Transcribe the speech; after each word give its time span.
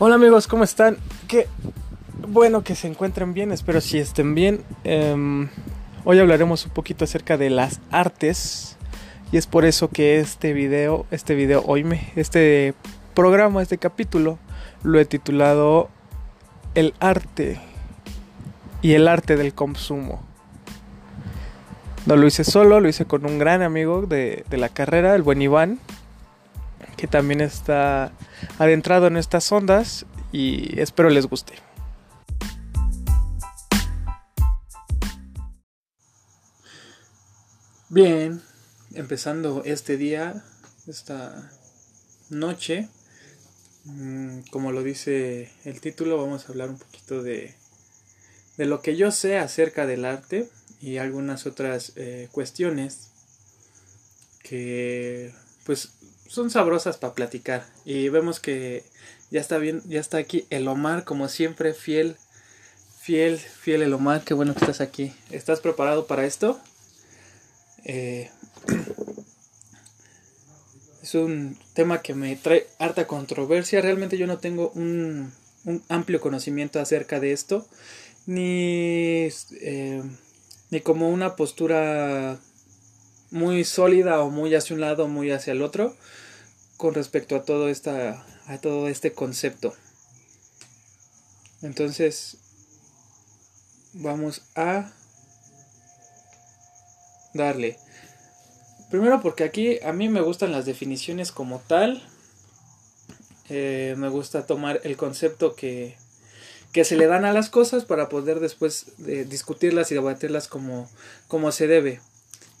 Hola 0.00 0.14
amigos, 0.14 0.46
¿cómo 0.46 0.62
están? 0.62 0.96
Qué 1.26 1.48
bueno 2.28 2.62
que 2.62 2.76
se 2.76 2.86
encuentren 2.86 3.34
bien, 3.34 3.50
espero 3.50 3.80
si 3.80 3.98
estén 3.98 4.32
bien. 4.32 4.62
Em, 4.84 5.48
hoy 6.04 6.20
hablaremos 6.20 6.64
un 6.66 6.70
poquito 6.70 7.02
acerca 7.04 7.36
de 7.36 7.50
las 7.50 7.80
artes 7.90 8.76
y 9.32 9.38
es 9.38 9.48
por 9.48 9.64
eso 9.64 9.88
que 9.88 10.20
este 10.20 10.52
video, 10.52 11.04
este 11.10 11.34
video 11.34 11.64
hoy 11.66 11.82
me, 11.82 12.12
este 12.14 12.74
programa, 13.12 13.60
este 13.60 13.76
capítulo 13.78 14.38
lo 14.84 15.00
he 15.00 15.04
titulado 15.04 15.88
El 16.76 16.94
arte 17.00 17.60
y 18.82 18.92
el 18.92 19.08
arte 19.08 19.36
del 19.36 19.52
consumo. 19.52 20.22
No 22.06 22.14
lo 22.14 22.24
hice 22.28 22.44
solo, 22.44 22.78
lo 22.78 22.88
hice 22.88 23.04
con 23.04 23.26
un 23.26 23.40
gran 23.40 23.62
amigo 23.62 24.02
de, 24.02 24.44
de 24.48 24.58
la 24.58 24.68
carrera, 24.68 25.16
el 25.16 25.22
buen 25.22 25.42
Iván, 25.42 25.80
que 26.98 27.06
también 27.06 27.40
está 27.40 28.12
adentrado 28.58 29.06
en 29.06 29.16
estas 29.16 29.50
ondas 29.52 30.04
y 30.32 30.78
espero 30.80 31.08
les 31.08 31.26
guste. 31.26 31.54
Bien, 37.88 38.42
empezando 38.94 39.62
este 39.64 39.96
día, 39.96 40.44
esta 40.88 41.50
noche, 42.28 42.88
mm, 43.84 44.40
como 44.50 44.72
lo 44.72 44.82
dice 44.82 45.50
el 45.64 45.80
título, 45.80 46.18
vamos 46.18 46.44
a 46.44 46.48
hablar 46.48 46.68
un 46.68 46.78
poquito 46.78 47.22
de, 47.22 47.54
de 48.58 48.66
lo 48.66 48.82
que 48.82 48.96
yo 48.96 49.12
sé 49.12 49.38
acerca 49.38 49.86
del 49.86 50.04
arte 50.04 50.50
y 50.80 50.98
algunas 50.98 51.46
otras 51.46 51.92
eh, 51.94 52.28
cuestiones 52.32 53.12
que 54.42 55.32
pues 55.64 55.92
son 56.28 56.50
sabrosas 56.50 56.98
para 56.98 57.14
platicar. 57.14 57.66
Y 57.84 58.10
vemos 58.10 58.38
que 58.38 58.84
ya 59.30 59.40
está 59.40 59.58
bien, 59.58 59.82
ya 59.86 59.98
está 59.98 60.18
aquí 60.18 60.46
el 60.50 60.68
Omar, 60.68 61.04
como 61.04 61.28
siempre, 61.28 61.74
fiel, 61.74 62.16
fiel, 63.00 63.38
fiel 63.38 63.82
el 63.82 63.94
Omar. 63.94 64.22
Qué 64.22 64.34
bueno 64.34 64.54
que 64.54 64.60
estás 64.60 64.80
aquí. 64.80 65.12
¿Estás 65.30 65.60
preparado 65.60 66.06
para 66.06 66.26
esto? 66.26 66.60
Eh, 67.84 68.30
es 71.02 71.14
un 71.14 71.58
tema 71.72 72.02
que 72.02 72.14
me 72.14 72.36
trae 72.36 72.66
harta 72.78 73.06
controversia. 73.06 73.80
Realmente 73.80 74.18
yo 74.18 74.26
no 74.26 74.38
tengo 74.38 74.70
un, 74.74 75.32
un 75.64 75.82
amplio 75.88 76.20
conocimiento 76.20 76.78
acerca 76.78 77.18
de 77.18 77.32
esto. 77.32 77.66
Ni, 78.26 79.30
eh, 79.62 80.02
ni 80.70 80.80
como 80.82 81.08
una 81.08 81.34
postura 81.34 82.38
muy 83.30 83.64
sólida 83.64 84.20
o 84.20 84.30
muy 84.30 84.54
hacia 84.54 84.74
un 84.74 84.80
lado 84.80 85.08
muy 85.08 85.30
hacia 85.30 85.52
el 85.52 85.62
otro 85.62 85.94
con 86.76 86.94
respecto 86.94 87.36
a 87.36 87.42
todo 87.42 87.68
esta 87.68 88.24
a 88.46 88.58
todo 88.58 88.88
este 88.88 89.12
concepto. 89.12 89.74
Entonces 91.62 92.38
vamos 93.92 94.42
a 94.54 94.90
darle. 97.34 97.78
Primero 98.90 99.20
porque 99.20 99.44
aquí 99.44 99.78
a 99.82 99.92
mí 99.92 100.08
me 100.08 100.20
gustan 100.20 100.52
las 100.52 100.64
definiciones 100.64 101.32
como 101.32 101.58
tal. 101.58 102.02
Eh, 103.50 103.94
me 103.98 104.08
gusta 104.08 104.46
tomar 104.46 104.80
el 104.84 104.96
concepto 104.96 105.54
que, 105.54 105.96
que 106.72 106.84
se 106.84 106.96
le 106.96 107.06
dan 107.06 107.24
a 107.24 107.32
las 107.32 107.50
cosas 107.50 107.84
para 107.84 108.08
poder 108.08 108.40
después 108.40 108.86
eh, 109.06 109.26
discutirlas 109.28 109.90
y 109.90 109.94
debatirlas 109.94 110.48
como, 110.48 110.88
como 111.28 111.52
se 111.52 111.66
debe. 111.66 112.00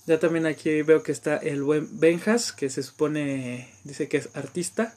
Ya 0.08 0.18
también 0.18 0.46
aquí 0.46 0.80
veo 0.80 1.02
que 1.02 1.12
está 1.12 1.36
el 1.36 1.62
buen 1.62 2.00
Benjas, 2.00 2.52
que 2.52 2.70
se 2.70 2.82
supone, 2.82 3.70
dice 3.84 4.08
que 4.08 4.16
es 4.16 4.30
artista. 4.32 4.96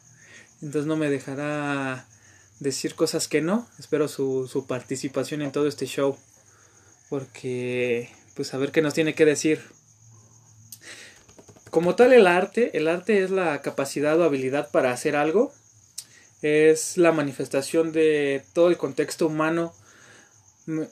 Entonces 0.61 0.85
no 0.85 0.95
me 0.95 1.09
dejará 1.09 2.07
decir 2.61 2.95
cosas 2.95 3.27
que 3.27 3.41
no. 3.41 3.67
Espero 3.77 4.07
su, 4.07 4.47
su 4.47 4.67
participación 4.67 5.41
en 5.41 5.51
todo 5.51 5.67
este 5.67 5.85
show. 5.85 6.17
Porque, 7.09 8.09
pues 8.35 8.53
a 8.53 8.57
ver 8.57 8.71
qué 8.71 8.81
nos 8.81 8.93
tiene 8.93 9.13
que 9.13 9.25
decir. 9.25 9.59
Como 11.71 11.95
tal 11.95 12.13
el 12.13 12.25
arte, 12.25 12.77
el 12.77 12.87
arte 12.87 13.21
es 13.21 13.31
la 13.31 13.61
capacidad 13.61 14.17
o 14.17 14.23
habilidad 14.23 14.71
para 14.71 14.93
hacer 14.93 15.17
algo. 15.17 15.51
Es 16.41 16.95
la 16.97 17.11
manifestación 17.11 17.91
de 17.91 18.45
todo 18.53 18.69
el 18.69 18.77
contexto 18.77 19.27
humano 19.27 19.73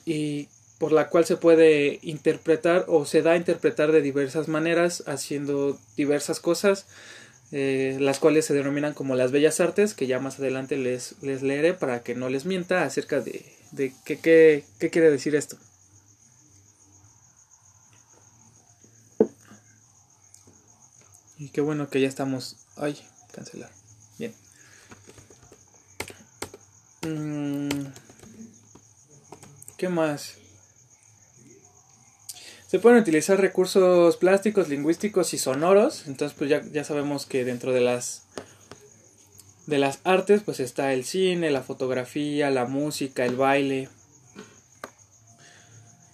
y 0.06 0.50
por 0.80 0.94
la 0.94 1.10
cual 1.10 1.26
se 1.26 1.38
puede 1.38 2.00
interpretar 2.02 2.86
o 2.88 3.06
se 3.06 3.22
da 3.22 3.32
a 3.32 3.38
interpretar 3.38 3.92
de 3.92 4.02
diversas 4.02 4.48
maneras, 4.48 5.04
haciendo 5.06 5.78
diversas 5.98 6.40
cosas, 6.40 6.88
eh, 7.52 7.98
las 8.00 8.20
cuales 8.20 8.46
se 8.46 8.54
denominan 8.54 8.94
como 8.94 9.16
las 9.16 9.32
bellas 9.32 9.60
artes, 9.60 9.94
que 9.94 10.08
ya 10.08 10.20
más 10.20 10.40
adelante 10.40 10.78
les, 10.78 11.22
les 11.22 11.44
leeré 11.44 11.74
para 11.74 12.02
que 12.02 12.16
no 12.16 12.30
les 12.30 12.46
mienta 12.46 12.84
acerca 12.84 13.20
de, 13.20 13.46
de 13.72 13.94
qué, 14.06 14.20
qué, 14.20 14.64
qué 14.80 14.90
quiere 14.90 15.12
decir 15.12 15.36
esto. 15.36 15.58
Y 21.38 21.50
qué 21.50 21.62
bueno 21.62 21.90
que 21.90 22.02
ya 22.02 22.08
estamos... 22.08 22.58
Ay, 22.78 23.02
cancelar. 23.34 23.72
Bien. 24.18 24.34
Mm, 27.02 27.88
¿Qué 29.78 29.88
más? 29.88 30.39
Se 32.70 32.78
pueden 32.78 33.00
utilizar 33.00 33.42
recursos 33.42 34.18
plásticos, 34.18 34.70
lingüísticos 34.70 35.34
y 35.34 35.40
sonoros. 35.40 36.04
Entonces, 36.06 36.38
pues 36.38 36.52
ya, 36.52 36.62
ya 36.72 36.84
sabemos 36.84 37.26
que 37.26 37.44
dentro 37.44 37.74
de 37.74 37.82
las 37.82 38.28
de 39.66 39.80
las 39.80 40.02
artes, 40.04 40.44
pues 40.46 40.60
está 40.60 40.94
el 40.94 41.04
cine, 41.04 41.50
la 41.50 41.64
fotografía, 41.64 42.52
la 42.52 42.66
música, 42.66 43.26
el 43.26 43.36
baile. 43.36 43.90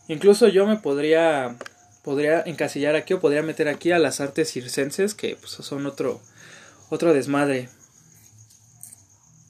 Incluso 0.08 0.48
yo 0.48 0.66
me 0.66 0.78
podría 0.78 1.58
podría 2.04 2.42
encasillar 2.46 2.96
aquí 2.96 3.16
o 3.16 3.20
podría 3.20 3.42
meter 3.42 3.68
aquí 3.68 3.92
a 3.92 4.00
las 4.00 4.22
artes 4.22 4.50
circenses, 4.50 5.14
que 5.14 5.36
pues, 5.36 5.52
son 5.52 5.86
otro 5.86 6.22
otro 6.90 7.14
desmadre. 7.14 7.68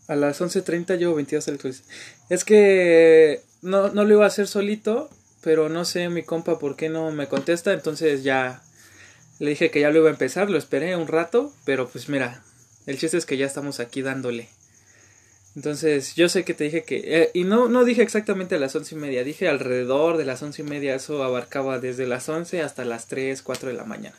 A 0.08 0.16
las 0.16 0.42
11.30 0.42 0.98
yo 0.98 1.14
22 1.14 1.48
electrones. 1.50 1.84
Es 2.30 2.44
que 2.44 3.44
no, 3.62 3.90
no 3.90 4.06
lo 4.06 4.16
iba 4.16 4.24
a 4.24 4.28
hacer 4.28 4.48
solito 4.48 5.12
pero 5.46 5.70
no 5.70 5.86
sé 5.86 6.10
mi 6.10 6.24
compa 6.24 6.58
por 6.58 6.76
qué 6.76 6.90
no 6.90 7.12
me 7.12 7.28
contesta, 7.28 7.72
entonces 7.72 8.24
ya 8.24 8.64
le 9.38 9.52
dije 9.52 9.70
que 9.70 9.80
ya 9.80 9.92
lo 9.92 10.00
iba 10.00 10.10
a 10.10 10.12
empezar, 10.12 10.50
lo 10.50 10.58
esperé 10.58 10.96
un 10.96 11.08
rato, 11.08 11.54
pero 11.66 11.88
pues 11.88 12.10
mira, 12.10 12.44
el 12.88 12.98
chiste 12.98 13.18
es 13.18 13.28
que 13.28 13.38
ya 13.38 13.46
estamos 13.46 13.80
aquí 13.80 14.02
dándole. 14.02 14.50
Entonces, 15.56 16.16
yo 16.16 16.30
sé 16.30 16.44
que 16.44 16.56
te 16.56 16.64
dije 16.64 16.84
que... 16.84 17.04
Eh, 17.06 17.32
y 17.36 17.44
no, 17.44 17.70
no 17.70 17.86
dije 17.86 18.02
exactamente 18.02 18.56
a 18.56 18.60
las 18.60 18.76
once 18.76 18.96
y 18.96 18.98
media, 18.98 19.24
dije 19.24 19.48
alrededor 19.48 20.18
de 20.18 20.26
las 20.26 20.42
once 20.42 20.64
y 20.64 20.66
media, 20.66 20.96
eso 20.96 21.24
abarcaba 21.24 21.78
desde 21.78 22.08
las 22.08 22.28
once 22.28 22.64
hasta 22.64 22.84
las 22.84 23.08
tres, 23.08 23.44
cuatro 23.44 23.70
de 23.70 23.76
la 23.76 23.86
mañana. 23.86 24.18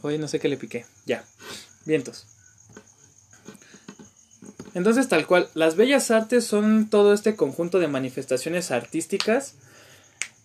Hoy 0.00 0.16
no 0.16 0.26
sé 0.26 0.40
qué 0.40 0.48
le 0.48 0.56
piqué. 0.56 0.86
Ya. 1.04 1.22
Vientos. 1.84 2.33
Entonces, 4.74 5.08
tal 5.08 5.26
cual, 5.26 5.48
las 5.54 5.76
bellas 5.76 6.10
artes 6.10 6.44
son 6.44 6.90
todo 6.90 7.14
este 7.14 7.36
conjunto 7.36 7.78
de 7.78 7.88
manifestaciones 7.88 8.72
artísticas 8.72 9.54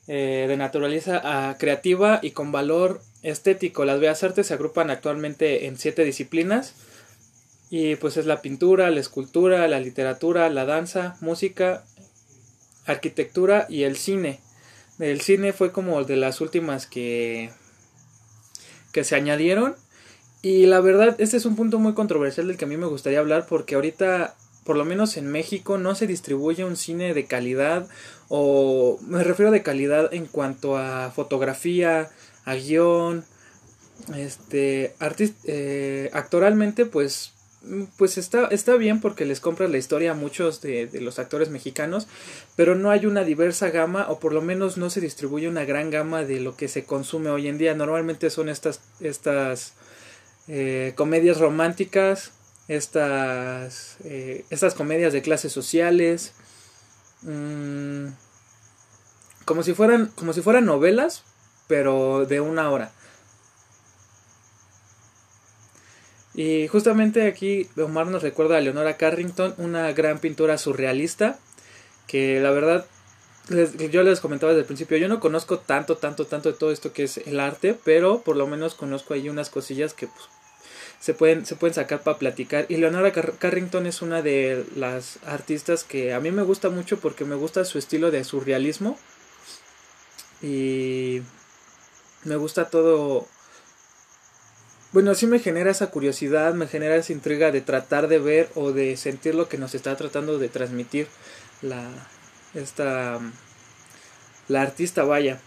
eh, 0.08 0.46
de 0.48 0.58
naturaleza 0.58 1.56
creativa 1.60 2.20
y 2.22 2.32
con 2.32 2.52
valor 2.52 3.02
estético. 3.24 3.86
Las 3.86 4.00
bellas 4.00 4.24
artes 4.24 4.48
se 4.48 4.54
agrupan 4.54 4.90
actualmente 4.90 5.66
en 5.66 5.78
siete 5.78 6.04
disciplinas 6.04 6.76
y 7.70 7.96
pues 7.96 8.18
es 8.18 8.26
la 8.26 8.42
pintura, 8.42 8.90
la 8.90 9.00
escultura, 9.00 9.68
la 9.68 9.80
literatura, 9.80 10.50
la 10.50 10.66
danza, 10.66 11.18
música, 11.22 11.84
arquitectura 12.86 13.66
y 13.70 13.84
el 13.84 13.98
cine. 13.98 14.40
El 15.00 15.22
cine 15.22 15.54
fue 15.54 15.72
como 15.72 16.04
de 16.04 16.18
las 16.18 16.42
últimas 16.42 16.88
que, 16.88 17.52
que 18.92 19.04
se 19.04 19.16
añadieron 19.16 19.76
y 20.42 20.66
la 20.66 20.80
verdad, 20.80 21.16
este 21.20 21.38
es 21.38 21.46
un 21.46 21.56
punto 21.56 21.80
muy 21.80 21.94
controversial 21.94 22.48
del 22.48 22.58
que 22.58 22.66
a 22.66 22.68
mí 22.68 22.78
me 22.78 22.86
gustaría 22.86 23.20
hablar 23.20 23.46
porque 23.48 23.76
ahorita, 23.76 24.36
por 24.64 24.78
lo 24.78 24.86
menos 24.86 25.18
en 25.18 25.28
México, 25.28 25.78
no 25.78 25.96
se 25.96 26.08
distribuye 26.08 26.64
un 26.64 26.78
cine 26.78 27.14
de 27.14 27.26
calidad 27.26 27.88
o 28.30 29.00
me 29.02 29.24
refiero 29.24 29.52
de 29.52 29.64
calidad 29.64 30.14
en 30.14 30.28
cuanto 30.28 30.78
a 30.78 31.12
fotografía, 31.12 32.10
a 32.46 32.56
guion, 32.56 33.26
este, 34.16 34.96
eh, 35.46 36.10
actoralmente 36.14 36.86
pues 36.86 37.34
pues 37.98 38.18
está, 38.18 38.48
está 38.48 38.76
bien 38.78 39.02
porque 39.02 39.26
les 39.26 39.42
compras 39.42 39.70
la 39.70 39.78
historia 39.78 40.12
a 40.12 40.14
muchos 40.14 40.62
de, 40.62 40.88
de, 40.88 41.02
los 41.02 41.20
actores 41.20 41.50
mexicanos, 41.50 42.08
pero 42.56 42.76
no 42.76 42.90
hay 42.90 43.06
una 43.06 43.26
diversa 43.26 43.70
gama 43.70 44.06
o 44.10 44.20
por 44.20 44.34
lo 44.34 44.42
menos 44.42 44.78
no 44.78 44.90
se 44.90 45.02
distribuye 45.02 45.50
una 45.50 45.66
gran 45.66 45.90
gama 45.90 46.24
de 46.24 46.40
lo 46.40 46.56
que 46.56 46.70
se 46.70 46.86
consume 46.86 47.30
hoy 47.30 47.50
en 47.50 47.58
día. 47.58 47.76
Normalmente 47.76 48.30
son 48.30 48.48
estas, 48.48 48.80
estas 49.02 49.74
eh, 50.50 50.94
comedias 50.96 51.38
románticas, 51.40 52.32
estas, 52.68 53.98
eh, 54.04 54.46
estas 54.50 54.74
comedias 54.74 55.14
de 55.14 55.22
clases 55.22 55.54
sociales, 55.54 56.34
mm, 57.22 58.08
como, 59.46 59.62
si 59.62 59.74
fueran, 59.74 60.08
como 60.16 60.34
si 60.34 60.42
fueran 60.42 60.66
novelas, 60.66 61.24
pero 61.68 62.26
de 62.26 62.42
una 62.42 62.72
hora. 62.72 62.92
Y 66.34 66.68
justamente 66.68 67.28
aquí 67.28 67.70
Omar 67.78 68.08
nos 68.08 68.24
recuerda 68.24 68.58
a 68.58 68.62
Leonora 68.62 68.98
Carrington, 68.98 69.54
una 69.58 69.92
gran 69.92 70.18
pintora 70.18 70.58
surrealista, 70.58 71.38
que 72.08 72.40
la 72.40 72.50
verdad, 72.50 72.88
yo 73.92 74.02
les 74.02 74.20
comentaba 74.20 74.52
desde 74.52 74.62
el 74.62 74.68
principio, 74.68 74.98
yo 74.98 75.10
no 75.10 75.20
conozco 75.20 75.60
tanto, 75.60 75.98
tanto, 75.98 76.26
tanto 76.26 76.52
de 76.52 76.58
todo 76.58 76.72
esto 76.72 76.92
que 76.92 77.04
es 77.04 77.18
el 77.18 77.40
arte, 77.40 77.78
pero 77.84 78.22
por 78.22 78.36
lo 78.36 78.48
menos 78.48 78.74
conozco 78.74 79.14
ahí 79.14 79.30
unas 79.30 79.50
cosillas 79.50 79.94
que 79.94 80.08
pues, 80.08 80.30
se, 81.00 81.14
pueden, 81.14 81.46
se 81.46 81.56
pueden 81.56 81.74
sacar 81.74 82.02
para 82.02 82.18
platicar. 82.18 82.66
Y 82.70 82.78
Leonora 82.78 83.12
Carrington 83.12 83.86
es 83.86 84.02
una 84.02 84.22
de 84.22 84.66
las 84.76 85.20
artistas 85.26 85.84
que 85.84 86.14
a 86.14 86.20
mí 86.20 86.32
me 86.32 86.44
gusta 86.44 86.70
mucho 86.70 87.00
porque 87.00 87.26
me 87.26 87.36
gusta 87.36 87.66
su 87.66 87.78
estilo 87.78 88.12
de 88.12 88.24
surrealismo. 88.24 88.98
Y 90.42 91.22
me 92.24 92.36
gusta 92.36 92.70
todo 92.70 93.28
bueno, 94.92 95.14
sí 95.14 95.28
me 95.28 95.38
genera 95.38 95.70
esa 95.70 95.92
curiosidad, 95.92 96.56
me 96.56 96.68
genera 96.68 96.96
esa 96.96 97.14
intriga 97.14 97.52
de 97.52 97.62
tratar 97.62 98.08
de 98.08 98.18
ver 98.18 98.50
o 98.56 98.72
de 98.72 98.98
sentir 98.98 99.36
lo 99.36 99.48
que 99.48 99.60
nos 99.60 99.76
está 99.76 99.96
tratando 99.96 100.40
de 100.40 100.50
transmitir 100.50 101.08
la 101.62 101.88
esta 102.56 103.20
la 104.48 104.62
artista 104.64 105.04
vaya. 105.04 105.40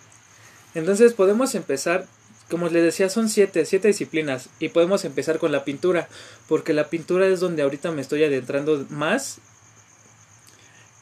Entonces 0.74 1.12
podemos 1.12 1.56
empezar, 1.56 2.06
como 2.52 2.68
les 2.68 2.84
decía, 2.84 3.08
son 3.08 3.30
siete, 3.30 3.64
siete 3.64 3.88
disciplinas 3.88 4.50
y 4.60 4.68
podemos 4.68 5.06
empezar 5.06 5.38
con 5.38 5.52
la 5.52 5.64
pintura, 5.64 6.06
porque 6.48 6.74
la 6.74 6.90
pintura 6.90 7.26
es 7.26 7.40
donde 7.40 7.62
ahorita 7.62 7.92
me 7.92 8.02
estoy 8.02 8.24
adentrando 8.24 8.84
más. 8.90 9.38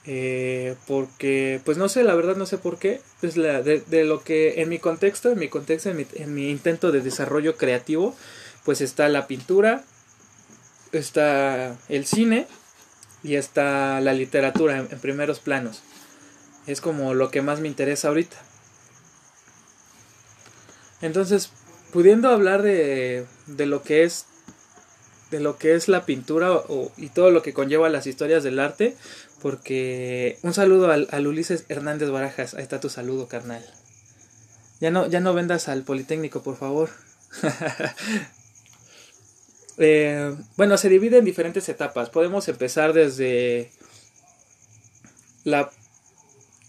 Eh, 0.07 0.77
porque, 0.87 1.61
pues 1.65 1.77
no 1.77 1.89
sé, 1.89 2.05
la 2.05 2.15
verdad 2.15 2.37
no 2.37 2.47
sé 2.47 2.57
por 2.57 2.79
qué. 2.79 3.01
Pues 3.21 3.35
de, 3.35 4.05
lo 4.05 4.23
que 4.23 4.63
en 4.63 4.69
mi 4.69 4.79
contexto, 4.79 5.33
en 5.33 5.41
mi 5.41 5.49
contexto, 5.49 5.91
en 5.91 5.97
mi, 5.97 6.07
en 6.15 6.33
mi 6.35 6.51
intento 6.51 6.93
de 6.93 7.01
desarrollo 7.01 7.57
creativo, 7.57 8.15
pues 8.65 8.81
está 8.81 9.09
la 9.09 9.27
pintura, 9.27 9.83
está 10.93 11.77
el 11.89 12.07
cine 12.07 12.47
y 13.25 13.35
está 13.35 14.01
la 14.01 14.13
literatura 14.13 14.79
en, 14.79 14.87
en, 14.89 15.01
primeros 15.01 15.41
planos. 15.41 15.83
Es 16.69 16.81
como 16.81 17.13
lo 17.13 17.33
que 17.33 17.43
más 17.43 17.59
me 17.59 17.67
interesa 17.67 18.07
ahorita. 18.07 18.50
Entonces, 21.03 21.51
pudiendo 21.93 22.29
hablar 22.29 22.63
de, 22.63 23.27
de 23.47 23.67
lo 23.67 23.83
que 23.83 24.05
es 24.05 24.27
de 25.31 25.41
lo 25.41 25.59
que 25.59 25.75
es 25.75 25.87
la 25.89 26.07
pintura 26.07 26.53
o, 26.53 26.91
y 26.97 27.09
todo 27.09 27.31
lo 27.31 27.43
que 27.43 27.55
conlleva 27.55 27.89
las 27.89 28.09
historias 28.09 28.43
del 28.43 28.59
arte, 28.59 28.97
porque 29.41 30.39
un 30.43 30.53
saludo 30.53 30.91
al, 30.91 31.07
al, 31.13 31.27
Ulises 31.27 31.65
Hernández 31.69 32.11
Barajas, 32.11 32.55
ahí 32.55 32.63
está 32.63 32.81
tu 32.81 32.89
saludo, 32.89 33.29
carnal. 33.29 33.65
Ya 34.81 34.91
no, 34.91 35.07
ya 35.07 35.21
no 35.21 35.33
vendas 35.33 35.69
al 35.69 35.85
Politécnico, 35.85 36.43
por 36.43 36.57
favor. 36.57 36.91
Eh, 39.83 40.37
bueno, 40.59 40.77
se 40.77 40.91
divide 40.91 41.17
en 41.17 41.25
diferentes 41.25 41.67
etapas. 41.71 42.11
Podemos 42.11 42.47
empezar 42.49 42.93
desde 42.93 43.73
la 45.45 45.71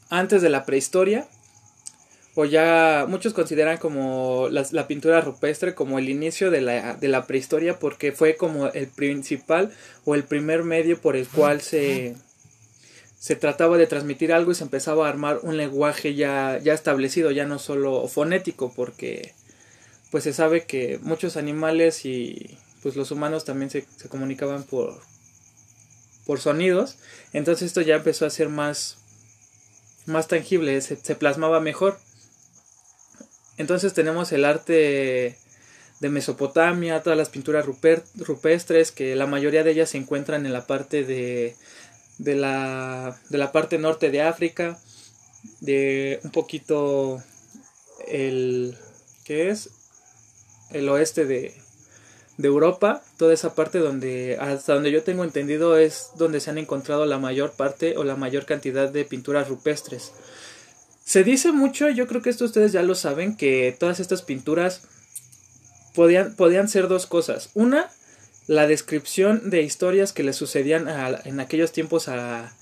antes 0.10 0.42
de 0.42 0.48
la 0.48 0.66
prehistoria 0.66 1.28
o 2.36 2.46
ya 2.46 3.06
muchos 3.10 3.34
consideran 3.34 3.78
como 3.78 4.48
la, 4.50 4.66
la, 4.72 4.88
pintura 4.88 5.20
rupestre 5.22 5.76
como 5.76 6.00
el 6.00 6.10
inicio 6.10 6.50
de 6.50 6.62
la, 6.62 6.96
de 6.96 7.08
la 7.10 7.28
prehistoria 7.28 7.78
porque 7.78 8.14
fue 8.14 8.38
como 8.38 8.68
el 8.68 8.88
principal 8.88 9.72
o 10.06 10.16
el 10.16 10.24
primer 10.24 10.64
medio 10.64 11.00
por 11.00 11.18
el 11.18 11.28
cual 11.28 11.62
se, 11.62 12.16
se 13.22 13.36
trataba 13.36 13.78
de 13.78 13.86
transmitir 13.86 14.34
algo 14.34 14.52
y 14.52 14.56
se 14.56 14.64
empezaba 14.64 15.06
a 15.06 15.10
armar 15.10 15.42
un 15.44 15.56
lenguaje 15.56 16.16
ya, 16.16 16.58
ya 16.64 16.74
establecido, 16.74 17.32
ya 17.32 17.46
no 17.46 17.60
solo 17.60 18.08
fonético, 18.08 18.74
porque 18.74 19.36
pues 20.10 20.24
se 20.24 20.34
sabe 20.34 20.66
que 20.66 21.00
muchos 21.04 21.38
animales 21.38 22.04
y 22.06 22.58
pues 22.82 22.96
los 22.96 23.12
humanos 23.12 23.46
también 23.46 23.70
se, 23.70 23.86
se 23.96 24.10
comunicaban 24.10 24.64
por, 24.64 25.00
por 26.26 26.40
sonidos. 26.40 26.98
Entonces 27.32 27.68
esto 27.68 27.82
ya 27.82 27.98
empezó 27.98 28.26
a 28.26 28.32
ser 28.32 28.50
más, 28.50 28.98
más 30.08 30.28
tangible, 30.28 30.82
se, 30.82 30.96
se 30.96 31.16
plasmaba 31.16 31.60
mejor. 31.60 32.00
Entonces 33.62 33.94
tenemos 33.94 34.32
el 34.32 34.44
arte 34.44 35.38
de 36.00 36.10
Mesopotamia, 36.10 37.04
todas 37.04 37.16
las 37.16 37.30
pinturas 37.30 37.64
rupestres, 37.64 38.92
que 38.92 39.16
la 39.16 39.28
mayoría 39.28 39.64
de 39.64 39.70
ellas 39.70 39.92
se 39.92 40.00
encuentran 40.00 40.48
en 40.48 40.54
la 40.54 40.66
parte 40.66 41.04
de, 41.04 41.56
de, 42.18 42.36
la, 42.36 43.20
parte 43.54 43.78
norte 43.78 44.10
de 44.10 44.24
África, 44.24 44.80
de 45.60 46.20
un 46.24 46.32
poquito 46.32 47.22
el, 48.08 48.76
¿qué 49.26 49.52
es? 49.52 49.70
El 50.72 50.90
oeste 50.90 51.26
de, 51.26 51.54
de 52.38 52.48
Europa, 52.48 53.04
toda 53.18 53.32
esa 53.32 53.54
parte 53.54 53.78
donde, 53.78 54.40
hasta 54.42 54.74
donde 54.74 54.92
yo 54.92 55.04
tengo 55.04 55.24
entendido, 55.24 55.78
es 55.78 56.10
donde 56.18 56.40
se 56.40 56.50
han 56.50 56.58
encontrado 56.58 57.06
la 57.06 57.20
mayor 57.20 57.52
parte 57.52 57.96
o 57.96 58.04
la 58.04 58.16
mayor 58.16 58.48
cantidad 58.48 58.90
de 58.90 59.06
pinturas 59.06 59.50
rupestres. 59.50 60.14
Se 61.12 61.26
dice 61.26 61.52
mucho, 61.52 61.90
yo 61.90 62.08
creo 62.08 62.22
que 62.22 62.30
esto 62.30 62.46
ustedes 62.46 62.72
ya 62.72 62.84
lo 62.84 62.96
saben, 62.96 63.36
que 63.36 63.76
todas 63.78 64.00
estas 64.00 64.22
pinturas 64.22 64.84
podían, 65.94 66.36
podían 66.36 66.70
ser 66.70 66.88
dos 66.88 67.06
cosas. 67.06 67.50
Una, 67.54 67.92
la 68.48 68.66
descripción 68.66 69.50
de 69.50 69.62
historias 69.62 70.14
que 70.14 70.24
le 70.24 70.32
sucedían 70.32 70.88
a, 70.88 71.20
en 71.26 71.42
aquellos 71.42 71.74
tiempos 71.74 72.08
a, 72.08 72.56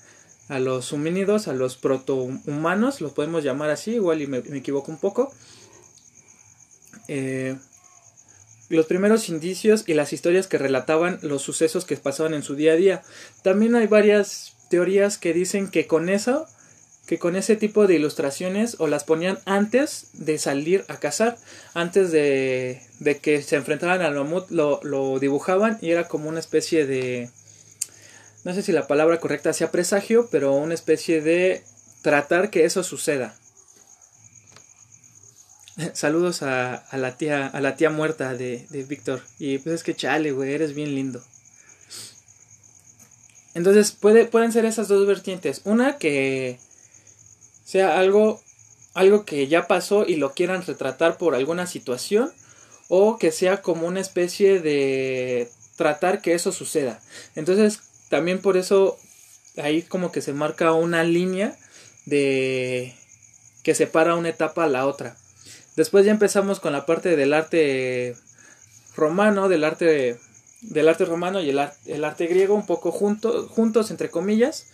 a 0.48 0.58
los 0.58 0.92
homínidos, 0.92 1.46
a 1.46 1.52
los 1.52 1.76
protohumanos, 1.76 3.00
lo 3.00 3.14
podemos 3.14 3.44
llamar 3.44 3.70
así, 3.70 3.92
igual 3.92 4.20
y 4.20 4.26
me, 4.26 4.40
me 4.40 4.58
equivoco 4.58 4.90
un 4.90 4.98
poco. 4.98 5.32
Eh, 7.06 7.54
los 8.68 8.86
primeros 8.86 9.28
indicios 9.28 9.84
y 9.86 9.94
las 9.94 10.12
historias 10.12 10.48
que 10.48 10.58
relataban 10.58 11.20
los 11.22 11.42
sucesos 11.42 11.84
que 11.84 11.96
pasaban 11.98 12.34
en 12.34 12.42
su 12.42 12.56
día 12.56 12.72
a 12.72 12.76
día. 12.76 13.02
También 13.44 13.76
hay 13.76 13.86
varias 13.86 14.56
teorías 14.70 15.18
que 15.18 15.32
dicen 15.32 15.70
que 15.70 15.86
con 15.86 16.08
eso, 16.08 16.48
que 17.10 17.18
con 17.18 17.34
ese 17.34 17.56
tipo 17.56 17.88
de 17.88 17.96
ilustraciones 17.96 18.76
o 18.78 18.86
las 18.86 19.02
ponían 19.02 19.40
antes 19.44 20.10
de 20.12 20.38
salir 20.38 20.84
a 20.86 20.98
cazar, 20.98 21.36
antes 21.74 22.12
de, 22.12 22.80
de 23.00 23.18
que 23.18 23.42
se 23.42 23.56
enfrentaran 23.56 24.00
al 24.00 24.14
mamut, 24.14 24.48
lo, 24.52 24.78
lo 24.84 25.18
dibujaban 25.18 25.76
y 25.80 25.90
era 25.90 26.06
como 26.06 26.28
una 26.28 26.38
especie 26.38 26.86
de, 26.86 27.28
no 28.44 28.54
sé 28.54 28.62
si 28.62 28.70
la 28.70 28.86
palabra 28.86 29.18
correcta 29.18 29.52
sea 29.52 29.72
presagio, 29.72 30.28
pero 30.30 30.54
una 30.54 30.74
especie 30.74 31.20
de 31.20 31.64
tratar 32.02 32.48
que 32.48 32.64
eso 32.64 32.84
suceda. 32.84 33.34
Saludos 35.92 36.44
a, 36.44 36.84
la 36.92 37.16
tía, 37.16 37.48
a 37.48 37.60
la 37.60 37.74
tía 37.74 37.90
muerta 37.90 38.34
de, 38.34 38.68
de 38.70 38.84
Víctor. 38.84 39.20
Y 39.40 39.58
pues 39.58 39.74
es 39.74 39.82
que 39.82 39.96
chale, 39.96 40.30
güey, 40.30 40.52
eres 40.52 40.74
bien 40.74 40.94
lindo. 40.94 41.20
Entonces 43.54 43.90
puede, 43.90 44.26
pueden 44.26 44.52
ser 44.52 44.64
esas 44.64 44.86
dos 44.86 45.08
vertientes. 45.08 45.62
Una 45.64 45.98
que 45.98 46.60
sea 47.70 48.00
algo, 48.00 48.42
algo 48.94 49.24
que 49.24 49.46
ya 49.46 49.68
pasó 49.68 50.04
y 50.04 50.16
lo 50.16 50.32
quieran 50.32 50.66
retratar 50.66 51.18
por 51.18 51.36
alguna 51.36 51.68
situación. 51.68 52.32
O 52.88 53.16
que 53.16 53.30
sea 53.30 53.62
como 53.62 53.86
una 53.86 54.00
especie 54.00 54.58
de 54.58 55.48
tratar 55.76 56.20
que 56.20 56.34
eso 56.34 56.50
suceda. 56.50 57.00
Entonces 57.36 57.78
también 58.08 58.40
por 58.40 58.56
eso 58.56 58.98
ahí 59.56 59.82
como 59.82 60.10
que 60.10 60.20
se 60.20 60.32
marca 60.32 60.72
una 60.72 61.04
línea 61.04 61.56
de 62.06 62.96
que 63.62 63.76
separa 63.76 64.16
una 64.16 64.30
etapa 64.30 64.64
a 64.64 64.68
la 64.68 64.88
otra. 64.88 65.16
Después 65.76 66.04
ya 66.04 66.10
empezamos 66.10 66.58
con 66.58 66.72
la 66.72 66.86
parte 66.86 67.14
del 67.14 67.32
arte 67.32 68.16
romano, 68.96 69.48
del 69.48 69.62
arte 69.62 70.18
del 70.62 70.88
arte 70.88 71.04
romano 71.04 71.40
y 71.40 71.50
el, 71.50 71.60
el 71.86 72.04
arte 72.04 72.26
griego 72.26 72.56
un 72.56 72.66
poco 72.66 72.90
junto, 72.90 73.46
juntos 73.46 73.92
entre 73.92 74.10
comillas. 74.10 74.66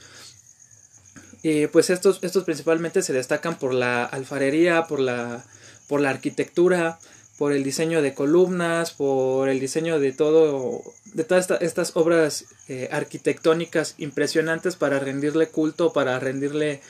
Y 1.48 1.68
pues 1.68 1.90
estos, 1.90 2.18
estos 2.22 2.42
principalmente 2.42 3.02
se 3.02 3.12
destacan 3.12 3.56
por 3.56 3.72
la 3.72 4.04
alfarería, 4.04 4.88
por 4.88 4.98
la, 4.98 5.44
por 5.86 6.00
la 6.00 6.10
arquitectura, 6.10 6.98
por 7.38 7.52
el 7.52 7.62
diseño 7.62 8.02
de 8.02 8.14
columnas, 8.14 8.90
por 8.90 9.48
el 9.48 9.60
diseño 9.60 10.00
de 10.00 10.10
todo, 10.10 10.82
de 11.04 11.22
todas 11.22 11.44
esta, 11.44 11.56
estas 11.58 11.92
obras 11.94 12.46
eh, 12.66 12.88
arquitectónicas 12.90 13.94
impresionantes 13.98 14.74
para 14.74 14.98
rendirle 14.98 15.46
culto, 15.46 15.92
para 15.92 16.18
rendirle, 16.18 16.80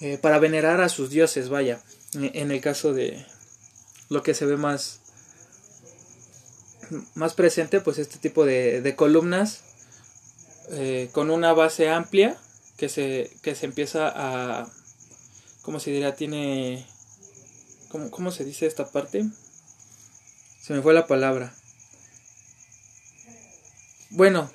eh, 0.00 0.18
para 0.20 0.40
venerar 0.40 0.80
a 0.80 0.88
sus 0.88 1.10
dioses, 1.10 1.48
vaya, 1.48 1.80
en 2.14 2.50
el 2.50 2.60
caso 2.60 2.94
de, 2.94 3.24
lo 4.08 4.24
que 4.24 4.34
se 4.34 4.44
ve 4.44 4.56
más 4.56 5.02
más 7.14 7.34
presente 7.34 7.80
pues 7.80 7.98
este 7.98 8.18
tipo 8.18 8.44
de, 8.44 8.80
de 8.82 8.96
columnas 8.96 9.60
eh, 10.72 11.10
con 11.12 11.30
una 11.30 11.52
base 11.52 11.88
amplia 11.88 12.36
que 12.84 12.90
se, 12.90 13.30
que 13.40 13.54
se 13.54 13.64
empieza 13.64 14.12
a 14.14 14.66
¿cómo 15.62 15.80
se 15.80 15.90
diría? 15.90 16.14
tiene 16.14 16.86
¿cómo, 17.88 18.10
¿cómo 18.10 18.30
se 18.30 18.44
dice 18.44 18.66
esta 18.66 18.90
parte? 18.90 19.24
se 20.60 20.74
me 20.74 20.82
fue 20.82 20.92
la 20.92 21.06
palabra 21.06 21.54
bueno 24.10 24.50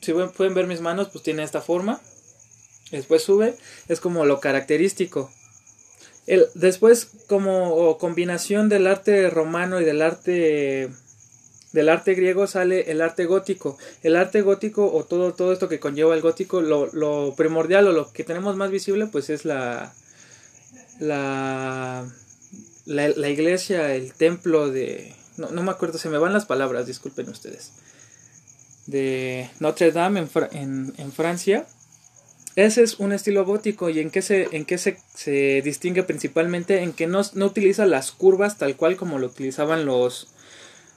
si 0.00 0.14
pueden 0.14 0.54
ver 0.54 0.66
mis 0.66 0.80
manos 0.80 1.10
pues 1.12 1.22
tiene 1.22 1.42
esta 1.42 1.60
forma 1.60 2.00
después 2.90 3.22
sube 3.22 3.54
es 3.88 4.00
como 4.00 4.24
lo 4.24 4.40
característico 4.40 5.30
el, 6.26 6.46
después, 6.54 7.08
como 7.26 7.98
combinación 7.98 8.70
del 8.70 8.86
arte 8.86 9.28
romano 9.28 9.78
y 9.78 9.84
del 9.84 10.00
arte 10.00 10.88
del 11.74 11.88
arte 11.88 12.14
griego 12.14 12.46
sale 12.46 12.92
el 12.92 13.02
arte 13.02 13.26
gótico. 13.26 13.76
El 14.04 14.14
arte 14.14 14.42
gótico 14.42 14.94
o 14.94 15.02
todo, 15.02 15.34
todo 15.34 15.52
esto 15.52 15.68
que 15.68 15.80
conlleva 15.80 16.14
el 16.14 16.20
gótico, 16.20 16.62
lo, 16.62 16.88
lo 16.92 17.34
primordial 17.36 17.88
o 17.88 17.92
lo 17.92 18.12
que 18.12 18.22
tenemos 18.22 18.54
más 18.54 18.70
visible 18.70 19.08
pues 19.08 19.28
es 19.28 19.44
la, 19.44 19.92
la, 21.00 22.06
la, 22.86 23.28
iglesia, 23.28 23.92
el 23.92 24.14
templo 24.14 24.70
de... 24.70 25.16
No, 25.36 25.50
no, 25.50 25.64
me 25.64 25.72
acuerdo, 25.72 25.98
se 25.98 26.08
me 26.08 26.18
van 26.18 26.32
las 26.32 26.46
palabras, 26.46 26.86
disculpen 26.86 27.28
ustedes. 27.28 27.72
De 28.86 29.50
Notre 29.58 29.90
Dame 29.90 30.20
en, 30.20 30.28
en, 30.52 30.94
en 30.96 31.12
Francia. 31.12 31.66
Ese 32.54 32.84
es 32.84 33.00
un 33.00 33.12
estilo 33.12 33.44
gótico 33.44 33.90
y 33.90 33.98
en 33.98 34.12
qué 34.12 34.22
se, 34.22 34.46
en 34.52 34.64
qué 34.64 34.78
se, 34.78 34.98
se 35.12 35.60
distingue 35.64 36.04
principalmente 36.04 36.84
en 36.84 36.92
que 36.92 37.08
no, 37.08 37.22
no, 37.34 37.46
utiliza 37.46 37.84
las 37.84 38.12
curvas 38.12 38.58
tal 38.58 38.76
cual 38.76 38.96
como 38.96 39.18
lo 39.18 39.26
utilizaban 39.26 39.86
los, 39.86 40.28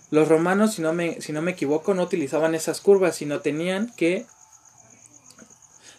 los 0.09 0.27
romanos, 0.27 0.75
si 0.75 0.81
no, 0.81 0.93
me, 0.93 1.21
si 1.21 1.33
no 1.33 1.41
me 1.41 1.51
equivoco, 1.51 1.93
no 1.93 2.03
utilizaban 2.03 2.55
esas 2.55 2.81
curvas, 2.81 3.15
sino 3.15 3.41
tenían 3.41 3.93
que 3.95 4.25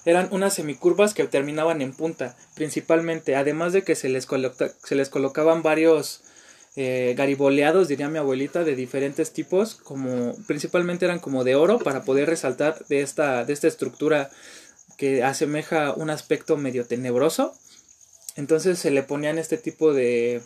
eran 0.04 0.28
unas 0.30 0.54
semicurvas 0.54 1.12
que 1.12 1.24
terminaban 1.24 1.82
en 1.82 1.92
punta, 1.92 2.36
principalmente, 2.54 3.36
además 3.36 3.72
de 3.72 3.82
que 3.82 3.94
se 3.94 4.08
les, 4.08 4.26
se 4.84 4.94
les 4.94 5.08
colocaban 5.10 5.62
varios 5.62 6.22
eh, 6.76 7.14
gariboleados, 7.16 7.88
diría 7.88 8.08
mi 8.08 8.18
abuelita, 8.18 8.64
de 8.64 8.76
diferentes 8.76 9.32
tipos, 9.32 9.74
como 9.74 10.34
principalmente 10.46 11.04
eran 11.04 11.18
como 11.18 11.44
de 11.44 11.56
oro 11.56 11.78
para 11.78 12.04
poder 12.04 12.28
resaltar 12.28 12.86
de 12.88 13.02
esta, 13.02 13.44
de 13.44 13.52
esta 13.52 13.68
estructura 13.68 14.30
que 14.96 15.22
asemeja 15.22 15.92
un 15.92 16.08
aspecto 16.08 16.56
medio 16.56 16.86
tenebroso. 16.86 17.54
Entonces 18.36 18.78
se 18.78 18.90
le 18.90 19.02
ponían 19.02 19.38
este 19.38 19.58
tipo 19.58 19.92
de 19.92 20.40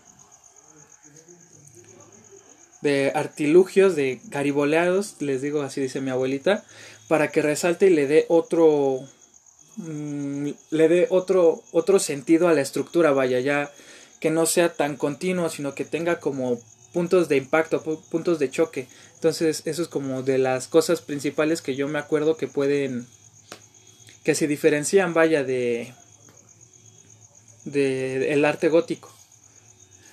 de 2.83 3.13
artilugios, 3.15 3.97
de 3.97 4.21
gariboleados, 4.25 5.17
les 5.21 5.41
digo 5.41 5.63
así 5.63 5.81
dice 5.81 6.01
mi 6.01 6.11
abuelita, 6.11 6.65
para 7.09 7.31
que 7.31 7.43
resalte 7.43 7.87
y 7.87 7.91
le 7.91 8.07
dé 8.07 8.27
otro 8.29 9.07
Mm, 9.77 10.51
le 10.71 10.89
dé 10.89 11.07
otro, 11.11 11.63
otro 11.73 11.99
sentido 11.99 12.49
a 12.49 12.53
la 12.53 12.61
estructura, 12.61 13.13
vaya, 13.13 13.41
ya 13.41 13.73
que 14.21 14.31
no 14.31 14.47
sea 14.47 14.75
tan 14.75 14.97
continuo, 14.97 15.49
sino 15.49 15.75
que 15.75 15.85
tenga 15.85 16.21
como 16.21 16.61
puntos 16.93 17.29
de 17.29 17.39
impacto, 17.39 17.83
puntos 18.11 18.39
de 18.39 18.51
choque. 18.51 18.87
Entonces, 19.15 19.63
eso 19.65 19.83
es 19.83 19.89
como 19.89 20.23
de 20.23 20.39
las 20.39 20.69
cosas 20.69 21.01
principales 21.01 21.63
que 21.63 21.75
yo 21.75 21.89
me 21.89 21.99
acuerdo 21.99 22.37
que 22.37 22.49
pueden, 22.49 23.07
que 24.25 24.35
se 24.35 24.47
diferencian, 24.47 25.15
vaya, 25.15 25.43
de, 25.43 25.95
de 27.65 28.33
el 28.33 28.45
arte 28.45 28.69
gótico. 28.69 29.12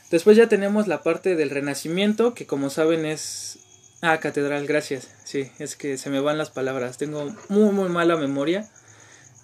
Después 0.10 0.38
ya 0.38 0.50
tenemos 0.50 0.88
la 0.88 1.04
parte 1.04 1.36
del 1.36 1.50
renacimiento, 1.50 2.34
que 2.34 2.46
como 2.48 2.70
saben 2.70 3.06
es... 3.06 3.60
Ah, 4.02 4.20
catedral, 4.20 4.66
gracias. 4.66 5.10
Sí, 5.26 5.52
es 5.60 5.76
que 5.76 5.98
se 5.98 6.10
me 6.10 6.22
van 6.22 6.38
las 6.38 6.50
palabras. 6.50 6.98
Tengo 6.98 7.36
muy, 7.50 7.72
muy 7.72 7.90
mala 7.90 8.16
memoria 8.16 8.70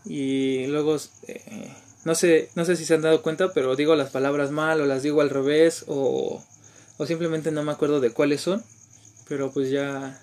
y 0.05 0.67
luego 0.67 0.97
eh, 1.27 1.73
no 2.03 2.15
sé 2.15 2.49
no 2.55 2.63
sé 2.65 2.75
si 2.75 2.85
se 2.85 2.93
han 2.93 3.01
dado 3.01 3.21
cuenta 3.21 3.53
pero 3.53 3.75
digo 3.75 3.95
las 3.95 4.11
palabras 4.11 4.51
mal 4.51 4.79
o 4.81 4.85
las 4.85 5.03
digo 5.03 5.21
al 5.21 5.29
revés 5.29 5.83
o, 5.87 6.43
o 6.97 7.05
simplemente 7.05 7.51
no 7.51 7.63
me 7.63 7.71
acuerdo 7.71 7.99
de 7.99 8.11
cuáles 8.11 8.41
son 8.41 8.63
pero 9.27 9.51
pues 9.51 9.71
ya 9.71 10.21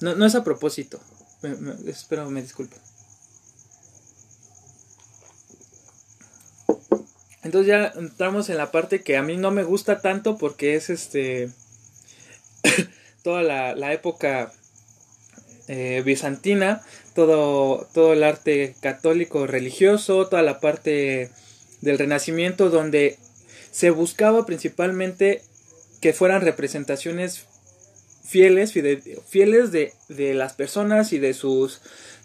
no, 0.00 0.14
no 0.14 0.24
es 0.24 0.34
a 0.34 0.44
propósito 0.44 0.98
espero 1.86 2.30
me 2.30 2.42
disculpen 2.42 2.80
entonces 7.48 7.68
ya 7.68 7.94
entramos 7.96 8.50
en 8.50 8.58
la 8.58 8.70
parte 8.70 9.00
que 9.00 9.16
a 9.16 9.22
mí 9.22 9.38
no 9.38 9.50
me 9.50 9.62
gusta 9.62 10.02
tanto 10.02 10.36
porque 10.36 10.74
es 10.74 10.90
este 10.90 11.48
toda 13.22 13.42
la, 13.42 13.92
época 13.94 14.52
eh, 15.66 16.02
bizantina, 16.04 16.82
todo, 17.14 17.88
todo 17.94 18.12
el 18.12 18.22
arte 18.22 18.76
católico 18.82 19.46
religioso, 19.46 20.28
toda 20.28 20.42
la 20.42 20.60
parte 20.60 21.30
del 21.80 21.96
renacimiento 21.96 22.68
donde 22.68 23.16
se 23.70 23.88
buscaba 23.88 24.44
principalmente 24.44 25.40
que 26.02 26.12
fueran 26.12 26.42
representaciones 26.42 27.46
fieles, 28.26 28.74
fieles 29.26 29.72
de, 29.72 29.94
de, 30.08 30.34
las 30.34 30.52
personas 30.52 31.14
y 31.14 31.18
de 31.18 31.32
sus, 31.32 31.80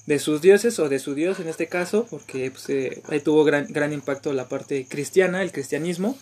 de 0.05 0.19
sus 0.19 0.41
dioses 0.41 0.79
o 0.79 0.89
de 0.89 0.99
su 0.99 1.15
dios 1.15 1.39
en 1.39 1.47
este 1.47 1.67
caso, 1.67 2.05
porque 2.09 2.51
pues, 2.51 2.69
eh, 2.69 3.01
ahí 3.07 3.19
tuvo 3.19 3.43
gran, 3.43 3.67
gran 3.69 3.93
impacto 3.93 4.33
la 4.33 4.49
parte 4.49 4.85
cristiana, 4.87 5.41
el 5.41 5.51
cristianismo, 5.51 6.17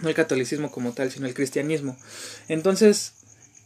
no 0.00 0.08
el 0.08 0.14
catolicismo 0.14 0.70
como 0.70 0.92
tal, 0.92 1.10
sino 1.10 1.26
el 1.26 1.34
cristianismo. 1.34 1.96
Entonces, 2.48 3.14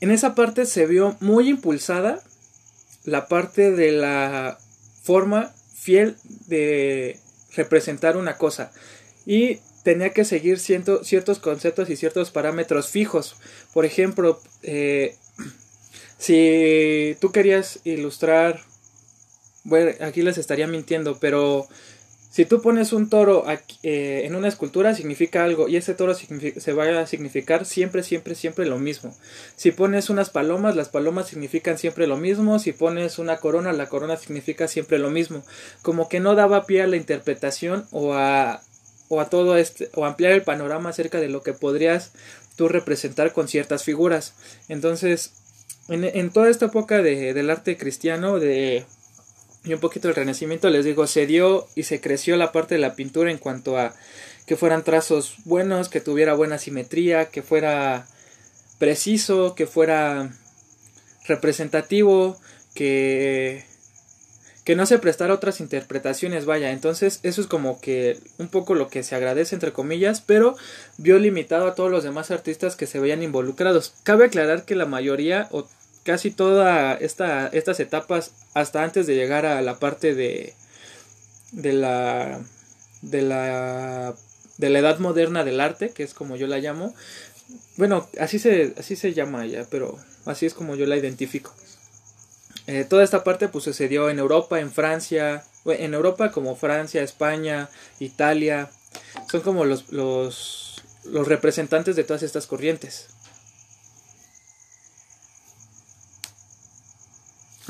en 0.01 0.11
esa 0.11 0.35
parte 0.35 0.67
se 0.67 0.87
vio 0.87 1.17
muy 1.21 1.49
impulsada 1.49 2.23
la 3.05 3.29
parte 3.29 3.71
de 3.73 3.93
la 3.93 4.59
forma 5.03 5.55
fiel 5.75 6.17
de 6.47 7.19
representar 7.55 8.17
una 8.17 8.37
cosa 8.37 8.73
y 9.25 9.61
tenía 9.83 10.11
que 10.11 10.25
seguir 10.25 10.59
ciertos 10.59 11.39
conceptos 11.39 11.89
y 11.89 11.97
ciertos 11.97 12.31
parámetros 12.31 12.89
fijos. 12.89 13.37
Por 13.73 13.85
ejemplo, 13.85 14.41
eh, 14.63 15.17
si 16.19 17.17
tú 17.21 17.33
querías 17.33 17.81
ilustrar, 17.85 18.68
bueno, 19.69 19.93
aquí 20.01 20.23
les 20.23 20.39
estaría 20.39 20.67
mintiendo, 20.67 21.19
pero 21.21 21.69
si 22.31 22.45
tú 22.45 22.63
pones 22.63 22.93
un 22.93 23.11
toro 23.11 23.45
eh, 23.83 24.23
en 24.25 24.35
una 24.35 24.49
escultura 24.49 24.95
significa 24.95 25.45
algo 25.45 25.69
y 25.69 25.77
ese 25.77 25.95
toro 25.95 26.15
se 26.15 26.73
va 26.73 27.01
a 27.01 27.07
significar 27.07 27.67
siempre, 27.67 28.03
siempre, 28.03 28.35
siempre 28.35 28.67
lo 28.67 28.79
mismo. 28.79 29.15
Si 29.57 29.73
pones 29.73 30.09
unas 30.09 30.31
palomas, 30.31 30.77
las 30.77 30.89
palomas 30.89 31.29
significan 31.29 31.79
siempre 31.79 32.07
lo 32.07 32.17
mismo. 32.17 32.59
Si 32.59 32.73
pones 32.73 33.19
una 33.19 33.39
corona, 33.39 33.73
la 33.73 33.89
corona 33.89 34.17
significa 34.17 34.69
siempre 34.69 34.99
lo 34.99 35.11
mismo. 35.11 35.43
Como 35.83 36.09
que 36.09 36.21
no 36.21 36.35
daba 36.35 36.65
pie 36.67 36.83
a 36.83 36.87
la 36.87 36.97
interpretación 36.97 37.87
o 37.91 38.15
a, 38.15 38.63
o 39.09 39.21
a 39.21 39.29
todo 39.29 39.57
este, 39.57 39.91
o 39.95 40.07
ampliar 40.07 40.33
el 40.33 40.43
panorama 40.43 40.91
acerca 40.91 41.21
de 41.21 41.29
lo 41.29 41.43
que 41.43 41.55
podrías 41.55 42.13
tú 42.57 42.69
representar 42.69 43.33
con 43.33 43.49
ciertas 43.49 43.85
figuras. 43.85 44.35
Entonces, 44.69 45.33
en, 45.89 46.05
en 46.05 46.31
toda 46.31 46.51
esta 46.51 46.67
época 46.67 47.03
de, 47.03 47.33
del 47.35 47.51
arte 47.51 47.77
cristiano, 47.79 48.39
de 48.39 48.85
y 49.65 49.75
un 49.75 49.81
poquito 49.81 50.09
el 50.09 50.15
renacimiento, 50.15 50.71
les 50.71 50.85
digo, 50.85 51.07
se 51.07 51.27
dio 51.27 51.67
y 51.75 51.83
se 51.83 52.01
creció 52.01 52.37
la 52.37 52.53
parte 52.53 52.77
de 52.77 52.81
la 52.81 52.95
pintura 52.95 53.31
en 53.31 53.39
cuanto 53.39 53.79
a 53.79 53.95
que 54.47 54.57
fueran 54.57 54.85
trazos 54.85 55.35
buenos, 55.45 55.89
que 55.89 56.01
tuviera 56.01 56.35
buena 56.35 56.59
simetría, 56.59 57.27
que 57.27 57.43
fuera 57.43 58.07
preciso, 58.79 59.55
que 59.55 59.67
fuera 59.67 60.31
representativo, 61.27 62.39
que 62.75 63.67
que 64.69 64.77
no 64.77 64.85
se 64.85 64.99
prestara 64.99 65.33
otras 65.33 65.61
interpretaciones, 65.61 66.45
vaya, 66.45 66.73
entonces 66.73 67.21
eso 67.23 67.41
es 67.41 67.47
como 67.47 67.81
que 67.81 68.19
un 68.37 68.49
poco 68.49 68.75
lo 68.75 68.89
que 68.89 69.03
se 69.03 69.15
agradece 69.15 69.55
entre 69.55 69.73
comillas, 69.73 70.21
pero 70.21 70.59
vio 70.99 71.19
limitado 71.19 71.67
a 71.67 71.75
todos 71.75 71.91
los 71.91 72.05
demás 72.05 72.31
artistas 72.31 72.77
que 72.77 72.87
se 72.87 73.01
veían 73.01 73.23
involucrados. 73.23 73.95
Cabe 74.03 74.27
aclarar 74.27 74.67
que 74.67 74.75
la 74.75 74.85
mayoría 74.85 75.49
o 75.53 75.67
casi 76.09 76.31
todas 76.31 76.99
esta, 77.03 77.49
estas 77.49 77.81
etapas 77.81 78.33
hasta 78.55 78.83
antes 78.83 79.07
de 79.07 79.15
llegar 79.15 79.45
a 79.45 79.61
la 79.61 79.79
parte 79.79 80.15
de, 80.15 80.55
de 81.53 81.75
la 81.75 82.41
de 83.03 83.21
la 83.21 84.15
de 84.57 84.71
la 84.71 84.79
edad 84.79 85.01
moderna 85.01 85.45
del 85.45 85.61
arte 85.61 85.91
que 85.91 86.03
es 86.03 86.15
como 86.15 86.37
yo 86.37 86.47
la 86.47 86.61
llamo. 86.61 86.95
Bueno 87.77 88.09
así 88.19 88.39
se 88.39 88.73
así 88.79 88.97
se 88.97 89.13
llama 89.13 89.45
ya 89.45 89.67
pero 89.69 89.99
así 90.25 90.47
es 90.47 90.55
como 90.55 90.77
yo 90.77 90.87
la 90.87 90.97
identifico. 90.97 91.53
Eh, 92.67 92.87
toda 92.89 93.05
esta 93.05 93.23
parte 93.23 93.49
pues 93.49 93.65
sucedió 93.65 94.09
en 94.09 94.19
Europa 94.19 94.61
en 94.61 94.73
Francia 94.73 95.45
en 95.67 95.93
Europa 95.93 96.33
como 96.33 96.57
Francia 96.57 97.03
España 97.03 97.69
Italia. 97.99 98.71
Son 99.31 99.43
como 99.43 99.67
los 99.67 99.93
los 99.93 101.29
representantes 101.29 101.97
de 101.97 102.05
todas 102.05 102.23
estas 102.23 102.47
corrientes 102.47 103.11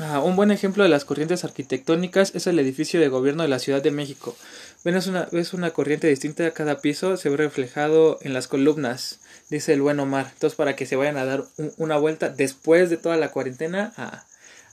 Ah, 0.01 0.21
un 0.21 0.37
buen 0.37 0.49
ejemplo 0.49 0.83
de 0.83 0.89
las 0.89 1.03
corrientes 1.03 1.43
arquitectónicas 1.43 2.33
es 2.33 2.47
el 2.47 2.57
edificio 2.57 3.01
de 3.01 3.09
gobierno 3.09 3.43
de 3.43 3.49
la 3.49 3.59
Ciudad 3.59 3.81
de 3.81 3.91
México. 3.91 4.33
Ven, 4.85 4.95
es 4.95 5.07
una, 5.07 5.27
es 5.33 5.53
una 5.53 5.71
corriente 5.71 6.07
distinta 6.07 6.47
a 6.47 6.51
cada 6.51 6.79
piso, 6.79 7.17
se 7.17 7.27
ve 7.27 7.35
reflejado 7.35 8.17
en 8.21 8.33
las 8.33 8.47
columnas, 8.47 9.19
dice 9.49 9.73
el 9.73 9.81
buen 9.81 9.99
Omar. 9.99 10.29
Entonces, 10.31 10.55
para 10.55 10.77
que 10.77 10.85
se 10.85 10.95
vayan 10.95 11.17
a 11.17 11.25
dar 11.25 11.43
una 11.75 11.97
vuelta 11.97 12.29
después 12.29 12.89
de 12.89 12.95
toda 12.95 13.17
la 13.17 13.31
cuarentena 13.31 13.91
a, 13.97 14.23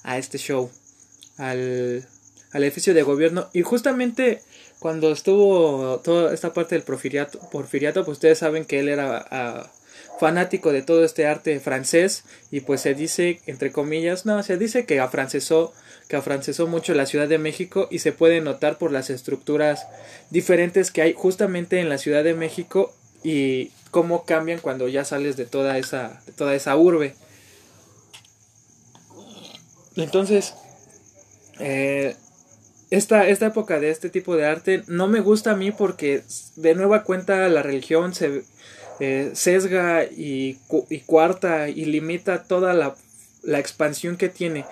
a 0.04 0.16
este 0.16 0.38
show, 0.38 0.71
al, 1.38 2.06
al, 2.52 2.62
edificio 2.62 2.95
de 2.95 3.02
gobierno. 3.02 3.50
Y 3.52 3.62
justamente 3.62 4.42
cuando 4.78 5.11
estuvo 5.11 5.99
toda 6.04 6.33
esta 6.33 6.52
parte 6.52 6.76
del 6.76 6.85
porfiriato, 6.85 8.04
pues 8.04 8.16
ustedes 8.16 8.38
saben 8.38 8.64
que 8.64 8.78
él 8.78 8.88
era... 8.88 9.73
fanático 10.18 10.73
de 10.73 10.82
todo 10.82 11.04
este 11.04 11.26
arte 11.26 11.58
francés 11.61 12.25
y 12.50 12.61
pues 12.61 12.80
se 12.80 12.94
dice 12.94 13.40
entre 13.46 13.70
comillas 13.70 14.25
no 14.25 14.42
se 14.42 14.56
dice 14.56 14.87
que 14.87 15.00
afrancesó 15.00 15.73
que 16.08 16.16
afrancesó 16.16 16.66
mucho 16.66 16.94
la 16.94 17.06
Ciudad 17.06 17.28
de 17.28 17.38
México 17.38 17.88
y 17.90 17.99
se 17.99 18.12
puede 18.12 18.40
notar 18.40 18.78
por 18.78 18.92
las 18.92 19.11
estructuras 19.11 19.87
diferentes 20.30 20.90
que 20.90 21.02
hay 21.02 21.14
justamente 21.14 21.80
en 21.80 21.88
la 21.88 21.99
Ciudad 21.99 22.25
de 22.25 22.35
México 22.35 22.94
y 23.23 23.73
cómo 23.90 24.25
cambian 24.25 24.61
cuando 24.61 24.88
ya 24.88 25.04
sales 25.04 25.37
de 25.37 25.46
toda 25.46 25.78
esa 25.78 26.23
toda 26.37 26.54
esa 26.54 26.76
urbe. 26.76 27.14
Entonces, 29.96 30.54
eh, 31.58 32.14
esta, 32.90 33.26
esta 33.26 33.46
época 33.46 33.80
de 33.80 33.90
este 33.90 34.11
tipo 34.11 34.37
de 34.37 34.46
arte 34.46 34.82
no 34.87 35.08
me 35.08 35.20
gusta 35.20 35.52
a 35.52 35.56
mí 35.56 35.73
porque 35.73 36.23
de 36.56 36.75
nueva 36.75 37.02
cuenta 37.02 37.49
la 37.49 37.62
religión 37.62 38.14
se 38.14 38.44
eh, 39.00 39.30
sesga 39.34 40.04
y, 40.04 40.58
cuarta 41.06 41.68
y 41.68 41.84
limita 41.84 42.44
toda 42.44 42.74
la, 42.74 42.96
la 43.42 43.58
expansión 43.58 44.16
que 44.16 44.28
tiene. 44.28 44.64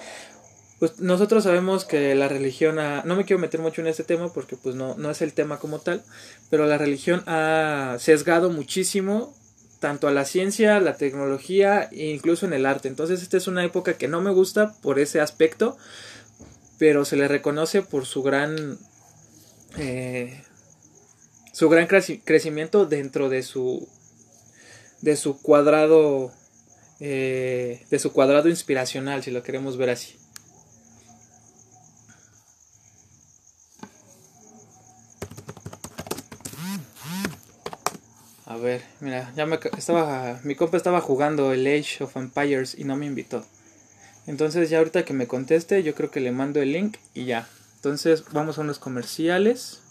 Pues 0.78 1.00
nosotros 1.00 1.44
sabemos 1.44 1.84
que 1.84 2.14
la 2.14 2.28
religión 2.28 2.78
ha, 2.78 3.02
no 3.04 3.16
me 3.16 3.24
quiero 3.24 3.40
meter 3.40 3.60
mucho 3.60 3.80
en 3.80 3.86
este 3.86 4.04
tema 4.04 4.32
porque 4.32 4.56
pues 4.56 4.74
no, 4.74 4.96
no 4.96 5.10
es 5.10 5.22
el 5.22 5.32
tema 5.32 5.58
como 5.58 5.78
tal, 5.78 6.02
pero 6.50 6.66
la 6.66 6.78
religión 6.78 7.22
ha 7.26 7.96
sesgado 7.98 8.50
muchísimo 8.50 9.34
tanto 9.78 10.08
a 10.08 10.12
la 10.12 10.24
ciencia, 10.24 10.80
la 10.80 10.96
tecnología 10.96 11.88
e 11.92 12.06
incluso 12.06 12.46
en 12.46 12.54
el 12.54 12.66
arte. 12.66 12.88
Entonces 12.88 13.22
esta 13.22 13.36
es 13.36 13.46
una 13.46 13.64
época 13.64 13.94
que 13.94 14.08
no 14.08 14.20
me 14.20 14.30
gusta 14.30 14.74
por 14.82 14.98
ese 14.98 15.20
aspecto, 15.20 15.76
pero 16.78 17.04
se 17.04 17.16
le 17.16 17.28
reconoce 17.28 17.82
por 17.82 18.06
su 18.06 18.22
gran 18.22 18.78
eh, 19.76 20.42
su 21.52 21.68
gran 21.68 21.86
crecimiento 21.86 22.84
dentro 22.84 23.28
de 23.28 23.42
su 23.42 23.88
de 25.04 25.16
su 25.16 25.40
cuadrado 25.40 26.32
eh, 26.98 27.84
de 27.90 27.98
su 27.98 28.12
cuadrado 28.12 28.48
inspiracional 28.48 29.22
si 29.22 29.30
lo 29.30 29.42
queremos 29.42 29.76
ver 29.76 29.90
así 29.90 30.16
a 38.46 38.56
ver 38.56 38.82
mira 39.00 39.30
ya 39.36 39.44
me 39.44 39.58
estaba 39.76 40.40
mi 40.42 40.54
compa 40.54 40.78
estaba 40.78 41.02
jugando 41.02 41.52
el 41.52 41.66
Age 41.66 42.04
of 42.04 42.16
Empires 42.16 42.74
y 42.78 42.84
no 42.84 42.96
me 42.96 43.04
invitó 43.04 43.44
entonces 44.26 44.70
ya 44.70 44.78
ahorita 44.78 45.04
que 45.04 45.12
me 45.12 45.26
conteste, 45.26 45.82
yo 45.82 45.94
creo 45.94 46.10
que 46.10 46.20
le 46.20 46.32
mando 46.32 46.62
el 46.62 46.72
link 46.72 46.96
y 47.12 47.26
ya. 47.26 47.46
Entonces 47.76 48.24
vamos 48.32 48.56
a 48.56 48.62
unos 48.62 48.78
comerciales. 48.78 49.82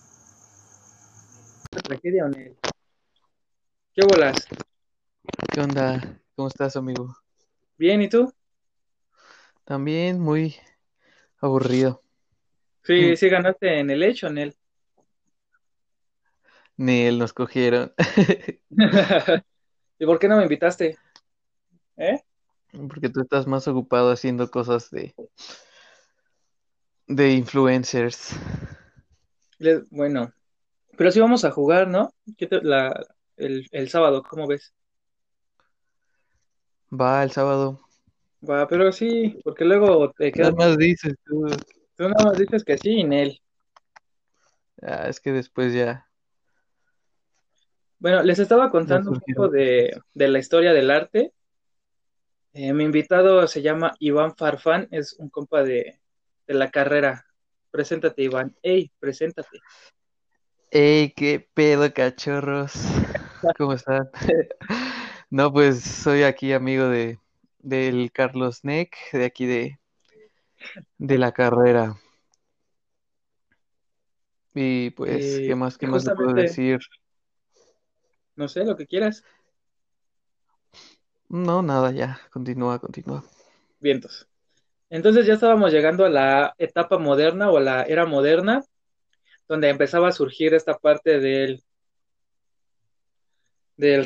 Tragedia 1.69 2.29
¿Qué 3.93 4.01
bolas? 4.07 4.47
¿Qué 5.53 5.61
onda? 5.61 6.19
¿Cómo 6.35 6.47
estás, 6.47 6.75
amigo? 6.77 7.15
Bien, 7.77 8.01
¿y 8.01 8.09
tú? 8.09 8.33
También 9.65 10.19
muy 10.19 10.55
aburrido. 11.37 12.01
Sí, 12.81 13.11
mm. 13.11 13.15
sí 13.15 13.29
ganaste 13.29 13.79
en 13.79 13.91
el 13.91 14.01
hecho, 14.01 14.25
en 14.25 14.39
él. 14.39 14.55
Ni 16.75 17.01
él 17.03 17.19
nos 17.19 17.33
cogieron. 17.33 17.93
¿Y 19.99 20.05
por 20.07 20.17
qué 20.17 20.27
no 20.27 20.37
me 20.37 20.41
invitaste? 20.41 20.97
¿Eh? 21.97 22.19
Porque 22.89 23.09
tú 23.09 23.21
estás 23.21 23.45
más 23.45 23.67
ocupado 23.67 24.11
haciendo 24.11 24.49
cosas 24.49 24.89
de, 24.89 25.13
de 27.05 27.31
influencers. 27.31 28.31
Bueno, 29.91 30.33
pero 30.97 31.11
sí 31.11 31.19
vamos 31.19 31.45
a 31.45 31.51
jugar, 31.51 31.87
¿no? 31.87 32.11
La, 32.63 33.05
el, 33.37 33.67
el 33.71 33.89
sábado, 33.91 34.23
¿cómo 34.23 34.47
ves? 34.47 34.73
Va 36.99 37.23
el 37.23 37.31
sábado. 37.31 37.79
Va, 38.47 38.67
pero 38.67 38.91
sí, 38.91 39.39
porque 39.43 39.65
luego 39.65 40.11
te 40.11 40.31
quedas. 40.31 40.53
Nada 40.53 40.69
más 40.69 40.77
dices 40.77 41.15
tú. 41.25 41.45
Tú 41.95 42.09
nada 42.09 42.25
más 42.25 42.37
dices 42.37 42.63
que 42.63 42.77
sí, 42.77 42.99
en 43.01 43.13
él. 43.13 43.41
Ah, 44.81 45.07
es 45.07 45.19
que 45.19 45.31
después 45.31 45.73
ya. 45.73 46.07
Bueno, 47.99 48.21
les 48.21 48.39
estaba 48.39 48.69
contando 48.69 49.11
un 49.11 49.19
poco 49.19 49.47
de, 49.47 49.97
de 50.13 50.27
la 50.27 50.39
historia 50.39 50.73
del 50.73 50.91
arte 50.91 51.33
eh, 52.55 52.71
mi 52.71 52.83
invitado 52.83 53.47
se 53.47 53.63
llama 53.63 53.95
Iván 53.97 54.35
Farfán, 54.35 54.87
es 54.91 55.13
un 55.13 55.29
compa 55.29 55.63
de, 55.63 55.99
la 56.45 56.69
carrera. 56.69 57.25
Preséntate, 57.71 58.21
Iván. 58.21 58.55
Ey, 58.61 58.91
preséntate. 58.99 59.59
Ey, 60.69 61.13
qué 61.15 61.49
pedo, 61.55 61.91
cachorros. 61.91 62.73
¿Cómo 63.57 63.73
están? 63.73 64.07
no, 65.33 65.51
pues 65.51 65.81
soy 65.81 66.21
aquí 66.21 66.53
amigo 66.53 66.87
de 66.89 67.17
del 67.57 68.11
Carlos 68.11 68.63
Neck, 68.63 68.95
de 69.13 69.25
aquí 69.25 69.47
de, 69.47 69.79
de 70.99 71.17
la 71.17 71.31
carrera. 71.31 71.97
Y 74.53 74.91
pues, 74.91 75.39
¿qué 75.39 75.55
más, 75.55 75.75
qué 75.79 75.87
más 75.87 76.05
le 76.05 76.13
puedo 76.13 76.33
decir? 76.33 76.81
No 78.35 78.47
sé, 78.47 78.63
lo 78.63 78.77
que 78.77 78.85
quieras. 78.85 79.23
No, 81.29 81.63
nada, 81.63 81.91
ya. 81.91 82.19
Continúa, 82.31 82.77
continúa. 82.77 83.23
Vientos. 83.79 84.27
Entonces 84.91 85.25
ya 85.25 85.33
estábamos 85.33 85.71
llegando 85.73 86.05
a 86.05 86.09
la 86.09 86.53
etapa 86.59 86.99
moderna 86.99 87.49
o 87.49 87.57
a 87.57 87.61
la 87.61 87.83
era 87.85 88.05
moderna, 88.05 88.63
donde 89.47 89.69
empezaba 89.69 90.09
a 90.09 90.11
surgir 90.11 90.53
esta 90.53 90.77
parte 90.77 91.19
del 91.19 91.63
del 93.75 94.01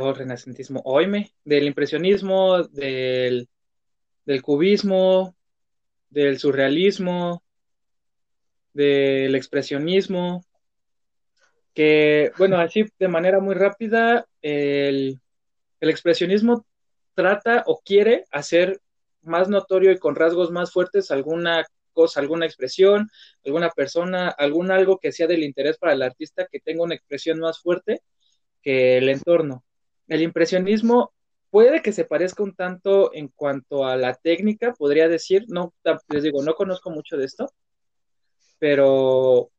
oh, 0.00 0.14
renacentismo, 0.14 0.82
oime, 0.84 1.32
del 1.44 1.64
impresionismo, 1.66 2.62
del, 2.64 3.48
del 4.24 4.42
cubismo, 4.42 5.34
del 6.10 6.38
surrealismo, 6.38 7.42
del 8.72 9.34
expresionismo, 9.34 10.44
que, 11.74 12.32
bueno, 12.38 12.58
así 12.58 12.84
de 12.98 13.08
manera 13.08 13.40
muy 13.40 13.54
rápida, 13.54 14.26
el, 14.42 15.20
el 15.80 15.90
expresionismo 15.90 16.64
trata 17.14 17.64
o 17.66 17.80
quiere 17.84 18.24
hacer 18.30 18.80
más 19.22 19.48
notorio 19.48 19.90
y 19.92 19.98
con 19.98 20.14
rasgos 20.14 20.50
más 20.50 20.72
fuertes 20.72 21.10
alguna 21.10 21.64
cosa, 21.92 22.20
alguna 22.20 22.46
expresión, 22.46 23.08
alguna 23.44 23.70
persona, 23.70 24.28
algún 24.28 24.70
algo 24.70 24.98
que 24.98 25.12
sea 25.12 25.26
del 25.26 25.42
interés 25.42 25.78
para 25.78 25.92
el 25.94 26.02
artista 26.02 26.46
que 26.50 26.60
tenga 26.60 26.82
una 26.82 26.94
expresión 26.94 27.38
más 27.38 27.60
fuerte 27.60 28.02
que 28.64 28.98
el 28.98 29.08
entorno. 29.08 29.64
El 30.08 30.22
impresionismo 30.22 31.12
puede 31.50 31.82
que 31.82 31.92
se 31.92 32.04
parezca 32.04 32.42
un 32.42 32.54
tanto 32.54 33.14
en 33.14 33.28
cuanto 33.28 33.86
a 33.86 33.96
la 33.96 34.14
técnica, 34.14 34.72
podría 34.72 35.08
decir, 35.08 35.44
no, 35.48 35.72
les 36.08 36.24
digo, 36.24 36.42
no 36.42 36.54
conozco 36.54 36.90
mucho 36.90 37.16
de 37.16 37.26
esto, 37.26 37.46
pero 38.58 39.50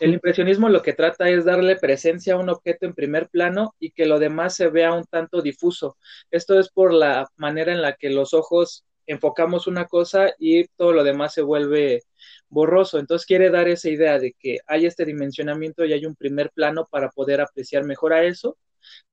el 0.00 0.12
impresionismo 0.12 0.68
lo 0.68 0.82
que 0.82 0.92
trata 0.92 1.28
es 1.28 1.44
darle 1.44 1.76
presencia 1.76 2.34
a 2.34 2.38
un 2.38 2.48
objeto 2.48 2.86
en 2.86 2.94
primer 2.94 3.28
plano 3.28 3.74
y 3.78 3.90
que 3.90 4.06
lo 4.06 4.18
demás 4.18 4.54
se 4.54 4.68
vea 4.68 4.92
un 4.92 5.04
tanto 5.04 5.40
difuso. 5.40 5.96
Esto 6.30 6.58
es 6.58 6.68
por 6.68 6.92
la 6.92 7.26
manera 7.36 7.72
en 7.72 7.82
la 7.82 7.94
que 7.94 8.10
los 8.10 8.34
ojos 8.34 8.84
enfocamos 9.06 9.66
una 9.66 9.86
cosa 9.86 10.34
y 10.38 10.66
todo 10.76 10.92
lo 10.92 11.04
demás 11.04 11.34
se 11.34 11.42
vuelve 11.42 12.02
borroso. 12.48 12.98
Entonces 12.98 13.26
quiere 13.26 13.50
dar 13.50 13.68
esa 13.68 13.90
idea 13.90 14.18
de 14.18 14.32
que 14.38 14.58
hay 14.66 14.86
este 14.86 15.04
dimensionamiento 15.04 15.84
y 15.84 15.92
hay 15.92 16.06
un 16.06 16.16
primer 16.16 16.50
plano 16.50 16.86
para 16.90 17.10
poder 17.10 17.40
apreciar 17.40 17.84
mejor 17.84 18.12
a 18.12 18.24
eso, 18.24 18.56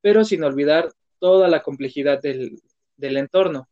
pero 0.01 0.23
sin 0.23 0.43
olvidar 0.43 0.91
toda 1.19 1.47
la 1.47 1.61
complejidad 1.61 2.21
del, 2.21 2.59
del 2.97 3.17
entorno. 3.17 3.67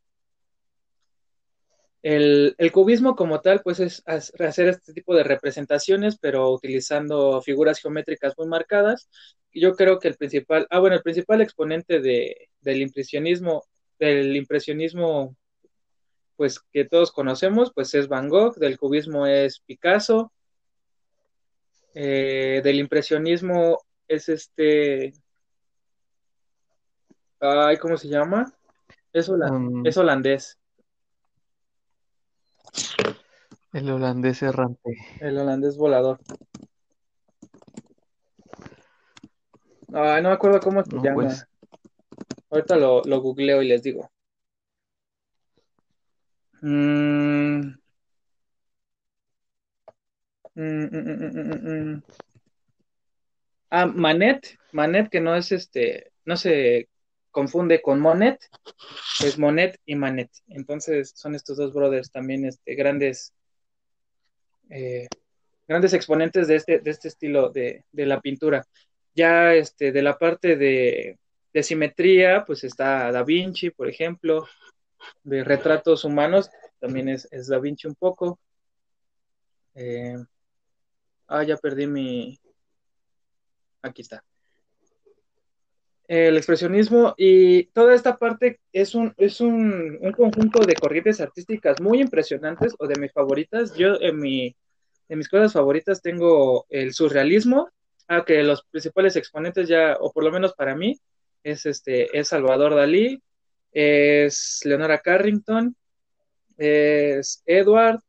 El, 2.01 2.55
cubismo 2.71 3.15
como 3.15 3.41
tal, 3.41 3.61
pues 3.61 3.79
es 3.79 4.03
hacer 4.05 4.69
este 4.69 4.93
tipo 4.93 5.15
de 5.15 5.23
representaciones, 5.23 6.17
pero 6.17 6.49
utilizando 6.51 7.41
figuras 7.41 7.79
geométricas 7.81 8.33
muy 8.37 8.47
marcadas. 8.47 9.09
Yo 9.53 9.75
creo 9.75 9.99
que 9.99 10.07
el 10.07 10.15
principal, 10.15 10.65
ah, 10.69 10.79
bueno, 10.79 10.95
el 10.95 11.01
principal 11.01 11.41
exponente 11.41 11.99
de, 11.99 12.49
del 12.61 12.81
impresionismo, 12.81 13.63
del 13.97 14.35
impresionismo, 14.35 15.35
pues 16.39 16.61
que 16.71 16.85
todos 16.85 17.11
conocemos, 17.11 17.73
pues 17.75 17.93
es 17.95 18.07
Van 18.07 18.29
Gogh, 18.29 18.55
del 18.55 18.79
cubismo 18.79 19.27
es 19.27 19.59
Picasso, 19.59 20.31
eh, 21.93 22.61
del 22.63 22.79
impresionismo 22.79 23.81
es 24.07 24.29
este, 24.29 25.11
ay, 27.41 27.75
¿cómo 27.75 27.97
se 27.97 28.07
llama? 28.07 28.53
Es, 29.11 29.27
um, 29.27 29.85
es 29.85 29.97
holandés. 29.97 30.57
El 33.73 33.91
holandés 33.91 34.41
errante. 34.41 34.95
El 35.19 35.39
holandés 35.39 35.75
volador. 35.75 36.21
Ah, 39.91 40.21
no 40.21 40.29
me 40.29 40.35
acuerdo 40.35 40.61
cómo 40.61 40.85
se 40.85 40.95
llama. 40.95 41.15
Pues. 41.15 41.45
Ahorita 42.49 42.77
lo, 42.77 43.01
lo, 43.03 43.19
googleo 43.19 43.61
y 43.61 43.67
les 43.67 43.83
digo. 43.83 44.09
Mm. 46.61 47.79
Mm, 50.55 50.87
mm, 50.91 52.03
ah, 53.69 53.85
Manet, 53.85 54.57
Manet 54.73 55.09
que 55.09 55.21
no 55.21 55.35
es 55.35 55.51
este, 55.51 56.11
no 56.25 56.35
se 56.35 56.89
confunde 57.31 57.81
con 57.81 57.99
Monet, 57.99 58.39
es 59.23 59.37
Monet 59.37 59.79
y 59.85 59.95
Manet. 59.95 60.29
Entonces 60.47 61.13
son 61.15 61.35
estos 61.35 61.57
dos 61.57 61.73
brothers 61.73 62.11
también 62.11 62.45
este, 62.45 62.75
grandes, 62.75 63.33
eh, 64.69 65.07
grandes 65.67 65.93
exponentes 65.93 66.47
de 66.47 66.55
este, 66.55 66.79
de 66.79 66.91
este 66.91 67.07
estilo 67.07 67.49
de, 67.49 67.83
la 67.93 68.19
pintura. 68.21 68.65
Ya 69.15 69.53
este, 69.53 69.91
de 69.91 70.01
la 70.01 70.17
parte 70.17 70.55
de, 70.55 71.17
simetría, 71.63 72.45
pues 72.45 72.63
está 72.63 73.11
Da 73.11 73.23
Vinci, 73.23 73.69
por 73.69 73.89
ejemplo, 73.89 74.47
de 75.23 75.43
retratos 75.43 76.03
humanos. 76.03 76.49
también 76.79 77.09
es, 77.09 77.27
es 77.31 77.47
Da 77.47 77.59
Vinci 77.59 77.87
un 77.87 77.95
poco. 77.95 78.39
Eh, 79.75 80.17
ah, 81.27 81.43
ya 81.43 81.57
perdí 81.57 81.87
mi... 81.87 82.39
Aquí 83.81 84.01
está. 84.01 84.23
El 86.07 86.37
expresionismo 86.37 87.13
y 87.17 87.65
toda 87.65 87.93
esta 87.93 88.17
parte 88.17 88.59
es 88.73 88.95
un, 88.95 89.13
es 89.17 89.41
un, 89.41 89.99
un 90.01 90.11
conjunto 90.11 90.65
de 90.65 90.73
corrientes 90.73 91.21
artísticas 91.21 91.79
muy 91.79 92.01
impresionantes 92.01 92.73
o 92.79 92.87
de 92.87 92.99
mis 92.99 93.13
favoritas. 93.13 93.75
Yo 93.75 93.93
en, 94.01 94.19
mi, 94.19 94.55
en 95.07 95.17
mis 95.17 95.29
cosas 95.29 95.53
favoritas 95.53 96.01
tengo 96.01 96.65
el 96.69 96.93
surrealismo, 96.93 97.69
aunque 98.07 98.41
los 98.41 98.63
principales 98.63 99.15
exponentes 99.17 99.67
ya, 99.67 99.97
o 99.99 100.11
por 100.11 100.23
lo 100.23 100.31
menos 100.31 100.53
para 100.53 100.75
mí, 100.75 100.99
es, 101.43 101.67
este, 101.67 102.17
es 102.17 102.27
Salvador 102.27 102.73
Dalí, 102.73 103.21
es 103.71 104.61
Leonora 104.63 104.99
Carrington, 104.99 105.75
es 106.57 107.41
Edward, 107.45 108.01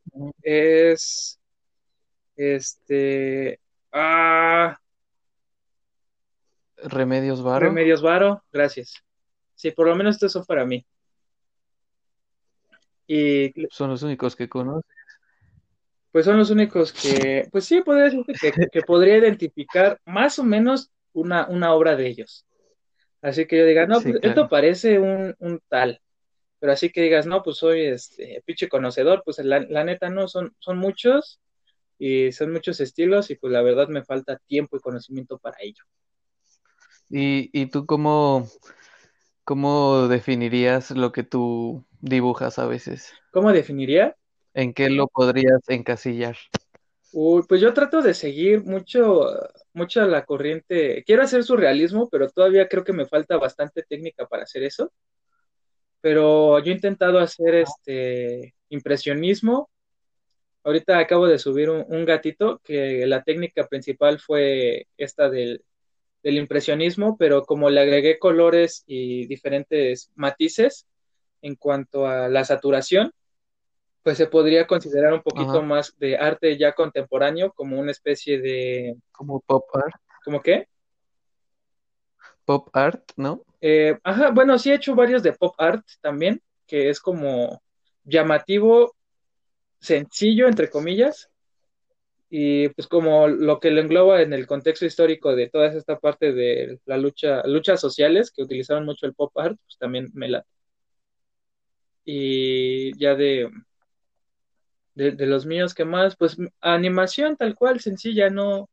es 0.43 1.39
este 2.37 3.61
ah, 3.93 4.77
Remedios 6.85 7.43
Varo. 7.43 7.67
Remedios 7.67 8.03
Varo, 8.03 8.43
gracias. 8.53 8.95
Sí, 9.55 9.71
por 9.73 9.87
lo 9.87 9.95
menos 9.95 10.17
estos 10.17 10.33
son 10.33 10.45
para 10.45 10.65
mí. 10.65 10.87
Y 13.07 13.53
son 13.71 13.91
los 13.91 14.03
únicos 14.03 14.37
que 14.37 14.49
conozco. 14.49 14.89
Pues 16.13 16.25
son 16.25 16.39
los 16.39 16.51
únicos 16.51 16.93
que, 16.93 17.49
pues 17.53 17.65
sí, 17.65 17.83
podría 17.83 18.05
decir 18.05 18.25
que, 18.73 18.83
podría 18.83 19.19
identificar 19.19 20.01
más 20.05 20.39
o 20.39 20.45
menos 20.45 20.91
una, 21.13 21.47
una 21.49 21.73
obra 21.73 21.95
de 21.95 22.09
ellos. 22.09 22.45
Así 23.23 23.47
que 23.47 23.59
yo 23.59 23.67
diga, 23.67 23.87
no, 23.87 24.01
pues 24.01 24.17
esto 24.23 24.49
parece 24.49 24.99
un, 24.99 25.35
un, 25.39 25.61
tal. 25.69 26.01
Pero 26.59 26.73
así 26.73 26.91
que 26.91 27.03
digas, 27.03 27.27
no, 27.27 27.43
pues 27.43 27.59
soy 27.59 27.83
este 27.87 28.43
pinche 28.45 28.69
conocedor, 28.69 29.23
pues 29.25 29.39
la, 29.39 29.61
la, 29.61 29.85
neta 29.85 30.11
no, 30.11 30.29
son, 30.29 30.55
son 30.59 30.79
muchos 30.79 31.41
y 31.99 32.33
son 32.33 32.53
muchos 32.53 32.81
estilos 32.81 33.31
y 33.31 33.35
pues 33.35 33.53
la 33.53 33.63
verdad 33.63 33.89
me 33.89 34.05
falta 34.05 34.41
tiempo 34.47 34.77
y 34.77 34.81
conocimiento 34.81 35.39
para 35.39 35.57
ello. 35.61 35.85
¿Y, 37.09 37.51
y 37.53 37.67
tú 37.67 37.87
cómo, 37.87 38.49
cómo 39.45 40.09
definirías 40.09 40.91
lo 40.93 41.13
que 41.13 41.23
tú 41.23 41.85
dibujas 42.01 42.59
a 42.59 42.67
veces? 42.67 43.13
¿Cómo 43.33 43.53
definiría? 43.53 44.17
¿En 44.55 44.73
qué 44.73 44.91
lo 44.91 45.09
podrías 45.09 45.61
encasillar? 45.69 46.37
Uy, 47.13 47.43
pues 47.49 47.61
yo 47.61 47.75
trato 47.75 48.03
de 48.03 48.15
seguir 48.15 48.63
mucho, 48.65 49.27
mucho 49.73 50.07
la 50.07 50.25
corriente. 50.25 51.03
Quiero 51.05 51.23
hacer 51.23 51.43
surrealismo, 51.43 52.09
pero 52.09 52.29
todavía 52.31 52.69
creo 52.69 52.85
que 52.85 52.93
me 52.93 53.07
falta 53.07 53.37
bastante 53.37 53.83
técnica 53.83 54.27
para 54.27 54.45
hacer 54.45 54.63
eso. 54.63 54.93
Pero 56.01 56.59
yo 56.61 56.73
he 56.73 56.75
intentado 56.75 57.19
hacer 57.19 57.55
este 57.57 58.55
impresionismo. 58.69 59.71
Ahorita 60.65 60.99
acabo 60.99 61.27
de 61.27 61.39
subir 61.39 61.71
un, 61.71 62.05
gatito 62.05 62.61
que 62.65 63.07
la 63.07 63.23
técnica 63.25 63.67
principal 63.69 64.21
fue 64.21 64.87
esta 64.97 65.31
del, 65.31 65.65
del 66.23 66.37
impresionismo, 66.39 67.17
pero 67.19 67.45
como 67.45 67.71
le 67.71 67.81
agregué 67.81 68.19
colores 68.19 68.85
y 68.87 69.27
diferentes 69.27 70.11
matices 70.15 70.87
en 71.43 71.57
cuanto 71.57 72.07
a 72.07 72.29
la 72.29 72.45
saturación, 72.45 73.13
pues 74.03 74.17
se 74.17 74.27
podría 74.27 74.67
considerar 74.67 75.13
un 75.13 75.23
poquito 75.23 75.63
más 75.63 75.97
de 75.99 76.17
arte 76.17 76.57
ya 76.57 76.73
contemporáneo, 76.73 77.53
como 77.53 77.79
una 77.79 77.91
especie 77.91 78.41
de... 78.41 78.97
Como 79.13 79.41
pop 79.41 79.65
art. 79.75 79.95
¿Cómo 80.25 80.41
qué? 80.41 80.69
Pop 82.45 82.69
art, 82.73 83.03
¿no? 83.17 83.45
Eh, 83.61 83.99
ajá, 84.03 84.31
bueno, 84.31 84.59
sí 84.59 84.71
he 84.71 84.75
hecho 84.75 84.95
varios 84.95 85.23
de 85.23 85.33
pop 85.33 85.55
art 85.59 85.85
también, 86.01 86.43
que 86.67 86.89
es 86.89 87.01
como 87.01 87.63
llamativo, 88.05 88.97
sencillo, 89.81 90.49
entre 90.49 90.71
comillas, 90.71 91.31
y 92.31 92.69
pues 92.71 92.87
como 92.87 93.29
lo 93.29 93.61
que 93.61 93.71
lo 93.71 93.81
engloba 93.81 94.23
en 94.23 94.33
el 94.33 94.47
contexto 94.47 94.87
histórico 94.87 95.35
de 95.35 95.49
toda 95.49 95.67
esta 95.67 95.99
parte 95.99 96.33
de 96.33 96.79
la 96.87 96.97
lucha, 96.97 97.43
luchas 97.47 97.81
sociales 97.81 98.31
que 98.31 98.43
utilizaron 98.43 98.85
mucho 98.85 99.07
el 99.07 99.15
pop 99.15 99.37
art, 99.37 99.59
pues 99.67 99.77
también 99.79 100.09
me 100.15 100.29
la... 100.29 100.47
Y 102.05 102.97
ya 102.99 103.15
de, 103.15 103.51
de, 105.01 105.27
los 105.27 105.47
míos 105.47 105.75
que 105.75 105.85
más, 105.85 106.17
pues 106.17 106.37
animación 106.61 107.37
tal 107.37 107.55
cual, 107.55 107.81
sencilla, 107.81 108.29
no, 108.29 108.69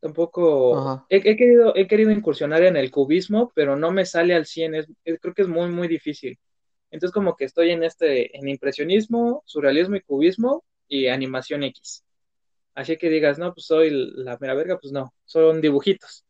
tampoco, 0.00 1.04
he, 1.08 1.20
querido, 1.20 1.74
he 1.74 1.86
querido 1.86 2.10
incursionar 2.10 2.62
en 2.62 2.76
el 2.76 2.90
cubismo, 2.90 3.50
pero 3.54 3.76
no 3.76 3.90
me 3.90 4.06
sale 4.06 4.34
al 4.34 4.46
100, 4.46 4.86
creo 5.20 5.34
que 5.34 5.42
es 5.42 5.48
muy, 5.48 5.68
muy 5.68 5.88
difícil. 5.88 6.38
Entonces 6.90 7.12
como 7.12 7.36
que 7.36 7.44
estoy 7.44 7.70
en 7.70 7.82
este, 7.82 8.36
en 8.38 8.48
impresionismo, 8.48 9.42
surrealismo 9.46 9.96
y 9.96 10.02
cubismo 10.02 10.64
y 10.86 11.08
animación 11.08 11.64
X. 11.64 12.04
Así 12.74 12.96
que 12.96 13.08
digas, 13.08 13.38
no, 13.38 13.52
pues 13.52 13.66
soy 13.66 13.90
la 13.90 14.36
mera 14.38 14.54
verga, 14.54 14.78
pues 14.78 14.92
no, 14.92 15.12
son 15.24 15.60
dibujitos. 15.60 16.24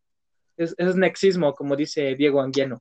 Es, 0.56 0.74
es 0.78 0.96
nexismo, 0.96 1.54
como 1.54 1.76
dice 1.76 2.14
Diego 2.14 2.40
Anguiano. 2.40 2.80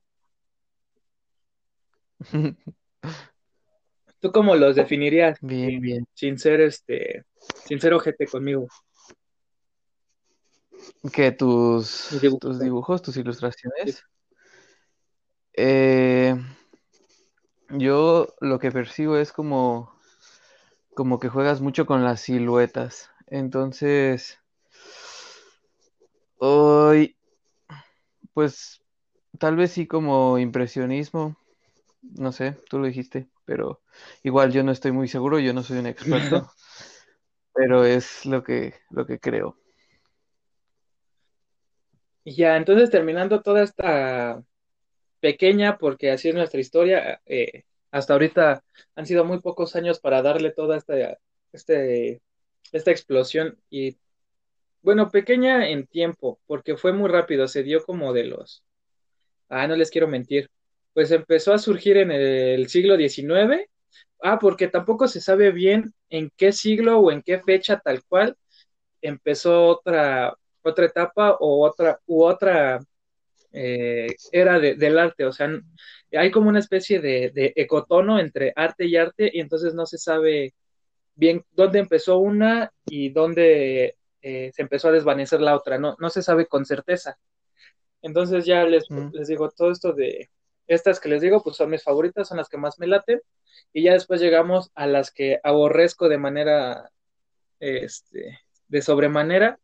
¿Tú 4.24 4.32
cómo 4.32 4.56
los 4.56 4.74
definirías? 4.74 5.38
Bien, 5.42 5.82
bien. 5.82 6.08
Sin 6.14 6.38
ser 6.38 6.62
este, 6.62 7.26
sin 7.66 7.78
ser 7.78 7.92
ojete 7.92 8.26
conmigo. 8.26 8.66
¿Qué? 11.12 11.30
¿Tus, 11.30 12.18
dibujos, 12.22 12.40
tus, 12.40 12.58
dibujos, 12.58 13.02
tus 13.02 13.18
ilustraciones? 13.18 14.02
Eh, 15.52 16.34
yo 17.68 18.28
lo 18.40 18.58
que 18.58 18.72
percibo 18.72 19.18
es 19.18 19.30
como, 19.30 19.94
como 20.94 21.18
que 21.20 21.28
juegas 21.28 21.60
mucho 21.60 21.84
con 21.84 22.02
las 22.02 22.22
siluetas. 22.22 23.10
Entonces, 23.26 24.40
hoy, 26.38 27.14
pues 28.32 28.80
tal 29.38 29.56
vez 29.56 29.72
sí 29.72 29.86
como 29.86 30.38
impresionismo. 30.38 31.36
No 32.12 32.32
sé, 32.32 32.56
tú 32.68 32.78
lo 32.78 32.86
dijiste 32.86 33.28
pero 33.44 33.82
igual 34.22 34.52
yo 34.52 34.62
no 34.62 34.72
estoy 34.72 34.92
muy 34.92 35.08
seguro, 35.08 35.38
yo 35.38 35.52
no 35.52 35.62
soy 35.62 35.78
un 35.78 35.86
experto, 35.86 36.50
pero 37.54 37.84
es 37.84 38.26
lo 38.26 38.42
que, 38.42 38.74
lo 38.90 39.06
que 39.06 39.18
creo. 39.18 39.58
Ya, 42.24 42.56
entonces 42.56 42.90
terminando 42.90 43.42
toda 43.42 43.62
esta 43.62 44.42
pequeña, 45.20 45.76
porque 45.76 46.10
así 46.10 46.30
es 46.30 46.34
nuestra 46.34 46.60
historia, 46.60 47.20
eh, 47.26 47.64
hasta 47.90 48.14
ahorita 48.14 48.64
han 48.94 49.06
sido 49.06 49.24
muy 49.24 49.40
pocos 49.40 49.76
años 49.76 50.00
para 50.00 50.22
darle 50.22 50.50
toda 50.50 50.76
esta, 50.76 51.18
este, 51.52 52.22
esta 52.72 52.90
explosión 52.90 53.58
y 53.68 53.98
bueno, 54.82 55.10
pequeña 55.10 55.68
en 55.68 55.86
tiempo, 55.86 56.40
porque 56.46 56.76
fue 56.76 56.92
muy 56.92 57.08
rápido, 57.08 57.48
se 57.48 57.62
dio 57.62 57.82
como 57.84 58.12
de 58.12 58.24
los, 58.24 58.64
ah, 59.48 59.66
no 59.66 59.76
les 59.76 59.90
quiero 59.90 60.08
mentir, 60.08 60.50
pues 60.94 61.10
empezó 61.10 61.52
a 61.52 61.58
surgir 61.58 61.98
en 61.98 62.10
el 62.12 62.68
siglo 62.68 62.96
XIX. 62.96 63.68
Ah, 64.22 64.38
porque 64.38 64.68
tampoco 64.68 65.08
se 65.08 65.20
sabe 65.20 65.50
bien 65.52 65.92
en 66.08 66.30
qué 66.36 66.52
siglo 66.52 67.00
o 67.00 67.12
en 67.12 67.22
qué 67.22 67.40
fecha 67.40 67.80
tal 67.80 68.02
cual 68.04 68.36
empezó 69.02 69.66
otra, 69.66 70.34
otra 70.62 70.86
etapa 70.86 71.36
o 71.40 71.66
otra, 71.66 72.00
u 72.06 72.24
otra 72.24 72.80
eh, 73.52 74.08
era 74.32 74.58
del 74.58 74.98
arte. 74.98 75.26
O 75.26 75.32
sea, 75.32 75.50
hay 76.12 76.30
como 76.30 76.48
una 76.48 76.60
especie 76.60 77.00
de, 77.00 77.52
ecotono 77.56 78.18
entre 78.18 78.52
arte 78.56 78.86
y 78.86 78.96
arte 78.96 79.30
y 79.32 79.40
entonces 79.40 79.74
no 79.74 79.86
se 79.86 79.98
sabe 79.98 80.54
bien 81.14 81.44
dónde 81.52 81.80
empezó 81.80 82.18
una 82.18 82.72
y 82.86 83.10
dónde 83.10 83.96
eh, 84.22 84.50
se 84.54 84.62
empezó 84.62 84.88
a 84.88 84.92
desvanecer 84.92 85.40
la 85.40 85.56
otra. 85.56 85.78
No, 85.78 85.96
no 85.98 86.10
se 86.10 86.22
sabe 86.22 86.46
con 86.46 86.64
certeza. 86.64 87.18
Entonces 88.02 88.44
ya 88.46 88.64
les, 88.64 88.86
les 89.12 89.28
digo, 89.28 89.50
todo 89.50 89.70
esto 89.70 89.92
de, 89.92 90.30
estas 90.66 91.00
que 91.00 91.08
les 91.08 91.22
digo, 91.22 91.42
pues 91.42 91.56
son 91.56 91.70
mis 91.70 91.82
favoritas, 91.82 92.28
son 92.28 92.38
las 92.38 92.48
que 92.48 92.56
más 92.58 92.78
me 92.78 92.86
laten. 92.86 93.20
Y 93.72 93.82
ya 93.84 93.92
después 93.92 94.20
llegamos 94.20 94.70
a 94.74 94.86
las 94.86 95.10
que 95.10 95.40
aborrezco 95.42 96.08
de 96.08 96.18
manera, 96.18 96.90
este, 97.60 98.38
de 98.68 98.82
sobremanera, 98.82 99.58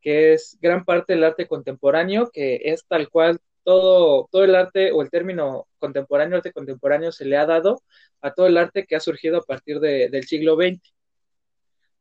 que 0.00 0.34
es 0.34 0.58
gran 0.60 0.84
parte 0.84 1.14
del 1.14 1.24
arte 1.24 1.46
contemporáneo, 1.48 2.30
que 2.32 2.60
es 2.64 2.84
tal 2.86 3.08
cual 3.08 3.40
todo, 3.64 4.28
todo 4.30 4.44
el 4.44 4.54
arte 4.54 4.92
o 4.92 5.02
el 5.02 5.10
término 5.10 5.66
contemporáneo, 5.78 6.36
arte 6.36 6.52
contemporáneo, 6.52 7.10
se 7.10 7.24
le 7.24 7.36
ha 7.36 7.46
dado 7.46 7.82
a 8.20 8.32
todo 8.32 8.46
el 8.46 8.58
arte 8.58 8.86
que 8.86 8.96
ha 8.96 9.00
surgido 9.00 9.38
a 9.38 9.42
partir 9.42 9.80
del 9.80 10.24
siglo 10.24 10.56
XX. 10.56 10.80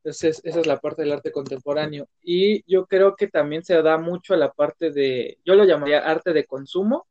Entonces, 0.04 0.42
esa 0.44 0.60
es 0.60 0.68
la 0.68 0.80
parte 0.80 1.02
del 1.02 1.14
arte 1.14 1.32
contemporáneo. 1.32 2.10
Y 2.22 2.70
yo 2.70 2.86
creo 2.88 3.16
que 3.16 3.28
también 3.28 3.64
se 3.64 3.82
da 3.82 3.98
mucho 3.98 4.34
a 4.34 4.38
la 4.38 4.52
parte 4.52 4.92
de, 4.92 5.38
yo 5.46 5.56
lo 5.56 5.64
llamaría 5.64 6.00
arte 6.00 6.34
de 6.34 6.44
consumo, 6.44 7.08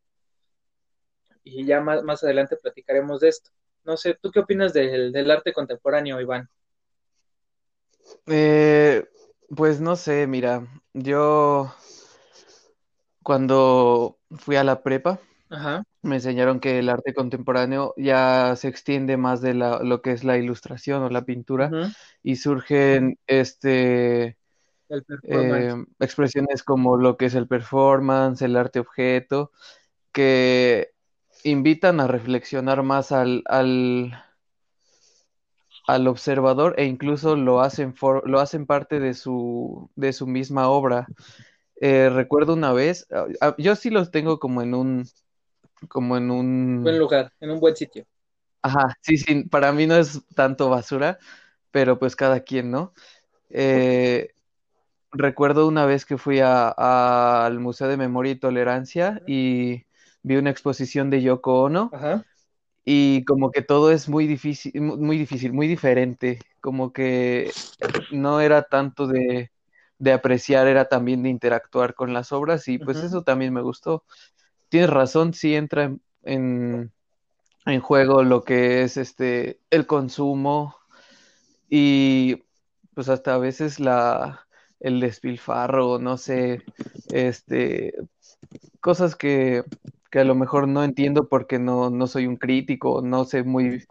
y 1.45 1.65
ya 1.65 1.81
más, 1.81 2.03
más 2.03 2.23
adelante 2.25 2.57
platicaremos 2.57 3.21
de 3.21 3.29
esto. 3.29 3.51
No 3.85 3.97
sé, 3.97 4.17
¿tú 4.21 4.31
qué 4.31 4.41
opinas 4.41 4.73
del, 4.73 5.13
del 5.13 5.31
arte 5.31 5.53
contemporáneo, 5.53 6.21
Iván? 6.21 6.49
Eh, 8.27 9.05
pues 9.55 9.81
no 9.81 9.97
sé, 9.97 10.27
mira, 10.27 10.67
yo 10.93 11.73
cuando 13.23 14.19
fui 14.31 14.57
a 14.57 14.65
la 14.65 14.83
prepa, 14.83 15.21
Ajá. 15.51 15.85
me 16.03 16.17
enseñaron 16.17 16.61
que 16.61 16.79
el 16.79 16.89
arte 16.89 17.15
contemporáneo 17.15 17.95
ya 17.97 18.55
se 18.57 18.69
extiende 18.69 19.17
más 19.17 19.41
de 19.41 19.55
la, 19.55 19.81
lo 19.83 20.03
que 20.03 20.13
es 20.13 20.25
la 20.25 20.39
ilustración 20.39 21.03
o 21.03 21.11
la 21.11 21.25
pintura 21.25 21.71
y 22.23 22.37
surgen 22.37 23.19
este 23.27 24.37
eh, 25.23 25.85
expresiones 26.01 26.63
como 26.63 26.97
lo 26.97 27.17
que 27.17 27.27
es 27.27 27.35
el 27.35 27.49
performance, 27.49 28.43
el 28.43 28.57
arte 28.57 28.81
objeto, 28.81 29.53
que 30.13 30.92
invitan 31.45 32.01
a 32.01 32.07
reflexionar 32.09 32.83
más 32.83 33.13
al, 33.13 33.43
al, 33.47 34.13
al 35.87 36.07
observador 36.09 36.75
e 36.79 36.85
incluso 36.85 37.37
lo 37.37 37.61
hacen, 37.61 37.95
for- 37.95 38.29
lo 38.29 38.41
hacen 38.41 38.67
parte 38.67 39.01
de 39.01 39.15
su, 39.15 39.91
de 39.97 40.13
su 40.13 40.27
misma 40.27 40.69
obra. 40.69 41.07
Eh, 41.81 42.11
recuerdo 42.11 42.55
una 42.55 42.73
vez, 42.73 43.07
ah, 43.13 43.27
ah, 43.41 43.55
yo 43.59 43.77
sí 43.77 43.91
los 43.91 44.11
tengo 44.11 44.39
como 44.39 44.63
en 44.63 44.75
un, 44.75 45.07
como 45.89 46.17
en 46.17 46.31
Buen 46.81 46.97
un, 46.97 47.01
lugar, 47.01 47.33
en 47.41 47.51
un 47.51 47.59
buen 47.61 47.75
sitio. 47.75 48.05
ajá, 48.63 48.97
sí, 49.01 49.17
sí, 49.19 49.45
para 49.45 49.73
mí 49.73 49.87
no 49.87 49.97
es 49.97 50.23
tanto 50.35 50.69
basura, 50.71 51.19
pero 51.71 51.99
pues 51.99 52.17
cada 52.17 52.41
quien, 52.41 52.71
¿no? 52.71 52.93
Eh, 53.51 54.31
recuerdo 55.13 55.69
una 55.69 55.87
vez 55.87 56.07
que 56.07 56.19
fui 56.19 56.41
a- 56.41 56.75
a- 56.77 57.47
al 57.47 57.61
Museo 57.61 57.89
de 57.89 57.97
Memoria 57.99 58.33
y 58.35 58.37
Tolerancia 58.41 59.23
y 59.27 59.87
vi 60.23 60.37
una 60.37 60.51
exposición 60.51 61.11
de 61.11 61.23
Yoko 61.23 61.63
Ono 61.63 61.91
Ajá. 61.93 62.25
y 62.85 63.25
como 63.25 63.51
que 63.51 63.63
todo 63.63 63.91
es 63.93 64.09
muy 64.09 64.27
difícil, 64.27 64.81
mu- 64.81 64.97
muy 64.97 65.19
difícil, 65.19 65.53
muy 65.53 65.69
diferente, 65.69 66.41
como 66.61 66.93
que 66.93 67.53
no 68.13 68.41
era 68.41 68.63
tanto 68.65 69.07
de, 69.07 69.51
de 69.99 70.13
apreciar, 70.13 70.67
era 70.69 70.87
también 70.89 71.23
de 71.23 71.31
interactuar 71.31 71.95
con 71.95 72.13
las 72.13 72.33
obras 72.33 72.69
y 72.69 72.79
pues 72.79 72.99
eso 72.99 73.23
también 73.23 73.53
me 73.53 73.63
gustó. 73.63 74.05
Tienes 74.69 74.91
razón, 74.91 75.35
sí 75.35 75.55
entra 75.55 75.85
en, 75.85 76.03
en, 76.25 76.93
en 77.67 77.81
juego 77.81 78.23
lo 78.25 78.45
que 78.45 78.83
es 78.83 78.97
este 78.99 79.61
el 79.71 79.87
consumo 79.87 80.77
y 81.69 82.43
pues 82.95 83.09
hasta 83.09 83.35
a 83.35 83.39
veces 83.39 83.81
la 83.81 84.47
el 84.81 85.01
despilfarro, 85.01 85.99
no 85.99 86.17
sé, 86.19 86.63
este 87.13 87.95
cosas 88.81 89.17
que, 89.17 89.65
que 90.13 90.21
a 90.21 90.25
lo 90.25 90.37
mejor 90.37 90.69
no 90.69 90.85
entiendo 90.85 91.29
porque 91.29 91.59
no, 91.61 91.91
no 91.91 92.07
soy 92.09 92.29
un 92.29 92.37
crítico, 92.39 93.03
no 93.03 93.27
sé 93.27 93.45
muy, 93.45 93.85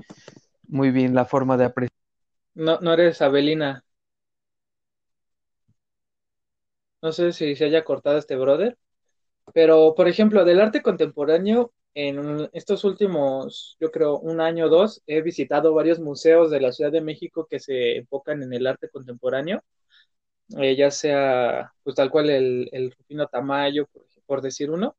muy 0.67 0.91
bien 0.91 1.15
la 1.15 1.25
forma 1.25 1.57
de 1.57 1.65
apreciar. 1.65 1.91
No, 2.55 2.79
no 2.81 2.93
eres 2.93 3.21
Abelina. 3.21 3.83
No 7.01 7.11
sé 7.11 7.31
si 7.33 7.55
se 7.55 7.65
haya 7.65 7.83
cortado 7.83 8.17
este 8.17 8.35
brother. 8.35 8.77
Pero, 9.53 9.95
por 9.95 10.07
ejemplo, 10.09 10.45
del 10.45 10.61
arte 10.61 10.81
contemporáneo, 10.81 11.73
en 11.95 12.49
estos 12.53 12.83
últimos, 12.85 13.77
yo 13.81 13.91
creo, 13.91 14.19
un 14.19 14.41
año 14.41 14.67
o 14.67 14.69
dos, 14.69 15.03
he 15.07 15.21
visitado 15.21 15.73
varios 15.73 15.99
museos 15.99 16.51
de 16.51 16.61
la 16.61 16.71
Ciudad 16.73 16.91
de 16.91 17.01
México 17.01 17.47
que 17.49 17.59
se 17.59 17.97
enfocan 17.97 18.43
en 18.43 18.53
el 18.53 18.67
arte 18.67 18.89
contemporáneo, 18.89 19.63
eh, 20.59 20.75
ya 20.75 20.91
sea, 20.91 21.73
pues 21.83 21.95
tal 21.95 22.11
cual 22.11 22.29
el, 22.29 22.69
el 22.73 22.91
Rufino 22.91 23.27
Tamayo, 23.27 23.87
por, 23.87 24.05
por 24.25 24.41
decir 24.41 24.71
uno. 24.71 24.95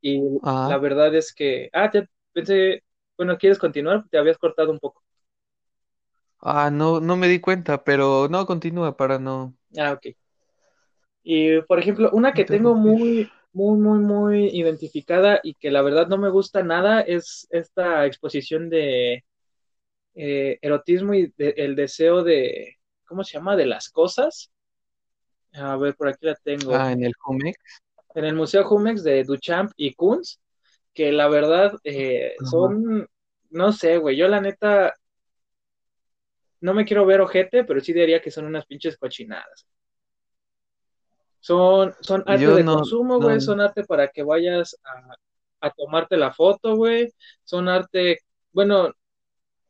Y 0.00 0.20
la 0.64 0.78
Ah, 0.78 0.78
verdad 0.78 1.14
es 1.14 1.34
que, 1.34 1.70
ah, 1.72 1.90
te 1.90 2.08
pensé, 2.32 2.84
bueno, 3.16 3.38
¿quieres 3.38 3.58
continuar? 3.58 4.04
Te 4.10 4.18
habías 4.18 4.38
cortado 4.38 4.70
un 4.72 4.78
poco. 4.78 5.02
ah, 6.40 6.70
no, 6.70 7.00
no 7.00 7.16
me 7.16 7.28
di 7.28 7.40
cuenta, 7.40 7.84
pero 7.84 8.28
no, 8.28 8.46
continúa 8.46 8.96
para 8.96 9.18
no 9.18 9.56
Ah, 9.76 9.92
ok. 9.92 10.14
Y, 11.22 11.60
por 11.62 11.78
ejemplo, 11.78 12.10
una 12.12 12.32
que 12.34 12.44
tengo 12.44 12.74
muy, 12.74 13.32
muy, 13.52 13.78
muy, 13.78 13.98
muy 14.00 14.46
identificada 14.48 15.40
y 15.42 15.54
que 15.54 15.70
la 15.70 15.82
verdad 15.82 16.06
no 16.08 16.16
me 16.18 16.30
gusta 16.30 16.62
nada 16.62 17.00
es 17.02 17.46
esta 17.50 18.06
exposición 18.06 18.70
de 18.70 19.24
eh, 20.16 20.58
erotismo 20.62 21.14
y 21.14 21.32
de- 21.38 21.54
el 21.58 21.76
deseo 21.76 22.24
de, 22.24 22.76
¿cómo 23.06 23.24
se 23.24 23.34
llama? 23.38 23.56
De 23.56 23.66
las 23.66 23.90
cosas. 23.90 24.52
A 25.54 25.76
ver, 25.76 25.94
por 25.94 26.08
aquí 26.08 26.24
la 26.26 26.34
tengo. 26.36 26.80
Ah, 26.80 26.92
en 26.92 27.02
el 27.04 27.12
Jumex. 27.18 27.80
En 28.18 28.24
el 28.24 28.34
Museo 28.34 28.64
Jumex 28.64 29.04
de 29.04 29.22
Duchamp 29.22 29.70
y 29.76 29.94
Kunz, 29.94 30.40
que 30.92 31.12
la 31.12 31.28
verdad 31.28 31.78
eh, 31.84 32.34
son, 32.50 33.08
no 33.50 33.72
sé, 33.72 33.98
güey, 33.98 34.16
yo 34.16 34.26
la 34.26 34.40
neta 34.40 34.92
no 36.60 36.74
me 36.74 36.84
quiero 36.84 37.06
ver 37.06 37.20
ojete, 37.20 37.62
pero 37.62 37.80
sí 37.80 37.92
diría 37.92 38.20
que 38.20 38.32
son 38.32 38.46
unas 38.46 38.66
pinches 38.66 38.96
cochinadas. 38.96 39.68
Son, 41.38 41.94
son 42.00 42.24
arte 42.26 42.42
Yo 42.42 42.56
de 42.56 42.64
no, 42.64 42.74
consumo, 42.74 43.20
güey, 43.20 43.36
no, 43.36 43.40
son 43.40 43.60
arte 43.60 43.84
para 43.84 44.08
que 44.08 44.24
vayas 44.24 44.76
a, 44.82 45.14
a 45.68 45.70
tomarte 45.70 46.16
la 46.16 46.32
foto, 46.32 46.74
güey, 46.74 47.12
son 47.44 47.68
arte, 47.68 48.18
bueno, 48.50 48.92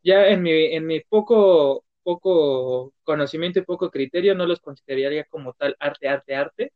ya 0.02 0.26
en 0.28 0.42
mi, 0.42 0.74
en 0.74 0.86
mi 0.86 1.00
poco, 1.00 1.84
poco 2.02 2.94
conocimiento 3.02 3.58
y 3.58 3.62
poco 3.62 3.90
criterio 3.90 4.34
no 4.34 4.46
los 4.46 4.60
consideraría 4.60 5.24
como 5.24 5.52
tal 5.52 5.76
arte, 5.78 6.08
arte, 6.08 6.34
arte, 6.34 6.72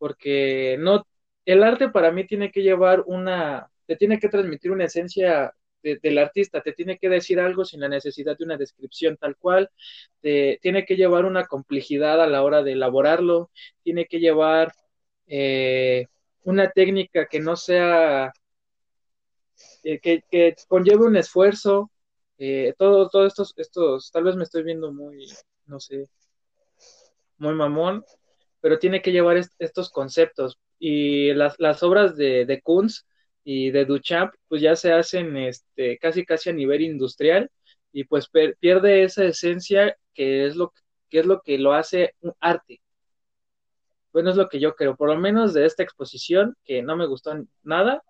porque 0.00 0.76
no, 0.80 1.06
el 1.44 1.62
arte 1.62 1.90
para 1.90 2.10
mí 2.10 2.26
tiene 2.26 2.50
que 2.50 2.62
llevar 2.62 3.04
una, 3.06 3.70
te 3.86 3.96
tiene 3.96 4.18
que 4.18 4.30
transmitir 4.30 4.70
una 4.70 4.86
esencia 4.86 5.54
de, 5.82 5.98
del 6.02 6.16
artista, 6.18 6.62
te 6.62 6.72
tiene 6.72 6.98
que 6.98 7.10
decir 7.10 7.38
algo 7.38 7.66
sin 7.66 7.80
la 7.80 7.88
necesidad 7.88 8.36
de 8.38 8.44
una 8.44 8.56
descripción 8.56 9.18
tal 9.18 9.36
cual, 9.36 9.70
te, 10.22 10.58
tiene 10.62 10.86
que 10.86 10.96
llevar 10.96 11.26
una 11.26 11.44
complejidad 11.44 12.20
a 12.22 12.26
la 12.26 12.42
hora 12.42 12.62
de 12.62 12.72
elaborarlo, 12.72 13.50
tiene 13.82 14.06
que 14.06 14.20
llevar 14.20 14.72
eh, 15.26 16.06
una 16.44 16.70
técnica 16.70 17.26
que 17.26 17.40
no 17.40 17.56
sea, 17.56 18.32
eh, 19.84 20.00
que, 20.00 20.24
que, 20.30 20.56
conlleve 20.66 21.04
un 21.04 21.16
esfuerzo, 21.16 21.90
eh, 22.38 22.72
todo, 22.78 23.10
todo 23.10 23.26
estos, 23.26 23.52
estos, 23.58 24.10
tal 24.10 24.24
vez 24.24 24.34
me 24.34 24.44
estoy 24.44 24.62
viendo 24.62 24.92
muy, 24.92 25.26
no 25.66 25.78
sé, 25.78 26.08
muy 27.36 27.52
mamón, 27.54 28.02
pero 28.60 28.78
tiene 28.78 29.02
que 29.02 29.12
llevar 29.12 29.36
est 29.36 29.52
estos 29.58 29.90
conceptos. 29.90 30.58
Y 30.78 31.32
las, 31.34 31.82
obras 31.82 32.16
de, 32.16 32.46
de 32.46 32.60
Kunz 32.62 33.04
y 33.44 33.70
de 33.70 33.84
Duchamp, 33.84 34.34
pues 34.48 34.62
ya 34.62 34.76
se 34.76 34.92
hacen 34.92 35.36
este, 35.36 35.98
casi 35.98 36.24
casi 36.24 36.50
a 36.50 36.52
nivel 36.52 36.82
industrial 36.82 37.50
y 37.92 38.04
pues 38.04 38.28
pierde 38.60 39.04
esa 39.04 39.24
esencia 39.24 39.96
que 40.14 40.46
es 40.46 40.56
lo 40.56 40.72
que 41.08 41.20
es 41.20 41.26
lo 41.26 41.40
que 41.42 41.58
lo 41.58 41.72
hace 41.72 42.14
un 42.20 42.32
arte. 42.40 42.80
Bueno, 44.12 44.30
es 44.30 44.36
lo 44.36 44.48
que 44.48 44.60
yo 44.60 44.74
creo, 44.74 44.96
por 44.96 45.08
lo 45.08 45.16
menos 45.18 45.54
de 45.54 45.66
esta 45.66 45.82
exposición, 45.82 46.56
que 46.64 46.82
no 46.82 46.96
me 46.96 47.06
gustó 47.06 47.32
nada, 47.62 48.02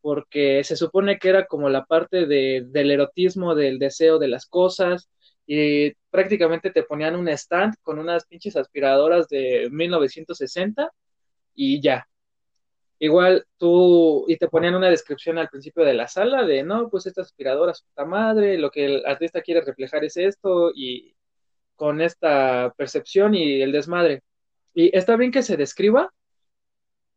porque 0.00 0.64
se 0.64 0.76
supone 0.76 1.18
que 1.18 1.28
era 1.30 1.46
como 1.46 1.68
la 1.68 1.84
parte 1.84 2.26
de, 2.26 2.64
del 2.66 2.90
erotismo, 2.90 3.54
del 3.54 3.78
deseo 3.78 4.18
de 4.18 4.28
las 4.28 4.46
cosas, 4.46 5.08
y 5.46 5.92
prácticamente 6.10 6.70
te 6.70 6.84
ponían 6.84 7.16
un 7.16 7.28
stand 7.28 7.74
con 7.82 7.98
unas 7.98 8.26
pinches 8.26 8.56
aspiradoras 8.56 9.28
de 9.28 9.68
1960 9.70 10.90
y 11.54 11.80
ya. 11.80 12.08
Igual 12.98 13.46
tú, 13.58 14.24
y 14.28 14.36
te 14.36 14.48
ponían 14.48 14.74
una 14.76 14.88
descripción 14.88 15.36
al 15.38 15.48
principio 15.48 15.84
de 15.84 15.94
la 15.94 16.08
sala 16.08 16.44
de, 16.44 16.62
no, 16.62 16.88
pues 16.88 17.06
estas 17.06 17.26
aspiradoras, 17.26 17.82
puta 17.82 18.04
madre, 18.06 18.56
lo 18.58 18.70
que 18.70 18.86
el 18.86 19.06
artista 19.06 19.42
quiere 19.42 19.60
reflejar 19.60 20.04
es 20.04 20.16
esto, 20.16 20.70
y 20.74 21.14
con 21.76 22.00
esta 22.00 22.72
percepción 22.76 23.34
y 23.34 23.62
el 23.62 23.72
desmadre. 23.72 24.22
Y 24.74 24.96
está 24.96 25.16
bien 25.16 25.32
que 25.32 25.42
se 25.42 25.56
describa, 25.56 26.12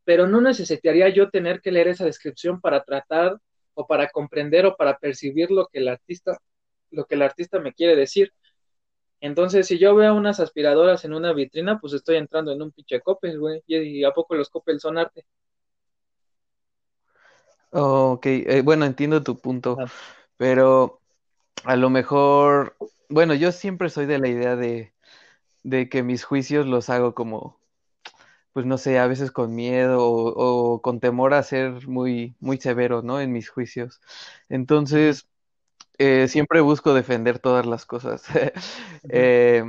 pero 0.03 0.27
no 0.27 0.41
necesitaría 0.41 1.09
yo 1.09 1.29
tener 1.29 1.61
que 1.61 1.71
leer 1.71 1.89
esa 1.89 2.05
descripción 2.05 2.61
para 2.61 2.83
tratar 2.83 3.37
o 3.73 3.85
para 3.87 4.09
comprender 4.09 4.65
o 4.65 4.75
para 4.75 4.97
percibir 4.97 5.51
lo 5.51 5.67
que 5.67 5.79
el 5.79 5.87
artista, 5.89 6.37
lo 6.91 7.05
que 7.05 7.15
el 7.15 7.21
artista 7.23 7.59
me 7.59 7.73
quiere 7.73 7.95
decir. 7.95 8.33
Entonces, 9.21 9.67
si 9.67 9.79
yo 9.79 9.95
veo 9.95 10.15
unas 10.15 10.39
aspiradoras 10.39 11.05
en 11.05 11.13
una 11.13 11.33
vitrina, 11.33 11.79
pues 11.79 11.93
estoy 11.93 12.17
entrando 12.17 12.51
en 12.53 12.61
un 12.63 12.71
pinche 12.71 13.01
Coppel, 13.01 13.39
güey. 13.39 13.63
¿Y 13.67 14.03
a 14.05 14.11
poco 14.11 14.35
los 14.35 14.49
Coppel 14.49 14.79
son 14.79 14.97
arte? 14.97 15.25
oh, 17.71 18.11
ok, 18.13 18.25
eh, 18.27 18.61
bueno, 18.63 18.85
entiendo 18.85 19.23
tu 19.23 19.39
punto, 19.39 19.83
Ajá. 19.83 19.91
pero 20.37 21.01
a 21.65 21.75
lo 21.75 21.91
mejor, 21.91 22.77
bueno, 23.09 23.33
yo 23.35 23.51
siempre 23.51 23.89
soy 23.91 24.05
de 24.05 24.19
la 24.19 24.29
idea 24.29 24.55
de, 24.55 24.93
de 25.63 25.89
que 25.89 26.03
mis 26.03 26.23
juicios 26.25 26.67
los 26.67 26.89
hago 26.91 27.15
como 27.15 27.59
pues 28.53 28.65
no 28.65 28.77
sé, 28.77 28.99
a 28.99 29.07
veces 29.07 29.31
con 29.31 29.55
miedo 29.55 30.03
o, 30.03 30.73
o 30.75 30.81
con 30.81 30.99
temor 30.99 31.33
a 31.33 31.43
ser 31.43 31.87
muy, 31.87 32.35
muy 32.39 32.57
severo, 32.57 33.01
¿no? 33.03 33.21
En 33.21 33.31
mis 33.31 33.49
juicios. 33.49 34.01
Entonces, 34.49 35.27
eh, 35.97 36.27
siempre 36.27 36.61
busco 36.61 36.93
defender 36.93 37.39
todas 37.39 37.65
las 37.65 37.85
cosas. 37.85 38.23
Eh, 39.09 39.63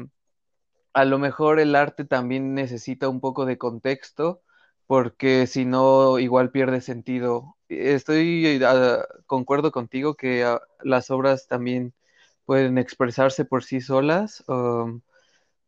a 0.95 1.05
lo 1.05 1.19
mejor 1.19 1.61
el 1.61 1.75
arte 1.77 2.05
también 2.05 2.55
necesita 2.55 3.09
un 3.09 3.21
poco 3.21 3.47
de 3.47 3.59
contexto, 3.59 4.43
porque 4.87 5.47
si 5.47 5.65
no, 5.65 6.19
igual 6.19 6.51
pierde 6.51 6.81
sentido. 6.81 7.57
Estoy, 7.69 8.61
ah, 8.65 9.05
concuerdo 9.27 9.73
contigo 9.73 10.17
que 10.17 10.45
ah, 10.45 10.61
las 10.83 11.11
obras 11.11 11.47
también 11.49 11.95
pueden 12.47 12.79
expresarse 12.79 13.45
por 13.45 13.65
sí 13.65 13.81
solas. 13.81 14.45
um, 14.49 15.03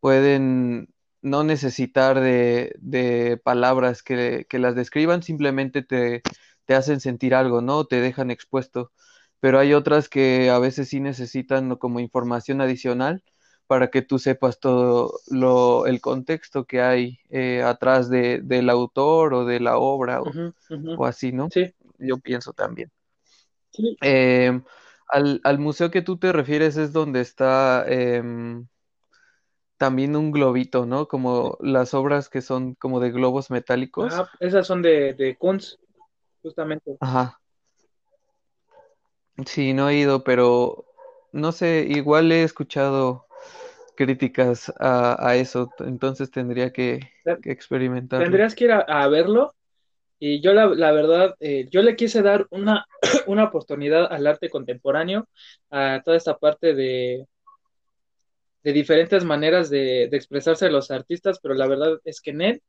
pueden 0.01 0.89
no 1.23 1.45
necesitar 1.45 2.21
de, 2.21 2.75
de 2.81 3.39
palabras 3.45 4.03
que, 4.03 4.47
que 4.49 4.59
las 4.59 4.75
describan, 4.75 5.23
simplemente 5.23 5.83
te, 5.83 6.23
te 6.65 6.75
hacen 6.75 7.01
sentir 7.01 7.35
algo, 7.35 7.61
¿no? 7.63 7.85
Te 7.87 8.01
dejan 8.01 8.31
expuesto. 8.31 8.93
Pero 9.41 9.59
hay 9.59 9.75
otras 9.75 10.09
que 10.09 10.51
a 10.51 10.59
veces 10.59 10.89
sí 10.89 11.01
necesitan 11.01 11.75
como 11.77 11.99
información 12.01 12.61
adicional 12.61 13.25
para 13.67 13.89
que 13.89 14.03
tú 14.03 14.19
sepas 14.19 14.59
todo 14.59 15.21
lo, 15.29 15.87
el 15.87 16.01
contexto 16.01 16.65
que 16.65 16.81
hay 16.83 17.21
eh, 17.31 17.63
atrás 17.63 18.11
de, 18.11 18.41
del 18.43 18.69
autor 18.69 19.33
o 19.33 19.45
de 19.45 19.61
la 19.61 19.79
obra 19.79 20.21
o, 20.23 21.07
así, 21.07 21.33
¿no? 21.33 21.49
Sí. 21.51 21.73
Yo 21.99 22.19
pienso 22.19 22.53
también. 22.53 22.91
Em, 24.01 24.65
al, 25.07 25.41
al, 25.45 25.59
museo 25.59 25.91
que 25.91 26.03
tú 26.03 26.19
te 26.19 26.33
refieres 26.33 26.77
es 26.77 26.93
donde 26.93 27.21
está 27.21 27.85
em, 27.87 28.67
también 29.77 30.17
un 30.17 30.33
globito, 30.33 30.85
¿no? 30.85 31.09
Como 31.09 31.57
las 31.61 31.95
obras 31.95 32.29
que 32.29 32.43
son 32.43 32.75
como 32.75 33.01
de 33.01 33.13
globos 33.13 33.51
metálicos. 33.51 34.13
Ah, 34.13 34.29
esas 34.41 34.67
son 34.67 34.83
de, 34.83 35.15
de 35.15 35.37
Kunz, 35.37 35.79
justamente. 36.43 36.97
Ajá. 37.01 37.40
Sí, 39.47 39.73
no 39.73 39.89
he 39.89 39.97
ido, 39.97 40.25
pero 40.25 40.85
no 41.33 41.53
sé, 41.53 41.87
igual 41.89 42.33
he 42.33 42.43
escuchado 42.43 43.27
críticas 43.97 44.73
a, 44.81 45.37
eso, 45.37 45.71
entonces 45.81 46.31
tendría 46.31 46.73
que, 46.73 47.01
experimentar. 47.45 48.23
Tendrías 48.23 48.55
que 48.55 48.65
ir 48.65 48.73
a, 48.73 49.09
verlo 49.09 49.55
y 50.19 50.41
yo 50.41 50.55
la, 50.55 50.93
verdad, 50.93 51.35
eh, 51.39 51.69
yo 51.71 51.83
le 51.83 51.97
quise 51.97 52.23
dar 52.23 52.47
una, 52.51 52.87
una 53.27 53.45
oportunidad 53.45 54.11
al 54.11 54.27
arte 54.27 54.49
contemporáneo, 54.49 55.29
a 55.71 56.01
toda 56.03 56.17
esta 56.17 56.39
parte 56.39 56.75
de, 56.75 57.27
de 58.63 58.73
diferentes 58.73 59.25
maneras 59.25 59.71
de, 59.71 60.05
expresarse 60.05 60.71
los 60.71 60.91
artistas, 60.91 61.39
pero 61.43 61.55
la 61.55 61.67
verdad 61.67 62.01
es 62.05 62.21
que 62.21 62.31
en 62.31 62.61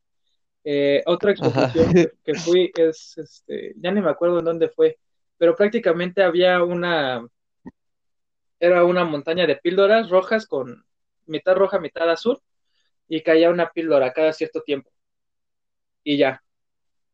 eh, 0.64 1.02
otra 1.06 1.32
exposición 1.32 1.94
que, 2.24 2.34
fui 2.36 2.72
es, 2.76 3.18
este, 3.18 3.74
ya 3.78 3.92
ni 3.92 4.02
me 4.02 4.10
acuerdo 4.10 4.40
en 4.40 4.46
dónde 4.46 4.70
fue, 4.70 4.98
pero 5.42 5.56
prácticamente 5.56 6.22
había 6.22 6.64
una, 6.64 7.28
era 8.60 8.84
una 8.86 9.04
montaña 9.06 9.48
de 9.48 9.56
píldoras 9.56 10.12
rojas 10.12 10.46
con 10.46 10.86
mitad 11.26 11.56
roja, 11.56 11.80
mitad 11.80 12.08
azul, 12.12 12.38
y 13.08 13.24
caía 13.24 13.50
una 13.50 13.72
píldora 13.72 14.14
cada 14.14 14.34
cierto 14.34 14.62
tiempo. 14.62 14.92
Y 16.04 16.18
ya. 16.18 16.44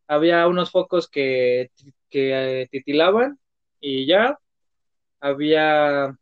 Había 0.07 0.45
unos 0.47 0.71
focos 0.71 1.07
que, 1.07 1.71
que 2.09 2.63
eh, 2.63 2.67
titilaban 2.69 3.39
y 3.79 4.05
ya. 4.05 4.37
Había 5.21 6.13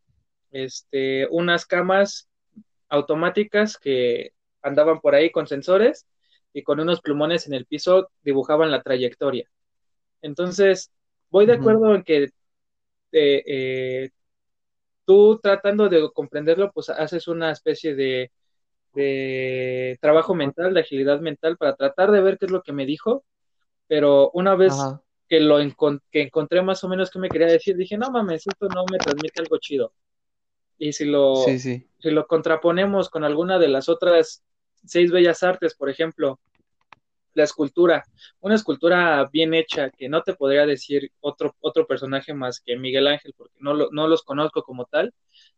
este, 0.52 1.28
unas 1.32 1.66
camas 1.66 2.30
automáticas 2.88 3.80
que 3.80 4.34
andaban 4.62 5.02
por 5.02 5.16
ahí 5.16 5.32
con 5.32 5.48
sensores 5.48 6.06
y 6.54 6.62
con 6.62 6.80
unos 6.80 7.02
plumones 7.02 7.48
en 7.48 7.56
el 7.56 7.66
piso 7.66 8.12
dibujaban 8.22 8.70
la 8.70 8.84
trayectoria. 8.84 9.50
Entonces, 10.22 10.92
voy 11.30 11.46
de 11.46 11.54
acuerdo 11.54 11.94
en 11.96 12.04
que 12.04 12.24
eh, 13.12 13.44
eh, 13.46 14.10
tú 15.06 15.40
tratando 15.42 15.88
de 15.90 16.10
comprenderlo, 16.14 16.72
pues 16.72 16.90
haces 16.90 17.28
una 17.28 17.52
especie 17.52 17.96
de, 17.96 18.32
trabajo 20.02 20.36
mental, 20.36 20.74
de 20.74 20.80
agilidad 20.80 21.20
mental 21.20 21.58
para 21.58 21.76
tratar 21.76 22.12
de 22.12 22.22
ver 22.22 22.38
qué 22.38 22.46
es 22.46 22.52
lo 22.52 22.64
que 22.64 22.74
me 22.74 22.86
dijo, 22.86 23.24
pero 23.88 24.32
una 24.32 24.56
vez 24.56 24.74
que 25.28 25.40
lo 25.40 25.58
que 26.12 26.22
encontré 26.22 26.62
más 26.62 26.84
o 26.84 26.90
menos 26.90 27.10
qué 27.10 27.20
me 27.20 27.30
quería 27.30 27.48
decir, 27.48 27.76
dije, 27.76 27.98
no 27.98 28.12
mames, 28.12 28.48
esto 28.48 28.68
no 28.68 28.86
me 28.92 28.98
transmite 28.98 29.42
algo 29.42 29.58
chido. 29.58 29.94
Y 30.78 30.94
si 30.94 31.06
lo, 31.06 31.36
si 31.36 31.82
lo 32.04 32.28
contraponemos 32.28 33.10
con 33.10 33.24
alguna 33.24 33.60
de 33.60 33.70
las 33.70 33.90
otras 33.90 34.44
seis 34.86 35.12
bellas 35.12 35.44
artes, 35.44 35.76
por 35.76 35.90
ejemplo, 35.90 36.40
la 37.36 37.44
escultura, 37.44 38.04
una 38.40 38.56
escultura 38.56 39.30
bien 39.32 39.54
hecha 39.54 39.92
que 39.92 40.10
no 40.10 40.24
te 40.24 40.34
podría 40.34 40.66
decir 40.66 41.12
otro, 41.20 41.56
otro 41.60 41.86
personaje 41.86 42.34
más 42.34 42.60
que 42.60 42.78
Miguel 42.78 43.08
Ángel, 43.08 43.34
porque 43.38 43.56
no, 43.60 43.76
no 43.92 44.08
los 44.08 44.24
conozco 44.24 44.64
como 44.64 44.86
tal. 44.86 45.14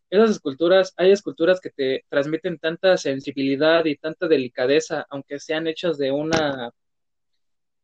Esas 0.10 0.32
esculturas, 0.32 0.94
hay 0.98 1.12
esculturas 1.12 1.62
que 1.62 1.70
te 1.70 2.06
transmiten 2.10 2.60
tanta 2.60 2.98
sensibilidad 2.98 3.86
y 3.86 3.98
tanta 3.98 4.28
delicadeza, 4.28 5.06
aunque 5.10 5.40
sean 5.40 5.68
hechas 5.68 5.98
de 5.98 6.12
una 6.12 6.72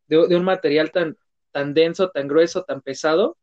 de, 0.07 0.35
un 0.35 0.43
material 0.43 0.91
tan, 0.91 1.17
tan 1.51 1.73
denso, 1.73 2.09
tan 2.09 2.27
grueso, 2.27 2.63
tan 2.63 2.81
pesado, 2.81 3.37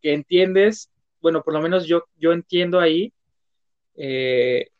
que 0.00 0.12
entiendes, 0.12 0.90
bueno, 1.20 1.42
por 1.42 1.54
lo 1.54 1.60
menos 1.60 1.86
yo, 1.86 2.04
yo 2.16 2.32
entiendo 2.32 2.80
ahí 2.80 3.12
eh, 3.96 4.70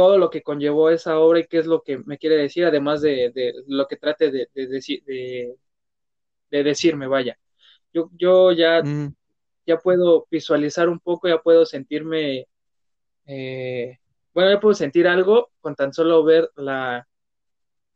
todo 0.00 0.16
lo 0.16 0.30
que 0.30 0.40
conllevó 0.40 0.88
esa 0.88 1.18
obra 1.18 1.40
y 1.40 1.46
qué 1.46 1.58
es 1.58 1.66
lo 1.66 1.82
que 1.82 1.98
me 1.98 2.16
quiere 2.16 2.36
decir, 2.36 2.64
además 2.64 3.02
de, 3.02 3.52
lo 3.66 3.86
que 3.86 3.96
trate 3.96 4.30
de, 4.30 4.48
de, 4.54 6.64
decirme, 6.64 7.06
vaya. 7.06 7.38
Yo, 7.92 8.08
yo 8.14 8.50
ya, 8.50 8.82
mm. 8.82 9.14
ya 9.66 9.76
puedo 9.76 10.26
visualizar 10.30 10.88
un 10.88 11.00
poco, 11.00 11.28
ya 11.28 11.42
puedo 11.42 11.66
sentirme, 11.66 12.46
eh, 13.26 13.98
bueno, 14.32 14.50
ya 14.50 14.58
puedo 14.58 14.74
sentir 14.74 15.06
algo 15.06 15.50
con 15.60 15.74
tan 15.74 15.92
solo 15.92 16.24
ver 16.24 16.50
la, 16.56 17.06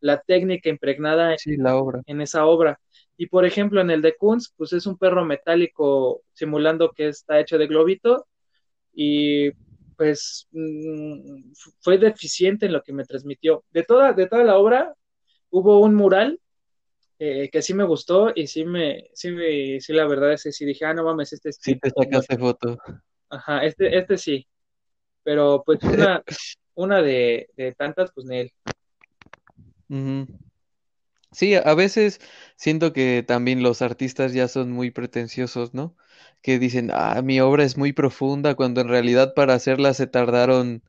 la 0.01 0.21
técnica 0.21 0.69
impregnada 0.69 1.37
en, 1.43 1.63
la 1.63 1.77
obra. 1.77 2.03
en 2.05 2.21
esa 2.21 2.45
obra. 2.45 2.79
Y 3.17 3.29
por 3.29 3.47
ejemplo, 3.47 3.81
en 3.81 3.91
el 3.91 4.03
de 4.03 4.15
Kunz, 4.15 4.53
pues 4.59 4.75
es 4.75 4.87
un 4.87 4.99
perro 4.99 5.25
metálico 5.25 6.21
simulando 6.35 6.91
que 6.91 7.09
está 7.09 7.41
hecho 7.41 7.57
de 7.57 7.67
globito 7.67 8.27
y 8.93 9.53
pues 9.97 10.49
mm, 10.53 11.53
fue 11.81 11.99
deficiente 11.99 12.67
en 12.67 12.73
lo 12.73 12.83
que 12.83 12.93
me 12.93 13.05
transmitió. 13.05 13.65
De 13.71 13.83
toda, 13.83 14.13
de 14.13 14.27
toda 14.27 14.45
la 14.45 14.59
obra 14.59 14.95
hubo 15.51 15.81
un 15.81 15.95
mural 15.95 16.41
eh, 17.19 17.49
que 17.51 17.63
sí 17.63 17.75
me 17.75 17.85
gustó 17.85 18.33
y 18.35 18.47
sí 18.47 18.65
me, 18.65 19.09
sí 19.15 19.31
me, 19.31 19.81
sí 19.81 19.93
la 19.93 20.07
verdad 20.07 20.33
es 20.33 20.43
que 20.43 20.53
sí 20.53 20.65
dije, 20.65 20.85
ah, 20.85 20.95
no 20.95 21.05
mames, 21.05 21.33
este 21.33 21.53
Sí 21.53 21.77
te 21.77 21.91
sacaste 21.91 22.37
foto. 22.37 22.77
Ajá, 23.31 23.65
este, 23.65 23.97
este 23.97 24.19
sí. 24.19 24.47
Pero 25.23 25.63
pues 25.65 25.83
una, 25.83 26.23
una 26.75 27.03
de, 27.03 27.49
de 27.57 27.73
tantas, 27.73 28.11
pues 28.13 28.27
Nel. 28.27 28.53
Sí, 31.35 31.55
a 31.55 31.75
veces 31.75 32.21
siento 32.57 32.95
que 32.95 33.23
también 33.27 33.63
los 33.63 33.83
artistas 33.83 34.33
ya 34.33 34.49
son 34.49 34.73
muy 34.73 34.91
pretenciosos, 34.91 35.75
¿no? 35.75 35.97
que 36.45 36.59
dicen, 36.59 36.91
ah, 36.93 37.23
mi 37.23 37.41
obra 37.41 37.65
es 37.65 37.79
muy 37.79 37.95
profunda, 37.95 38.55
cuando 38.55 38.83
en 38.83 38.89
realidad 38.89 39.33
para 39.33 39.55
hacerla 39.55 39.95
se 39.95 40.07
tardaron, 40.07 40.83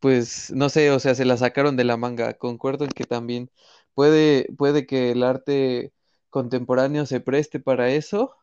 pues, 0.00 0.50
no 0.52 0.68
sé, 0.68 0.90
o 0.90 0.98
sea, 0.98 1.14
se 1.14 1.24
la 1.24 1.36
sacaron 1.36 1.76
de 1.76 1.84
la 1.84 1.96
manga. 1.96 2.34
Concuerdo 2.34 2.86
en 2.86 2.90
que 2.90 3.04
también 3.04 3.50
puede, 3.94 4.48
puede 4.58 4.86
que 4.86 5.12
el 5.12 5.22
arte 5.22 5.92
contemporáneo 6.28 7.06
se 7.06 7.20
preste 7.20 7.60
para 7.60 7.90
eso, 7.90 8.34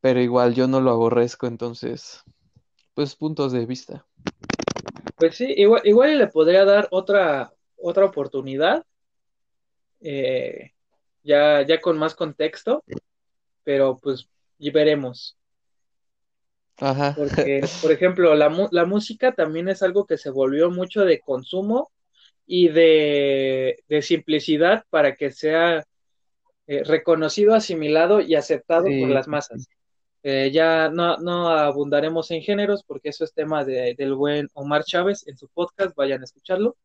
pero 0.00 0.20
igual 0.20 0.54
yo 0.54 0.68
no 0.68 0.80
lo 0.80 0.92
aborrezco, 0.92 1.48
entonces, 1.48 2.22
pues 2.94 3.16
puntos 3.16 3.50
de 3.50 3.66
vista. 3.66 4.06
Pues 5.16 5.36
sí, 5.36 5.52
igual, 5.56 5.82
igual 5.84 6.16
le 6.16 6.28
podría 6.28 6.64
dar 6.64 6.86
otra, 6.92 7.52
otra 7.76 8.04
oportunidad, 8.04 8.86
eh, 10.02 10.72
ya, 11.22 11.62
ya 11.66 11.80
con 11.80 11.98
más 11.98 12.14
contexto, 12.14 12.84
pero 13.64 13.98
pues 13.98 14.28
y 14.58 14.70
veremos. 14.70 15.36
Ajá. 16.78 17.14
Porque, 17.16 17.62
por 17.82 17.92
ejemplo, 17.92 18.34
la, 18.34 18.68
la 18.70 18.84
música 18.84 19.32
también 19.32 19.68
es 19.68 19.82
algo 19.82 20.06
que 20.06 20.18
se 20.18 20.30
volvió 20.30 20.70
mucho 20.70 21.04
de 21.04 21.20
consumo 21.20 21.90
y 22.46 22.68
de, 22.68 23.82
simplicidad 24.02 24.84
para 24.90 25.14
que 25.14 25.30
sea 25.30 25.86
eh, 26.66 26.84
reconocido, 26.84 27.54
asimilado 27.54 28.20
y 28.20 28.34
aceptado 28.34 28.84
por 28.84 29.08
las 29.08 29.28
masas. 29.28 29.68
Eh, 30.24 30.50
ya 30.52 30.88
no, 30.88 31.16
no, 31.16 31.48
abundaremos 31.48 32.30
en 32.30 32.42
géneros 32.42 32.84
porque 32.84 33.08
eso 33.08 33.24
es 33.24 33.34
tema 33.34 33.64
de, 33.64 33.94
del 33.96 34.14
buen 34.14 34.48
Omar 34.54 34.84
Chávez 34.84 35.26
en 35.26 35.36
su 35.36 35.48
podcast, 35.48 35.96
vayan 35.96 36.20
a 36.20 36.24
escucharlo. 36.24 36.76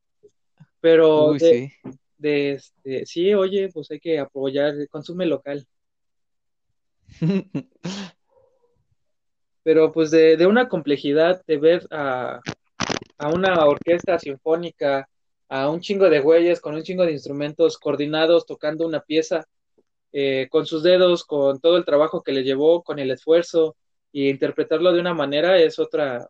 Pero 0.80 1.34
de, 1.34 1.40
sí. 1.84 1.92
De 2.18 2.54
este, 2.54 3.06
sí, 3.06 3.34
oye, 3.34 3.70
pues 3.74 3.92
hay 3.92 4.00
que 4.00 4.20
apoyar 4.20 4.76
el 4.76 4.90
consumo 4.90 5.24
local. 5.26 5.68
Pero 9.64 9.92
pues 9.92 10.12
de, 10.12 10.46
una 10.48 10.70
complejidad 10.70 11.44
de 11.46 11.58
ver 11.58 11.88
a, 11.92 12.42
una 13.34 13.66
orquesta 13.66 14.18
sinfónica, 14.20 15.10
a 15.50 15.70
un 15.70 15.82
chingo 15.82 16.10
de 16.10 16.20
güeyes 16.20 16.62
con 16.62 16.76
un 16.76 16.84
chingo 16.84 17.06
de 17.06 17.12
instrumentos 17.12 17.78
coordinados 17.78 18.46
tocando 18.46 18.86
una 18.86 19.02
pieza 19.02 19.46
eh, 20.14 20.48
con 20.50 20.66
sus 20.66 20.84
dedos, 20.84 21.26
con 21.26 21.60
todo 21.60 21.78
el 21.78 21.86
trabajo 21.86 22.24
que 22.24 22.32
le 22.32 22.44
llevó, 22.44 22.84
con 22.84 23.00
el 23.00 23.12
esfuerzo 23.12 23.76
y 24.12 24.30
interpretarlo 24.30 24.94
de 24.94 25.00
una 25.02 25.14
manera 25.14 25.58
es 25.60 25.80
otra. 25.80 26.30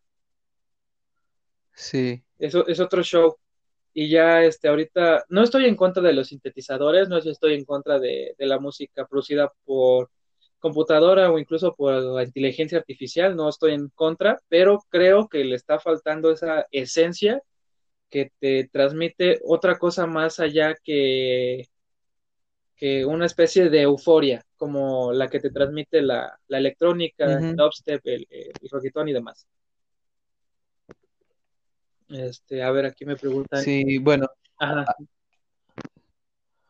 Sí. 1.74 2.24
Eso 2.40 2.68
es 2.68 2.80
otro 2.80 3.04
show. 3.04 3.38
Y 4.00 4.10
ya 4.10 4.44
este 4.44 4.68
ahorita 4.68 5.26
no 5.30 5.42
estoy 5.42 5.66
en 5.66 5.76
contra 5.76 6.04
de 6.04 6.14
los 6.14 6.28
sintetizadores, 6.28 7.10
no 7.10 7.18
estoy 7.18 7.56
en 7.56 7.66
contra 7.66 7.98
de 7.98 8.36
la 8.38 8.60
música 8.60 9.08
producida 9.08 9.52
por 9.66 10.12
computadora 10.60 11.32
o 11.32 11.40
incluso 11.40 11.74
por 11.76 11.94
la 11.96 12.24
inteligencia 12.24 12.78
artificial, 12.78 13.36
no 13.36 13.50
estoy 13.50 13.74
en 13.74 13.90
contra, 13.90 14.40
pero 14.50 14.84
creo 14.90 15.28
que 15.28 15.44
le 15.44 15.56
está 15.56 15.80
faltando 15.80 16.32
esa 16.32 16.68
esencia 16.72 17.42
que 18.10 18.32
te 18.40 18.70
transmite 18.72 19.40
otra 19.44 19.80
cosa 19.80 20.06
más 20.06 20.40
allá 20.40 20.76
que, 20.84 21.68
que 22.76 23.04
una 23.04 23.26
especie 23.26 23.70
de 23.72 23.82
euforia, 23.82 24.46
como 24.58 25.12
la 25.12 25.28
que 25.28 25.40
te 25.40 25.50
transmite 25.50 26.04
la, 26.04 26.40
electrónica, 26.50 27.26
el 27.26 27.56
dubstep, 27.56 28.02
el, 28.06 28.28
el, 28.30 29.10
y 29.10 29.14
demás. 29.14 29.48
Este, 32.10 32.64
a 32.64 32.72
ver, 32.72 32.86
aquí 32.86 33.06
me 33.06 33.16
preguntan. 33.16 33.64
Sí, 33.64 33.98
bueno. 33.98 34.28
Ajá. 34.58 34.86
Ah, 34.88 34.96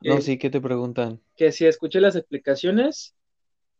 no, 0.01 0.17
eh, 0.17 0.21
sí, 0.21 0.37
¿qué 0.37 0.49
te 0.49 0.61
preguntan? 0.61 1.19
Que 1.35 1.51
si 1.51 1.65
escuché 1.65 1.99
las 1.99 2.15
explicaciones, 2.15 3.15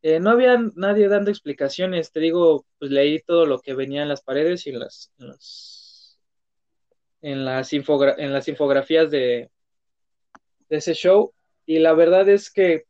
eh, 0.02 0.20
no 0.20 0.32
había 0.32 0.58
nadie 0.76 1.08
dando 1.08 1.32
explicaciones, 1.32 2.12
te 2.12 2.20
digo, 2.20 2.66
pues 2.80 2.92
leí 2.92 3.22
todo 3.22 3.46
lo 3.46 3.60
que 3.60 3.74
venía 3.74 4.02
en 4.02 4.10
las 4.10 4.22
paredes 4.22 4.66
y 4.66 4.72
en 4.72 4.80
las, 4.80 5.12
en 5.20 5.28
las, 5.28 6.20
en 7.22 7.46
las, 7.46 7.74
en 7.74 8.34
las 8.34 8.48
infografías 8.48 9.12
de, 9.12 9.50
de 10.70 10.78
ese 10.78 10.94
show, 10.94 11.34
y 11.66 11.80
la 11.80 11.94
verdad 11.94 12.28
es 12.30 12.52
que 12.52 12.86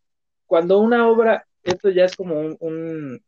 cuando 0.45 0.79
una 0.79 1.07
obra, 1.09 1.47
esto 1.63 1.89
ya 1.89 2.05
es 2.05 2.15
como 2.15 2.39
un, 2.39 2.57
un, 2.59 3.23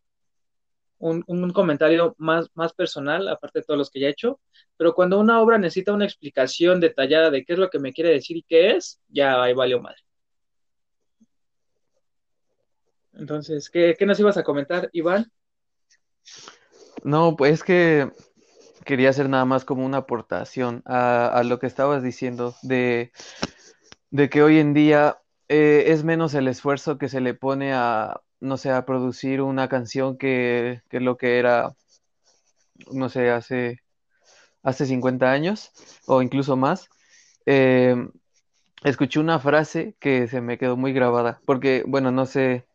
comentario 1.54 2.16
más, 2.18 2.50
más 2.54 2.74
personal, 2.74 3.28
aparte 3.28 3.60
de 3.60 3.66
todos 3.66 3.78
los 3.78 3.90
que 3.90 4.00
ya 4.00 4.08
he 4.08 4.12
hecho, 4.12 4.40
pero 4.78 4.94
cuando 4.94 5.20
una 5.20 5.42
obra 5.42 5.58
necesita 5.58 5.94
una 5.94 6.06
explicación 6.06 6.80
detallada 6.80 7.30
de 7.32 7.46
qué 7.46 7.54
es 7.54 7.60
lo 7.60 7.70
que 7.70 7.80
me 7.80 7.94
quiere 7.94 8.12
decir 8.12 8.38
y 8.38 8.44
qué 8.44 8.72
es, 8.72 9.00
ya 9.08 9.42
ahí 9.42 9.54
valió 9.54 9.82
madre. 9.82 10.02
Entonces, 13.14 13.70
¿qué, 13.70 13.98
nos 14.06 14.20
ibas 14.20 14.38
a 14.38 14.44
comentar, 14.44 14.90
Iván? 14.94 15.32
No, 17.04 17.36
pues 17.36 17.54
es 17.54 17.64
que 17.64 18.12
quería 18.86 19.10
hacer 19.10 19.30
nada 19.30 19.46
más 19.46 19.66
como 19.66 19.86
una 19.86 19.98
aportación 19.98 20.82
a, 20.86 21.42
lo 21.46 21.60
que 21.60 21.68
estabas 21.68 22.02
diciendo 22.02 22.56
de, 22.62 23.12
de 24.10 24.30
que 24.30 24.42
hoy 24.42 24.60
en 24.60 24.74
día 24.74 25.20
eh, 25.50 25.86
es 25.88 26.04
menos 26.04 26.34
el 26.34 26.48
esfuerzo 26.48 26.98
que 26.98 27.10
se 27.10 27.22
le 27.22 27.34
pone 27.34 27.74
a, 27.74 28.22
no 28.40 28.58
sé, 28.58 28.72
a 28.72 28.86
producir 28.86 29.42
una 29.42 29.68
canción 29.68 30.18
que, 30.18 30.82
que 30.90 31.00
lo 31.00 31.18
que 31.18 31.40
era, 31.40 31.76
no 32.92 33.10
sé, 33.10 33.30
hace, 33.32 33.82
hace 34.64 34.86
50 34.86 35.32
años 35.32 35.72
o 36.06 36.22
incluso 36.22 36.56
más. 36.56 36.90
Eh, 37.46 37.96
escuché 38.84 39.20
una 39.20 39.40
frase 39.40 39.96
que 40.00 40.28
se 40.28 40.42
me 40.42 40.58
quedó 40.58 40.78
muy 40.78 40.94
grabada, 40.94 41.42
porque, 41.46 41.84
bueno, 41.88 42.12
no 42.12 42.26
sé, 42.26 42.66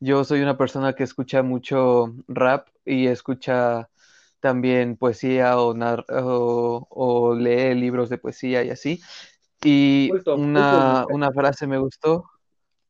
yo 0.00 0.24
soy 0.24 0.40
una 0.40 0.58
persona 0.58 0.94
que 0.94 1.04
escucha 1.04 1.42
mucho 1.42 2.14
rap 2.28 2.68
y 2.84 3.06
escucha 3.06 3.88
también 4.40 4.96
poesía 4.96 5.58
o, 5.58 5.74
o, 6.90 7.34
lee 7.34 7.74
libros 7.74 8.10
de 8.10 8.18
poesía 8.18 8.62
y 8.62 8.70
así. 8.70 9.00
Y 9.62 10.10
una, 10.36 11.06
una 11.08 11.32
frase 11.32 11.66
me 11.66 11.78
gustó. 11.78 12.26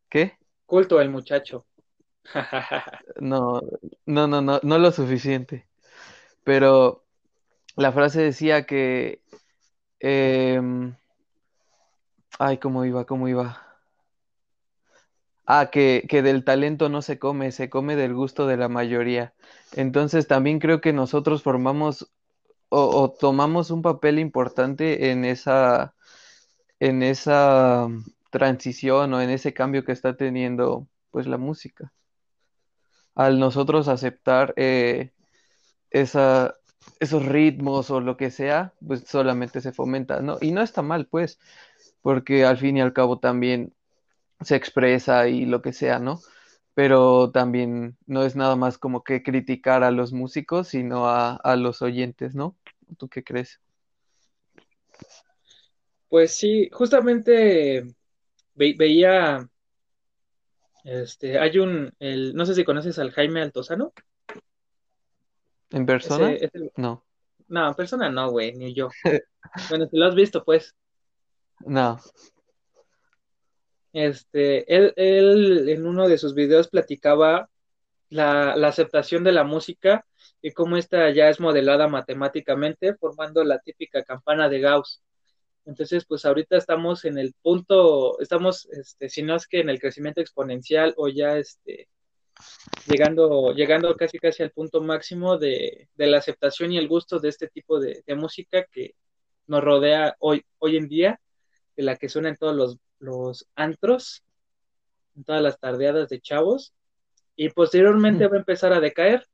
¿Qué? 0.09 0.37
Culto 0.67 1.01
el 1.01 1.11
muchacho. 1.11 1.65
No, 3.21 3.61
no, 4.07 4.27
no, 4.27 4.41
no, 4.41 4.61
no 4.63 4.79
lo 4.79 4.91
suficiente. 4.93 5.67
Pero 6.45 7.05
la 7.77 7.93
frase 7.93 8.23
decía 8.23 8.67
que... 8.67 9.23
Em, 10.01 10.95
ay, 12.39 12.59
¿cómo 12.59 12.85
iba? 12.85 13.05
¿Cómo 13.07 13.29
iba? 13.29 13.61
Ah, 15.47 15.69
que, 15.71 16.07
que 16.09 16.23
del 16.23 16.45
talento 16.45 16.89
no 16.89 17.03
se 17.03 17.19
come, 17.19 17.53
se 17.53 17.69
come 17.69 17.97
del 17.97 18.15
gusto 18.15 18.47
de 18.47 18.57
la 18.57 18.69
mayoría. 18.69 19.35
Entonces 19.73 20.27
también 20.27 20.59
creo 20.59 20.81
que 20.81 20.93
nosotros 20.93 21.43
formamos 21.43 22.11
o, 22.71 23.11
tomamos 23.13 23.71
un 23.71 23.83
papel 23.83 24.19
importante 24.19 25.11
en 25.11 25.25
esa, 25.25 25.95
en 26.81 27.03
esa 27.03 27.89
transición 28.31 29.15
o 29.15 29.21
en 29.23 29.31
ese 29.31 29.55
cambio 29.55 29.85
que 29.85 29.93
está 29.93 30.17
teniendo 30.17 30.89
pues 31.11 31.27
la 31.27 31.39
música 31.39 31.93
al 33.15 33.39
nosotros 33.39 33.89
aceptar 33.89 34.55
eh, 34.57 35.13
esa, 35.91 36.57
esos 37.01 37.25
ritmos 37.27 37.91
o 37.91 38.01
lo 38.01 38.17
que 38.17 38.31
sea, 38.31 38.75
pues 38.87 39.05
solamente 39.07 39.61
se 39.61 39.73
fomenta, 39.73 40.21
¿no? 40.21 40.39
Y 40.41 40.53
no 40.53 40.63
está 40.63 40.83
mal, 40.83 41.07
pues, 41.07 41.39
porque 42.03 42.45
al 42.45 42.59
fin 42.59 42.77
y 42.77 42.81
al 42.81 42.93
cabo 42.93 43.19
también 43.19 43.75
se 44.41 44.57
expresa 44.57 45.29
y 45.29 45.47
lo 45.47 45.63
que 45.63 45.73
sea, 45.73 45.99
¿no? 45.99 46.21
Pero 46.75 47.31
también 47.31 47.97
no 48.07 48.25
es 48.25 48.37
nada 48.37 48.57
más 48.57 48.79
como 48.79 49.05
que 49.05 49.23
criticar 49.23 49.85
a 49.85 49.91
los 49.93 50.13
músicos, 50.13 50.69
sino 50.69 51.09
a, 51.09 51.37
a 51.37 51.57
los 51.57 51.83
oyentes, 51.83 52.35
¿no? 52.35 52.57
¿Tú 52.99 53.09
qué 53.09 53.25
crees? 53.25 53.61
Pues 56.09 56.35
sí, 56.35 56.69
justamente 56.73 57.85
veía 58.55 59.49
este, 60.85 61.39
hay 61.39 61.59
un, 61.59 61.93
el, 61.99 62.35
no 62.35 62.45
sé 62.45 62.55
si 62.55 62.63
conoces 62.63 62.99
al 62.99 63.11
Jaime 63.11 63.41
Altozano. 63.41 63.93
¿En 65.71 65.87
persona? 65.87 66.37
No. 66.77 67.05
No, 67.49 67.69
en 67.69 67.75
persona 67.75 68.11
no, 68.11 68.31
güey, 68.31 68.53
ni 68.53 68.75
yo. 68.75 68.91
bueno, 69.71 69.89
si 69.89 69.97
lo 69.97 70.07
has 70.07 70.15
visto, 70.15 70.45
pues. 70.45 70.75
No. 71.61 71.99
Este, 73.93 74.75
él, 74.75 74.93
él 74.97 75.69
en 75.69 75.87
uno 75.87 76.07
de 76.09 76.19
sus 76.19 76.35
videos 76.35 76.69
platicaba 76.69 77.49
la, 78.11 78.55
la 78.57 78.69
aceptación 78.69 79.25
de 79.25 79.33
la 79.33 79.45
música 79.45 80.05
y 80.43 80.53
cómo 80.53 80.77
esta 80.77 81.11
ya 81.11 81.31
es 81.31 81.41
modelada 81.41 81.89
matemáticamente, 81.89 82.95
formando 82.95 83.43
la 83.43 83.59
típica 83.61 84.03
campana 84.05 84.49
de 84.49 84.61
Gauss. 84.61 85.03
Entonces, 85.67 86.05
pues 86.07 86.25
ahorita 86.25 86.57
estamos 86.57 87.05
en 87.05 87.19
el 87.19 87.35
punto, 87.43 88.21
estamos, 88.21 88.67
este, 88.67 89.09
si 89.09 89.23
no 89.23 89.37
es 89.37 89.47
que 89.47 89.61
en 89.61 89.71
el 89.71 89.81
crecimiento 89.81 90.21
exponencial 90.21 90.93
o 90.97 91.09
ya 91.09 91.39
este, 91.39 91.89
llegando, 92.87 93.53
llegando 93.55 93.95
casi 93.97 94.19
casi 94.19 94.43
al 94.43 94.51
punto 94.51 94.83
máximo 94.83 95.39
de, 95.39 95.89
la 95.97 96.19
aceptación 96.19 96.73
y 96.73 96.79
el 96.79 96.89
gusto 96.89 97.19
de 97.19 97.31
este 97.31 97.49
tipo 97.49 97.81
de, 97.81 98.03
música 98.15 98.65
que 98.71 98.95
nos 99.47 99.65
rodea 99.65 100.17
hoy, 100.19 100.45
hoy 100.59 100.77
en 100.77 100.89
día, 100.89 101.21
de 101.77 101.83
la 101.83 101.97
que 101.97 102.09
suena 102.09 102.29
en 102.29 102.37
todos 102.37 102.55
los, 102.55 102.79
los 102.99 103.49
antros, 103.55 104.23
en 105.17 105.25
todas 105.25 105.43
las 105.43 105.59
tardeadas 105.59 106.09
de 106.09 106.21
chavos, 106.21 106.75
y 107.37 107.49
posteriormente 107.51 108.27
va 108.27 108.37
a 108.37 108.41
empezar 108.41 108.73
a 108.73 108.81
decaer 108.81 109.27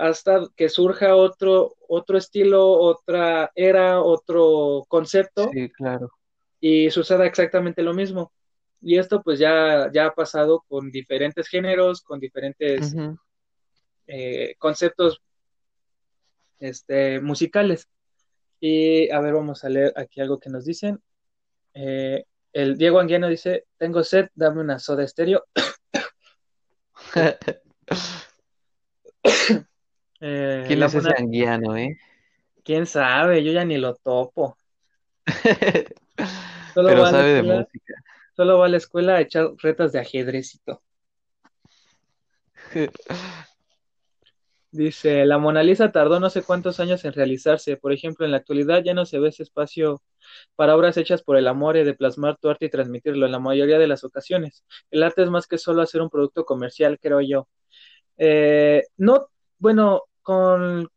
hasta 0.00 0.48
que 0.56 0.70
surja 0.70 1.14
otro, 1.14 1.76
otro 1.86 2.16
estilo, 2.16 2.70
otra 2.70 3.52
era, 3.54 4.00
otro 4.00 4.84
concepto. 4.88 5.50
Sí, 5.52 5.68
claro. 5.70 6.10
Y 6.58 6.90
suceda 6.90 7.26
exactamente 7.26 7.82
lo 7.82 7.92
mismo. 7.92 8.32
Y 8.80 8.98
esto 8.98 9.22
pues 9.22 9.38
ya, 9.38 9.90
ya 9.92 10.06
ha 10.06 10.14
pasado 10.14 10.64
con 10.66 10.90
diferentes 10.90 11.48
géneros, 11.48 12.00
con 12.00 12.18
diferentes 12.18 12.94
eh, 14.06 14.54
conceptos 14.58 15.20
este, 16.58 17.20
musicales. 17.20 17.86
Y 18.58 19.10
a 19.10 19.20
ver, 19.20 19.34
vamos 19.34 19.64
a 19.64 19.68
leer 19.68 19.92
aquí 19.96 20.22
algo 20.22 20.40
que 20.40 20.48
nos 20.48 20.64
dicen. 20.64 20.98
Eh, 21.74 22.24
el 22.54 22.78
Diego 22.78 23.00
Anguiano 23.00 23.28
dice, 23.28 23.66
tengo 23.76 24.02
sed, 24.02 24.28
dame 24.34 24.62
una 24.62 24.78
soda 24.78 25.04
estéreo. 25.04 25.44
Eh, 30.20 30.64
¿Quién 30.66 30.82
es 30.82 30.94
ese 30.94 31.10
anguiano, 31.16 31.76
eh? 31.76 31.98
¿Quién 32.62 32.86
sabe? 32.86 33.42
Yo 33.42 33.52
ya 33.52 33.64
ni 33.64 33.78
lo 33.78 33.94
topo. 33.94 34.56
Pero 36.74 37.06
sabe 37.06 37.34
de 37.34 37.42
música. 37.42 37.94
Solo 38.36 38.58
va 38.58 38.66
a 38.66 38.68
la 38.68 38.76
escuela 38.76 39.16
a 39.16 39.20
echar 39.20 39.50
retas 39.58 39.92
de 39.92 40.00
ajedrecito. 40.00 40.82
Dice, 44.72 45.24
la 45.26 45.38
Mona 45.38 45.64
Lisa 45.64 45.90
tardó 45.90 46.20
no 46.20 46.30
sé 46.30 46.42
cuántos 46.42 46.78
años 46.78 47.04
en 47.04 47.12
realizarse. 47.12 47.76
Por 47.76 47.92
ejemplo, 47.92 48.24
en 48.24 48.30
la 48.30 48.38
actualidad 48.38 48.84
ya 48.84 48.94
no 48.94 49.04
se 49.04 49.18
ve 49.18 49.30
ese 49.30 49.42
espacio 49.42 50.00
para 50.54 50.76
obras 50.76 50.96
hechas 50.96 51.22
por 51.22 51.36
el 51.36 51.48
amor 51.48 51.76
y 51.76 51.82
de 51.82 51.94
plasmar 51.94 52.36
tu 52.36 52.48
arte 52.48 52.66
y 52.66 52.70
transmitirlo 52.70 53.26
en 53.26 53.32
la 53.32 53.40
mayoría 53.40 53.78
de 53.78 53.88
las 53.88 54.04
ocasiones. 54.04 54.64
El 54.92 55.02
arte 55.02 55.22
es 55.22 55.30
más 55.30 55.48
que 55.48 55.58
solo 55.58 55.82
hacer 55.82 56.00
un 56.02 56.08
producto 56.08 56.44
comercial, 56.44 57.00
creo 57.00 57.20
yo. 57.20 57.48
Eh, 58.16 58.84
no, 58.96 59.28
bueno, 59.58 60.04
con, 60.22 60.88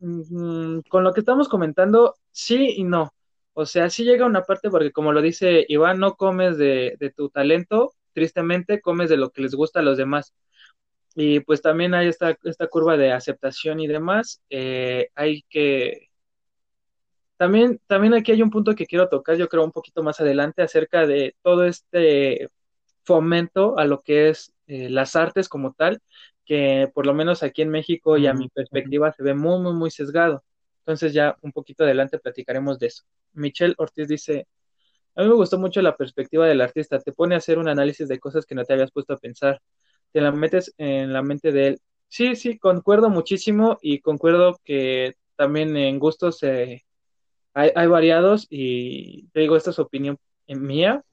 mm, 0.00 0.80
con 0.88 1.04
lo 1.04 1.12
que 1.12 1.20
estamos 1.20 1.48
comentando, 1.48 2.14
sí 2.30 2.74
y 2.76 2.84
no. 2.84 3.12
O 3.54 3.66
sea, 3.66 3.90
sí 3.90 4.04
llega 4.04 4.26
una 4.26 4.42
parte 4.44 4.70
porque 4.70 4.92
como 4.92 5.12
lo 5.12 5.20
dice 5.22 5.64
Iván, 5.68 5.98
no 6.00 6.14
comes 6.16 6.56
de, 6.58 6.96
tu 7.16 7.28
talento, 7.30 7.92
tristemente 8.12 8.80
comes 8.80 9.10
de 9.10 9.16
lo 9.18 9.30
que 9.30 9.42
les 9.42 9.54
gusta 9.54 9.80
a 9.80 9.82
los 9.82 9.98
demás. 9.98 10.34
Y 11.14 11.40
pues 11.40 11.62
también 11.62 11.94
hay 11.94 12.08
esta, 12.08 12.36
esta 12.44 12.68
curva 12.68 12.96
de 12.96 13.12
aceptación 13.12 13.80
y 13.80 13.86
demás. 13.86 14.42
Eh, 14.50 15.10
hay 15.14 15.42
que... 15.50 16.08
También, 17.36 17.80
también 17.86 18.14
aquí 18.14 18.32
hay 18.32 18.42
un 18.42 18.50
punto 18.50 18.74
que 18.74 18.86
quiero 18.86 19.08
tocar, 19.08 19.36
yo 19.36 19.48
creo, 19.48 19.64
un 19.64 19.72
poquito 19.72 20.02
más 20.02 20.20
adelante 20.20 20.62
acerca 20.62 21.06
de 21.06 21.34
todo 21.42 21.64
este 21.66 22.48
fomento 23.04 23.78
a 23.78 23.84
lo 23.84 24.02
que 24.02 24.28
es 24.30 24.51
eh, 24.66 24.88
las 24.90 25.16
artes 25.16 25.48
como 25.48 25.72
tal, 25.74 26.00
que 26.44 26.90
por 26.94 27.06
lo 27.06 27.14
menos 27.14 27.42
aquí 27.42 27.62
en 27.62 27.70
México 27.70 28.16
y 28.18 28.26
a 28.26 28.34
mi 28.34 28.48
perspectiva 28.48 29.12
se 29.12 29.22
ve 29.22 29.34
muy, 29.34 29.60
muy, 29.60 29.74
muy 29.74 29.90
sesgado. 29.90 30.44
Entonces 30.80 31.12
ya 31.12 31.36
un 31.42 31.52
poquito 31.52 31.84
adelante 31.84 32.18
platicaremos 32.18 32.78
de 32.78 32.88
eso. 32.88 33.04
Michelle 33.32 33.74
Ortiz 33.78 34.08
dice, 34.08 34.46
A 35.14 35.22
mí 35.22 35.28
me 35.28 35.34
gustó 35.34 35.58
mucho 35.58 35.82
la 35.82 35.96
perspectiva 35.96 36.46
del 36.46 36.60
artista, 36.60 36.98
te 37.00 37.12
pone 37.12 37.34
a 37.34 37.38
hacer 37.38 37.58
un 37.58 37.68
análisis 37.68 38.08
de 38.08 38.18
cosas 38.20 38.46
que 38.46 38.54
no 38.54 38.64
te 38.64 38.74
habías 38.74 38.92
puesto 38.92 39.14
a 39.14 39.18
pensar, 39.18 39.60
te 40.12 40.20
la 40.20 40.32
metes 40.32 40.74
en 40.78 41.12
la 41.12 41.22
mente 41.22 41.52
de 41.52 41.68
él. 41.68 41.80
Sí, 42.08 42.36
sí, 42.36 42.58
concuerdo 42.58 43.10
muchísimo 43.10 43.78
y 43.82 44.00
concuerdo 44.00 44.58
que 44.64 45.14
también 45.36 45.76
en 45.76 45.98
gustos 45.98 46.42
hay, 46.42 46.82
hay, 47.54 47.86
variados 47.86 48.46
y 48.50 49.28
te 49.28 49.40
digo, 49.40 49.56
esta 49.56 49.70
es 49.70 49.78
opinión 49.78 50.18
mía 50.48 51.02
eh, 51.06 51.11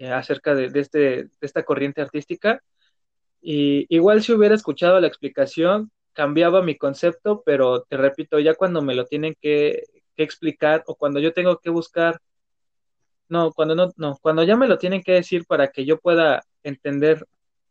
acerca 0.00 0.54
de, 0.54 0.68
de, 0.70 0.80
este, 0.80 0.98
de 0.98 1.30
esta 1.40 1.64
corriente 1.64 2.00
artística. 2.00 2.62
Y 3.40 3.86
igual 3.94 4.22
si 4.22 4.32
hubiera 4.32 4.54
escuchado 4.54 5.00
la 5.00 5.06
explicación, 5.08 5.90
cambiaba 6.12 6.62
mi 6.62 6.76
concepto, 6.76 7.42
pero 7.44 7.82
te 7.82 7.96
repito, 7.96 8.38
ya 8.40 8.54
cuando 8.54 8.82
me 8.82 8.94
lo 8.94 9.04
tienen 9.06 9.36
que, 9.40 9.84
que 10.16 10.22
explicar 10.22 10.82
o 10.86 10.96
cuando 10.96 11.20
yo 11.20 11.32
tengo 11.32 11.58
que 11.58 11.70
buscar 11.70 12.20
no, 13.28 13.52
cuando 13.52 13.74
no, 13.74 13.92
no, 13.96 14.18
cuando 14.20 14.42
ya 14.42 14.56
me 14.56 14.68
lo 14.68 14.78
tienen 14.78 15.02
que 15.02 15.12
decir 15.12 15.44
para 15.46 15.68
que 15.68 15.84
yo 15.84 15.98
pueda 15.98 16.42
entender 16.62 17.26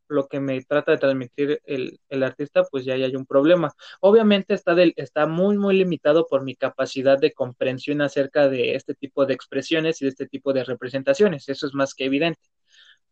lo 0.10 0.28
que 0.28 0.40
me 0.40 0.62
trata 0.64 0.92
de 0.94 0.98
transmitir 0.98 1.62
el, 1.66 2.00
el 2.10 2.24
artista, 2.24 2.64
pues 2.66 2.86
ya, 2.86 2.94
hay 2.96 3.16
un 3.16 3.26
problema. 3.26 3.72
Obviamente 4.02 4.54
está, 4.54 4.76
del, 4.76 4.94
está 4.98 5.28
muy, 5.28 5.58
muy 5.58 5.78
limitado 5.78 6.28
por 6.28 6.44
mi 6.44 6.56
capacidad 6.56 7.18
de 7.20 7.34
comprensión 7.34 8.02
acerca 8.02 8.50
de 8.50 8.76
este 8.76 8.94
tipo 8.96 9.26
de 9.26 9.34
expresiones 9.34 10.02
y 10.02 10.06
de 10.06 10.10
este 10.10 10.28
tipo 10.28 10.54
de 10.54 10.64
representaciones. 10.64 11.50
Eso 11.50 11.68
es 11.68 11.74
más 11.74 11.94
que 11.94 12.06
evidente. 12.06 12.42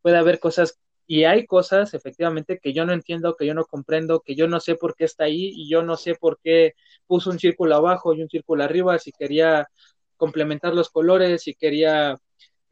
Puede 0.02 0.18
haber 0.18 0.39
cosas, 0.39 0.80
y 1.08 1.26
hay 1.26 1.46
cosas 1.46 1.93
efectivamente 1.93 2.60
que 2.62 2.74
yo 2.74 2.86
no 2.86 2.93
entiendo, 2.93 3.36
que 3.36 3.46
yo 3.46 3.54
no 3.54 3.66
comprendo, 3.66 4.22
que 4.22 4.36
yo 4.36 4.48
no 4.48 4.60
sé 4.60 4.76
por 4.76 4.96
qué 4.96 5.06
está 5.06 5.26
ahí 5.26 5.52
y 5.56 5.70
yo 5.70 5.84
no 5.84 5.98
sé 5.98 6.16
por 6.16 6.39
qué 6.43 6.74
puso 7.08 7.30
un 7.30 7.39
círculo 7.39 7.76
abajo 7.76 8.14
y 8.14 8.22
un 8.22 8.30
círculo 8.30 8.64
arriba, 8.64 8.98
si 9.00 9.12
quería 9.12 9.68
complementar 10.18 10.74
los 10.74 10.89
colores, 10.89 11.43
si 11.43 11.56
quería 11.56 12.18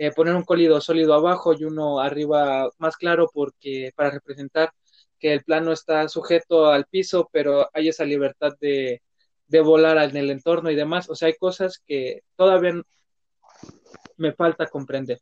eh, 0.08 0.12
poner 0.12 0.36
un 0.36 0.44
cólido 0.44 0.82
sólido 0.82 1.14
abajo 1.14 1.54
y 1.54 1.64
uno 1.64 2.00
arriba 2.00 2.70
más 2.78 2.98
claro 2.98 3.30
porque 3.34 3.92
para 3.96 4.12
representar 4.12 4.72
que 5.20 5.34
el 5.34 5.44
plano 5.44 5.72
está 5.72 6.08
sujeto 6.10 6.68
al 6.68 6.86
piso, 6.86 7.30
pero 7.32 7.70
hay 7.74 7.90
esa 7.90 8.04
libertad 8.06 8.54
de, 8.60 9.02
de 9.48 9.62
volar 9.62 9.98
en 10.10 10.18
el 10.18 10.32
entorno 10.32 10.70
y 10.72 10.76
demás. 10.76 11.10
O 11.10 11.16
sea, 11.16 11.28
hay 11.28 11.36
cosas 11.36 11.82
que 11.88 12.24
todavía 12.36 12.74
me 14.18 14.34
falta 14.34 14.68
comprender. 14.68 15.20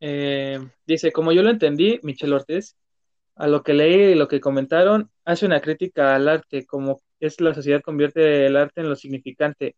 Eh, 0.00 0.58
dice, 0.86 1.12
como 1.12 1.32
yo 1.32 1.42
lo 1.42 1.50
entendí, 1.50 2.00
Michel 2.02 2.32
Ortiz, 2.34 2.76
a 3.36 3.48
lo 3.48 3.62
que 3.62 3.74
leí 3.74 4.12
y 4.12 4.14
lo 4.14 4.28
que 4.28 4.40
comentaron, 4.40 5.10
hace 5.24 5.46
una 5.46 5.60
crítica 5.60 6.14
al 6.14 6.28
arte, 6.28 6.66
como 6.66 7.00
es 7.20 7.40
la 7.40 7.54
sociedad 7.54 7.80
convierte 7.82 8.46
el 8.46 8.56
arte 8.56 8.80
en 8.82 8.88
lo 8.88 8.96
significante, 8.96 9.76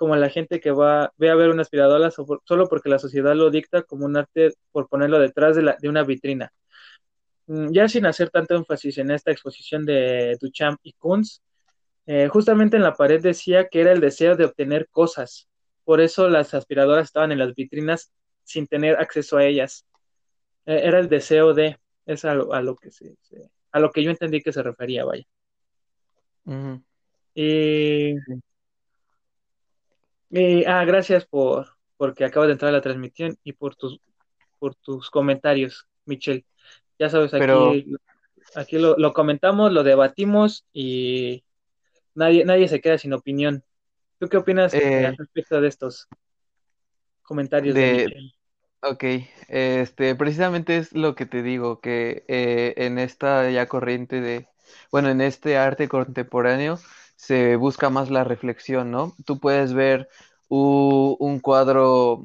como 0.00 0.16
la 0.16 0.30
gente 0.30 0.60
que 0.60 0.70
va 0.70 1.12
ve 1.18 1.28
a 1.28 1.34
ver 1.34 1.50
una 1.50 1.60
aspiradora 1.60 2.10
solo 2.10 2.68
porque 2.70 2.88
la 2.88 2.98
sociedad 2.98 3.34
lo 3.34 3.50
dicta 3.50 3.82
como 3.82 4.06
un 4.06 4.16
arte 4.16 4.54
por 4.72 4.88
ponerlo 4.88 5.18
detrás 5.18 5.56
de, 5.56 5.62
la, 5.62 5.76
de 5.78 5.90
una 5.90 6.04
vitrina. 6.04 6.54
Mm, 7.46 7.70
ya 7.72 7.86
sin 7.86 8.06
hacer 8.06 8.30
tanto 8.30 8.54
énfasis 8.54 8.96
en 8.96 9.10
esta 9.10 9.30
exposición 9.30 9.84
de 9.84 10.38
Duchamp 10.40 10.80
y 10.84 10.94
Kunz, 10.94 11.42
eh, 12.06 12.28
justamente 12.28 12.78
en 12.78 12.82
la 12.82 12.94
pared 12.94 13.20
decía 13.20 13.68
que 13.68 13.82
era 13.82 13.92
el 13.92 14.00
deseo 14.00 14.36
de 14.36 14.46
obtener 14.46 14.88
cosas, 14.90 15.50
por 15.84 16.00
eso 16.00 16.30
las 16.30 16.54
aspiradoras 16.54 17.04
estaban 17.04 17.30
en 17.32 17.38
las 17.38 17.54
vitrinas 17.54 18.10
sin 18.42 18.66
tener 18.66 18.96
acceso 18.98 19.36
a 19.36 19.44
ellas. 19.44 19.84
Eh, 20.64 20.80
era 20.82 20.98
el 20.98 21.10
deseo 21.10 21.52
de, 21.52 21.78
es 22.06 22.24
a 22.24 22.32
lo, 22.34 22.76
que 22.76 22.90
se, 22.90 23.16
a 23.70 23.80
lo 23.80 23.90
que 23.90 24.02
yo 24.02 24.10
entendí 24.10 24.40
que 24.40 24.54
se 24.54 24.62
refería, 24.62 25.04
vaya. 25.04 25.26
Y, 27.34 28.14
ah, 30.66 30.84
gracias 30.84 31.26
por 31.26 31.68
porque 31.96 32.24
acabo 32.24 32.46
de 32.46 32.52
entrar 32.52 32.70
a 32.70 32.72
la 32.72 32.80
transmisión 32.80 33.36
y 33.44 33.52
por 33.52 33.76
tus 33.76 34.00
por 34.58 34.74
tus 34.76 35.10
comentarios, 35.10 35.88
Michelle. 36.04 36.44
Ya 36.98 37.08
sabes, 37.08 37.34
aquí, 37.34 37.96
aquí 38.54 38.78
lo, 38.78 39.12
comentamos, 39.12 39.72
lo 39.72 39.82
debatimos 39.82 40.66
y 40.72 41.44
nadie, 42.14 42.44
nadie 42.44 42.68
se 42.68 42.80
queda 42.80 42.98
sin 42.98 43.14
opinión. 43.14 43.64
¿Tú 44.18 44.28
qué 44.28 44.36
opinas 44.36 44.74
eh, 44.74 45.14
respecto 45.16 45.60
de 45.60 45.68
estos 45.68 46.08
comentarios 47.22 47.74
de, 47.74 47.92
Michelle? 47.92 48.32
Ok, 48.82 49.04
este, 49.48 50.14
precisamente 50.14 50.76
es 50.76 50.92
lo 50.94 51.14
que 51.14 51.26
te 51.26 51.42
digo, 51.42 51.80
que 51.80 52.24
eh, 52.28 52.74
en 52.76 52.98
esta 52.98 53.50
ya 53.50 53.66
corriente 53.66 54.20
de, 54.20 54.48
bueno, 54.90 55.10
en 55.10 55.20
este 55.20 55.56
arte 55.56 55.88
contemporáneo 55.88 56.78
se 57.20 57.56
busca 57.56 57.90
más 57.90 58.10
la 58.10 58.24
reflexión, 58.24 58.90
¿no? 58.90 59.14
Tú 59.26 59.38
puedes 59.38 59.74
ver 59.74 60.08
un 60.48 61.38
cuadro 61.40 62.22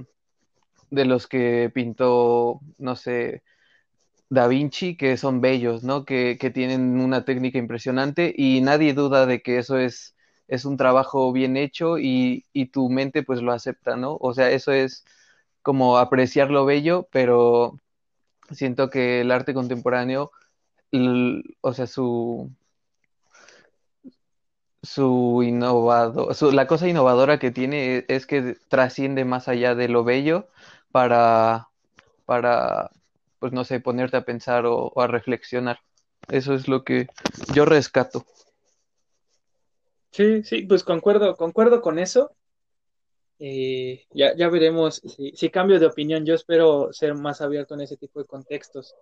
de 0.92 1.06
los 1.06 1.28
que 1.28 1.72
pintó, 1.74 2.62
no 2.78 2.96
sé, 2.96 3.44
Da 4.30 4.48
Vinci, 4.48 4.98
que 4.98 5.18
son 5.18 5.42
bellos, 5.42 5.84
¿no? 5.84 6.06
Que, 6.06 6.38
que 6.40 6.52
tienen 6.52 7.00
una 7.00 7.26
técnica 7.26 7.60
impresionante 7.60 8.34
y 8.38 8.62
nadie 8.62 8.94
duda 8.94 9.26
de 9.28 9.42
que 9.42 9.60
eso 9.60 9.78
es, 9.80 10.16
es 10.48 10.66
un 10.66 10.78
trabajo 10.78 11.32
bien 11.34 11.58
hecho 11.58 12.00
y, 12.00 12.46
y 12.54 12.68
tu 12.68 12.90
mente 12.90 13.24
pues 13.24 13.42
lo 13.42 13.54
acepta, 13.54 13.98
¿no? 13.98 14.18
O 14.22 14.34
sea, 14.34 14.52
eso 14.52 14.72
es 14.74 15.06
como 15.64 15.98
apreciar 16.00 16.52
lo 16.52 16.66
bello, 16.66 17.08
pero 17.12 17.80
siento 18.52 18.90
que 18.90 19.22
el 19.22 19.32
arte 19.32 19.54
contemporáneo, 19.54 20.32
o 21.62 21.74
sea, 21.74 21.88
su, 21.88 22.52
su 24.86 25.42
innovado, 25.44 26.30
la 26.52 26.68
cosa 26.68 26.88
innovadora 26.88 27.40
que 27.40 27.52
tiene 27.52 28.06
es 28.08 28.26
que 28.26 28.56
trasciende 28.70 29.26
más 29.26 29.48
allá 29.48 29.76
de 29.76 29.90
lo 29.90 30.04
bello 30.04 30.48
para, 30.92 31.68
para, 32.26 32.92
pues 33.40 33.52
no 33.52 33.66
sé, 33.66 33.80
ponerte 33.80 34.18
a 34.18 34.26
pensar 34.26 34.66
o 34.66 34.94
a 35.00 35.08
reflexionar. 35.08 35.80
Eso 36.30 36.54
es 36.54 36.68
lo 36.68 36.84
que 36.84 37.08
yo 37.54 37.66
rescato. 37.66 38.26
Sí, 40.12 40.44
sí, 40.44 40.62
pues 40.62 40.84
concuerdo, 40.84 41.36
concuerdo 41.36 41.82
con 41.82 42.00
eso. 42.00 42.32
Eh, 43.38 44.06
ya, 44.12 44.34
ya 44.36 44.48
veremos 44.48 45.02
si, 45.04 45.50
cambio 45.50 45.80
de 45.80 45.88
opinión. 45.88 46.26
Yo 46.26 46.36
espero 46.36 46.94
ser 46.94 47.16
más 47.16 47.42
abierto 47.42 47.74
en 47.76 47.82
ese 47.82 47.98
tipo 47.98 48.20
de 48.20 48.26
contextos. 48.26 48.96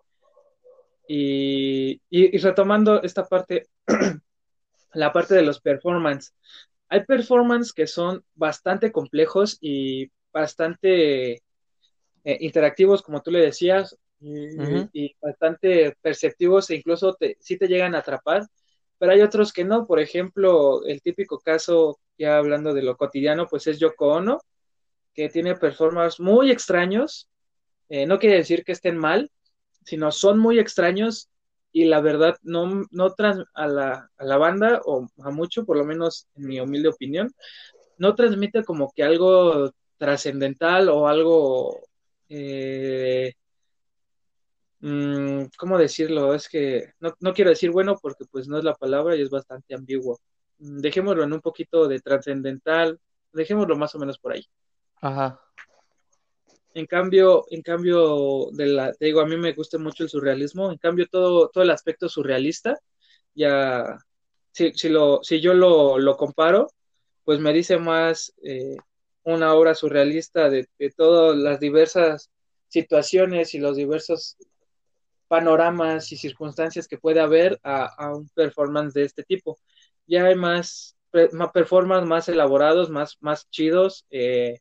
Y, 1.08 2.02
y, 2.10 2.38
retomando 2.40 3.04
esta 3.04 3.26
parte, 3.26 3.68
la 4.94 5.12
parte 5.12 5.36
de 5.36 5.42
los 5.42 5.60
performance. 5.62 6.34
Hay 6.90 7.06
performance 7.06 7.74
que 7.74 7.88
son 7.88 8.24
bastante 8.36 8.92
complejos 8.92 9.58
y 9.62 10.12
bastante 10.32 11.34
eh, 11.34 12.38
interactivos, 12.40 13.02
como 13.02 13.22
tú 13.22 13.32
le 13.32 13.40
decías, 13.40 13.98
y, 14.20 15.16
bastante 15.22 15.98
perceptivos 16.02 16.70
e 16.70 16.76
incluso 16.76 17.14
te, 17.16 17.36
sí 17.42 17.58
te 17.58 17.68
llegan 17.68 17.94
a 17.94 18.00
atrapar 18.00 18.48
pero 19.04 19.12
hay 19.12 19.22
otros 19.22 19.52
que 19.52 19.66
no. 19.66 19.86
Por 19.86 20.00
ejemplo, 20.00 20.86
el 20.86 21.02
típico 21.02 21.38
caso, 21.38 22.00
ya 22.18 22.38
hablando 22.38 22.74
de 22.74 22.84
lo 22.84 22.96
cotidiano, 22.96 23.48
pues 23.48 23.68
es 23.68 23.78
Yoko 23.78 24.14
Ono, 24.14 24.40
que 25.14 25.28
tiene 25.28 25.58
performances 25.58 26.22
muy 26.22 26.52
extraños. 26.52 27.30
Eh, 27.90 28.06
no 28.06 28.18
quiere 28.18 28.38
decir 28.38 28.64
que 28.64 28.72
estén 28.72 28.98
mal, 28.98 29.30
sino 29.84 30.10
son 30.10 30.40
muy 30.40 30.58
extraños 30.58 31.30
y 31.74 31.86
la 31.86 32.00
verdad 32.00 32.38
no, 32.44 32.86
no 32.92 33.16
a, 33.54 33.68
la, 33.68 34.10
a 34.18 34.26
la 34.26 34.38
banda, 34.38 34.82
o 34.86 35.08
a 35.24 35.32
mucho, 35.32 35.66
por 35.66 35.78
lo 35.78 35.84
menos 35.84 36.28
en 36.36 36.48
mi 36.48 36.60
humilde 36.60 36.90
opinión, 36.90 37.34
no 37.98 38.16
transmite 38.16 38.64
como 38.64 38.92
que 38.96 39.04
algo 39.04 39.72
trascendental 39.98 40.90
o 40.90 41.08
algo 41.08 41.82
eh, 42.30 43.34
Mm, 44.86 45.46
¿cómo 45.58 45.78
decirlo? 45.78 46.34
Es 46.34 46.50
que 46.50 46.92
no, 47.00 47.14
no, 47.22 47.34
quiero 47.34 47.52
decir 47.52 47.72
bueno 47.72 47.98
porque 48.02 48.26
pues 48.30 48.50
no 48.50 48.58
es 48.58 48.66
la 48.66 48.76
palabra 48.76 49.16
y 49.16 49.22
es 49.22 49.30
bastante 49.30 49.74
ambiguo. 49.74 50.20
Mm, 50.58 50.80
dejémoslo 50.80 51.24
en 51.24 51.32
un 51.32 51.40
poquito 51.40 51.88
de 51.88 52.02
trascendental, 52.02 53.00
dejémoslo 53.32 53.78
más 53.78 53.96
o 53.96 54.00
menos 54.00 54.20
por 54.20 54.34
ahí. 54.34 54.46
Ajá. 55.00 55.40
En 56.74 56.86
cambio, 56.88 57.46
en 57.50 57.62
cambio 57.62 58.50
de 58.52 58.66
la, 58.68 58.94
te 58.94 59.06
digo, 59.06 59.22
a 59.22 59.26
mí 59.28 59.38
me 59.38 59.54
gusta 59.54 59.78
mucho 59.78 60.04
el 60.04 60.10
surrealismo, 60.10 60.72
en 60.72 60.78
cambio 60.78 61.08
todo, 61.08 61.50
todo 61.50 61.64
el 61.64 61.72
aspecto 61.72 62.10
surrealista, 62.10 62.80
ya, 63.36 63.98
si, 64.52 64.74
si, 64.74 64.90
lo, 64.90 65.24
si 65.24 65.40
yo 65.42 65.54
lo, 65.54 66.00
lo 66.00 66.18
comparo, 66.18 66.70
pues 67.24 67.40
me 67.40 67.54
dice 67.54 67.78
más 67.78 68.34
eh, 68.44 68.78
una 69.24 69.54
obra 69.54 69.76
surrealista 69.76 70.50
de, 70.50 70.68
de 70.80 70.92
todas 70.92 71.38
las 71.38 71.60
diversas 71.60 72.32
situaciones 72.68 73.54
y 73.54 73.60
los 73.60 73.78
diversos 73.78 74.38
panoramas 75.28 76.12
y 76.12 76.18
circunstancias 76.18 76.88
que 76.88 76.98
puede 76.98 77.20
haber 77.20 77.60
a, 77.64 78.14
un 78.14 78.30
performance 78.36 78.94
de 78.94 79.04
este 79.04 79.24
tipo. 79.24 79.58
Ya 80.06 80.26
hay 80.26 80.36
más, 80.36 80.96
más 81.32 81.52
performance 81.52 82.08
más 82.08 82.30
elaborados, 82.30 82.90
más, 82.90 83.18
más 83.20 83.50
chidos, 83.50 84.06
eh, 84.12 84.60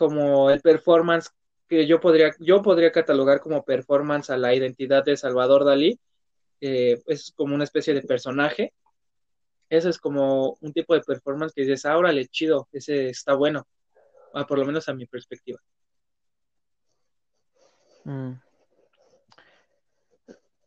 como 0.00 0.48
el 0.50 0.62
performance 0.62 1.28
que 1.68 1.86
yo 1.86 2.00
podría, 2.00 2.34
yo 2.38 2.62
podría 2.62 2.90
catalogar 2.90 3.40
como 3.40 3.66
performance 3.66 4.30
a 4.30 4.38
la 4.38 4.54
identidad 4.54 5.04
de 5.04 5.14
Salvador 5.14 5.66
Dalí. 5.66 6.00
Eh, 6.62 7.02
es 7.06 7.34
como 7.36 7.54
una 7.54 7.64
especie 7.64 7.92
de 7.92 8.00
personaje. 8.00 8.72
Eso 9.68 9.90
es 9.90 9.98
como 9.98 10.56
un 10.62 10.72
tipo 10.72 10.94
de 10.94 11.02
performance 11.02 11.52
que 11.52 11.60
dices, 11.60 11.84
ah, 11.84 11.98
órale, 11.98 12.26
chido, 12.28 12.66
ese 12.72 13.10
está 13.10 13.34
bueno. 13.34 13.68
por 14.48 14.58
lo 14.58 14.64
menos 14.64 14.88
a 14.88 14.94
mi 14.94 15.04
perspectiva. 15.04 15.58
Mm. 18.04 18.32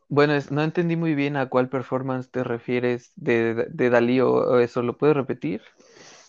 Bueno, 0.10 0.34
no 0.52 0.62
entendí 0.62 0.96
muy 0.96 1.16
bien 1.16 1.38
a 1.38 1.50
cuál 1.50 1.70
performance 1.70 2.30
te 2.30 2.44
refieres 2.44 3.14
de, 3.16 3.66
de 3.72 3.90
Dalí 3.90 4.20
o, 4.20 4.60
eso, 4.60 4.84
¿lo 4.84 4.96
puedes 4.96 5.16
repetir? 5.16 5.64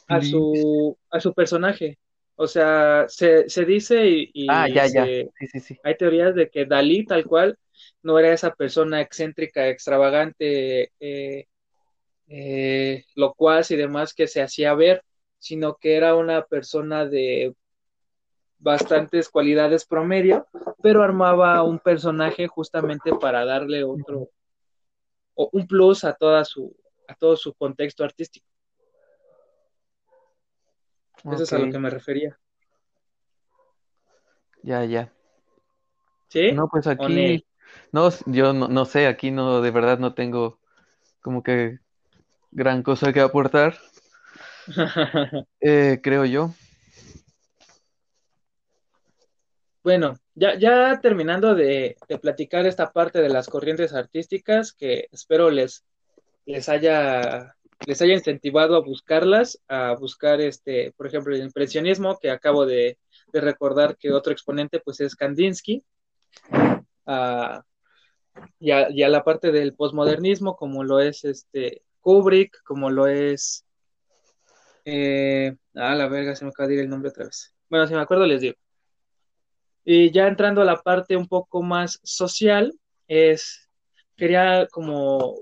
A 0.08 0.22
su, 0.22 0.96
a 1.10 1.20
su 1.20 1.34
personaje. 1.34 1.98
O 2.36 2.46
sea, 2.46 3.06
se, 3.08 3.48
se 3.48 3.64
dice 3.64 4.06
y, 4.06 4.46
ah, 4.50 4.68
ya, 4.68 4.86
ya. 4.86 5.04
Sí, 5.04 5.46
sí, 5.52 5.60
sí. 5.60 5.80
hay 5.84 5.96
teorías 5.96 6.34
de 6.34 6.50
que 6.50 6.66
Dalí 6.66 7.04
tal 7.04 7.24
cual 7.24 7.58
no 8.02 8.18
era 8.18 8.32
esa 8.32 8.54
persona 8.54 9.00
excéntrica, 9.00 9.68
extravagante, 9.68 10.92
eh, 10.98 11.46
eh, 12.26 13.04
locuaz 13.14 13.70
y 13.70 13.76
demás 13.76 14.14
que 14.14 14.26
se 14.26 14.42
hacía 14.42 14.74
ver, 14.74 15.02
sino 15.38 15.76
que 15.76 15.96
era 15.96 16.16
una 16.16 16.42
persona 16.42 17.06
de 17.06 17.54
bastantes 18.58 19.28
cualidades 19.28 19.84
promedio, 19.84 20.46
pero 20.82 21.02
armaba 21.02 21.62
un 21.62 21.78
personaje 21.78 22.48
justamente 22.48 23.12
para 23.12 23.44
darle 23.44 23.84
otro 23.84 24.30
o 25.34 25.50
un 25.52 25.66
plus 25.66 26.04
a 26.04 26.14
toda 26.14 26.44
su 26.44 26.74
a 27.06 27.14
todo 27.14 27.36
su 27.36 27.52
contexto 27.54 28.04
artístico. 28.04 28.46
Eso 31.24 31.42
es 31.42 31.52
a 31.52 31.58
lo 31.58 31.70
que 31.70 31.78
me 31.78 31.90
refería. 31.90 32.38
Ya, 34.62 34.84
ya. 34.84 35.12
¿Sí? 36.28 36.52
No, 36.52 36.68
pues 36.68 36.86
aquí, 36.86 37.44
no, 37.92 38.10
yo 38.26 38.52
no, 38.52 38.68
no, 38.68 38.84
sé, 38.84 39.06
aquí 39.06 39.30
no, 39.30 39.60
de 39.60 39.70
verdad 39.70 39.98
no 39.98 40.14
tengo 40.14 40.58
como 41.20 41.42
que 41.42 41.78
gran 42.50 42.82
cosa 42.82 43.12
que 43.12 43.20
aportar, 43.20 43.78
eh, 45.60 46.00
creo 46.02 46.24
yo. 46.24 46.54
Bueno, 49.82 50.14
ya, 50.34 50.58
ya 50.58 51.00
terminando 51.00 51.54
de, 51.54 51.96
de, 52.08 52.18
platicar 52.18 52.66
esta 52.66 52.90
parte 52.90 53.20
de 53.20 53.28
las 53.28 53.48
corrientes 53.48 53.92
artísticas, 53.92 54.72
que 54.72 55.08
espero 55.12 55.50
les, 55.50 55.84
les 56.46 56.68
haya 56.70 57.54
les 57.86 58.00
haya 58.02 58.14
incentivado 58.14 58.76
a 58.76 58.80
buscarlas, 58.80 59.60
a 59.68 59.94
buscar 59.94 60.40
este, 60.40 60.92
por 60.96 61.06
ejemplo, 61.06 61.34
el 61.34 61.42
impresionismo, 61.42 62.18
que 62.18 62.30
acabo 62.30 62.66
de, 62.66 62.98
recordar 63.32 63.96
que 63.96 64.12
otro 64.12 64.32
exponente 64.32 64.80
pues 64.80 65.00
es 65.00 65.16
Kandinsky, 65.16 65.84
y, 68.60 68.70
a, 68.70 69.08
la 69.08 69.24
parte 69.24 69.52
del 69.52 69.74
posmodernismo, 69.74 70.56
como 70.56 70.84
lo 70.84 71.00
es 71.00 71.24
este 71.24 71.82
Kubrick, 72.00 72.62
como 72.64 72.90
lo 72.90 73.06
es 73.06 73.64
eh, 74.84 75.56
ah, 75.74 75.94
la 75.94 76.08
verga, 76.08 76.36
se 76.36 76.44
me 76.44 76.50
acaba 76.50 76.68
de 76.68 76.74
ir 76.74 76.80
el 76.80 76.88
nombre 76.88 77.10
otra 77.10 77.24
vez. 77.24 77.54
Bueno, 77.68 77.86
si 77.86 77.94
me 77.94 78.00
acuerdo 78.00 78.26
les 78.26 78.40
digo. 78.40 78.56
Y 79.84 80.10
ya 80.10 80.26
entrando 80.26 80.62
a 80.62 80.64
la 80.64 80.80
parte 80.80 81.16
un 81.16 81.28
poco 81.28 81.62
más 81.62 82.00
social, 82.02 82.72
es 83.06 83.68
quería 84.16 84.66
como 84.70 85.34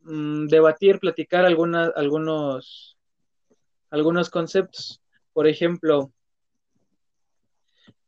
Mm, 0.00 0.46
debatir, 0.46 0.98
platicar 0.98 1.44
algunas, 1.44 1.90
algunos, 1.96 2.96
algunos 3.90 4.30
conceptos. 4.30 5.00
Por 5.32 5.46
ejemplo, 5.46 6.12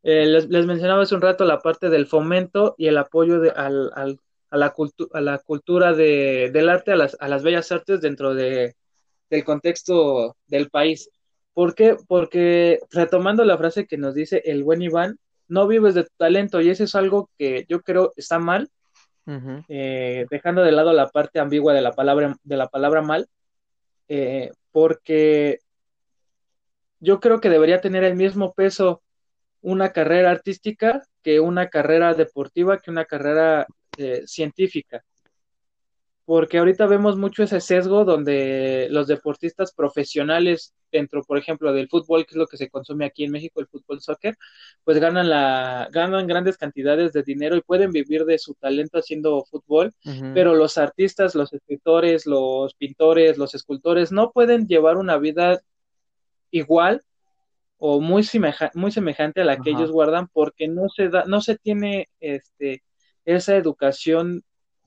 eh, 0.03 0.25
les, 0.25 0.65
mencionaba 0.65 1.03
hace 1.03 1.15
un 1.15 1.21
rato 1.21 1.45
la 1.45 1.59
parte 1.59 1.89
del 1.89 2.07
fomento 2.07 2.75
y 2.77 2.87
el 2.87 2.97
apoyo 2.97 3.39
de, 3.39 3.51
al, 3.51 3.91
a, 3.95 4.57
la 4.57 4.73
a, 5.13 5.21
la 5.21 5.37
cultura 5.39 5.93
de, 5.93 6.49
del 6.53 6.69
arte, 6.69 6.91
a 6.91 6.95
las, 6.95 7.15
a 7.19 7.27
las 7.27 7.43
bellas 7.43 7.71
artes 7.71 8.01
dentro 8.01 8.35
de, 8.35 8.75
del 9.29 9.43
contexto 9.43 10.35
del 10.47 10.69
país. 10.69 11.09
¿Por 11.53 11.75
qué? 11.75 11.95
Porque 12.07 12.79
retomando 12.91 13.45
la 13.45 13.57
frase 13.57 13.87
que 13.87 13.97
nos 13.97 14.15
dice 14.15 14.41
el 14.45 14.63
buen 14.63 14.81
Iván, 14.81 15.19
no 15.47 15.67
vives 15.67 15.93
de 15.95 16.03
tu 16.03 16.11
talento 16.17 16.61
y 16.61 16.69
eso 16.69 16.83
es 16.83 16.95
algo 16.95 17.29
que 17.37 17.65
yo 17.69 17.81
creo 17.81 18.13
está 18.15 18.39
mal 18.39 18.69
eh, 19.67 20.25
dejando 20.29 20.63
de 20.63 20.71
lado 20.71 20.93
la 20.93 21.09
parte 21.09 21.39
ambigua 21.39 21.73
de 21.73 21.81
la 21.81 21.91
palabra, 21.91 22.35
de 22.43 22.57
la 22.57 22.67
palabra 22.67 23.01
mal, 23.01 23.27
eh, 24.07 24.51
porque 24.71 25.59
yo 26.99 27.19
creo 27.19 27.39
que 27.39 27.49
debería 27.49 27.81
tener 27.81 28.03
el 28.03 28.15
mismo 28.15 28.53
peso 28.53 29.01
una 29.61 29.91
carrera 29.91 30.31
artística 30.31 31.03
que 31.21 31.39
una 31.39 31.69
carrera 31.69 32.13
deportiva, 32.13 32.79
que 32.79 32.91
una 32.91 33.05
carrera 33.05 33.65
eh, 33.97 34.23
científica 34.25 35.03
porque 36.25 36.57
ahorita 36.57 36.85
vemos 36.87 37.17
mucho 37.17 37.43
ese 37.43 37.59
sesgo 37.59 38.05
donde 38.05 38.87
los 38.89 39.07
deportistas 39.07 39.73
profesionales 39.73 40.73
dentro, 40.89 41.21
por 41.23 41.37
ejemplo, 41.37 41.73
del 41.73 41.89
fútbol, 41.89 42.25
que 42.25 42.31
es 42.31 42.37
lo 42.37 42.47
que 42.47 42.55
se 42.55 42.69
consume 42.69 43.05
aquí 43.05 43.25
en 43.25 43.31
México, 43.31 43.59
el 43.59 43.67
fútbol 43.67 43.99
soccer, 43.99 44.37
pues 44.85 44.99
ganan 44.99 45.29
la 45.29 45.89
ganan 45.91 46.25
grandes 46.27 46.57
cantidades 46.57 47.11
de 47.11 47.23
dinero 47.23 47.57
y 47.57 47.61
pueden 47.61 47.91
vivir 47.91 48.23
de 48.23 48.37
su 48.37 48.53
talento 48.53 48.99
haciendo 48.99 49.43
fútbol, 49.43 49.91
pero 50.33 50.55
los 50.55 50.77
artistas, 50.77 51.35
los 51.35 51.51
escritores, 51.51 52.25
los 52.25 52.73
pintores, 52.75 53.37
los 53.37 53.53
escultores 53.53 54.11
no 54.11 54.31
pueden 54.31 54.67
llevar 54.67 54.97
una 54.97 55.17
vida 55.17 55.61
igual 56.51 57.01
o 57.77 57.99
muy, 57.99 58.25
muy 58.75 58.91
semejante 58.91 59.41
a 59.41 59.45
la 59.45 59.57
que 59.57 59.71
ellos 59.71 59.91
guardan 59.91 60.29
porque 60.29 60.69
no 60.69 60.87
se 60.87 61.09
da 61.09 61.25
no 61.25 61.41
se 61.41 61.57
tiene 61.57 62.07
este 62.21 62.81
esa 63.25 63.57
educación 63.57 64.43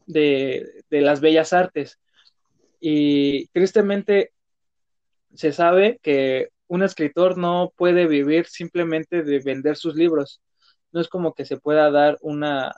de, 0.06 0.84
las 0.90 1.20
bellas 1.20 1.52
artes. 1.52 1.98
Y 2.80 3.48
tristemente 3.48 4.32
se 5.34 5.52
sabe 5.52 5.98
que 6.02 6.50
un 6.68 6.82
escritor 6.82 7.36
no 7.38 7.72
puede 7.76 8.06
vivir 8.06 8.46
simplemente 8.46 9.22
de 9.22 9.40
vender 9.40 9.76
sus 9.76 9.94
libros. 9.94 10.40
No 10.92 11.00
es 11.00 11.08
como 11.08 11.34
que 11.34 11.44
se 11.44 11.58
pueda 11.58 11.90
dar 11.90 12.18
una, 12.20 12.74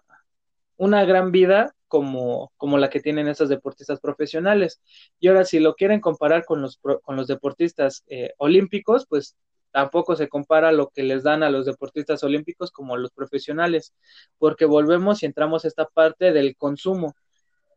una 0.76 1.04
gran 1.04 1.30
vida 1.32 1.74
como, 1.88 2.52
como 2.56 2.78
la 2.78 2.90
que 2.90 3.00
tienen 3.00 3.28
estos 3.28 3.48
deportistas 3.48 4.00
profesionales. 4.00 4.80
Y 5.20 5.28
ahora, 5.28 5.44
si 5.44 5.58
lo 5.58 5.74
quieren 5.74 6.00
comparar 6.00 6.44
con 6.44 6.62
los, 6.62 6.78
con 6.78 7.16
los 7.16 7.26
deportistas 7.26 8.04
eh, 8.08 8.34
olímpicos, 8.38 9.06
pues 9.08 9.36
tampoco 9.70 10.16
se 10.16 10.28
compara 10.28 10.72
lo 10.72 10.88
que 10.88 11.02
les 11.02 11.22
dan 11.22 11.42
a 11.42 11.50
los 11.50 11.66
deportistas 11.66 12.22
olímpicos 12.24 12.70
como 12.70 12.94
a 12.94 12.98
los 12.98 13.10
profesionales, 13.10 13.92
porque 14.38 14.64
volvemos 14.64 15.22
y 15.22 15.26
entramos 15.26 15.64
a 15.64 15.68
esta 15.68 15.86
parte 15.86 16.32
del 16.32 16.56
consumo 16.56 17.14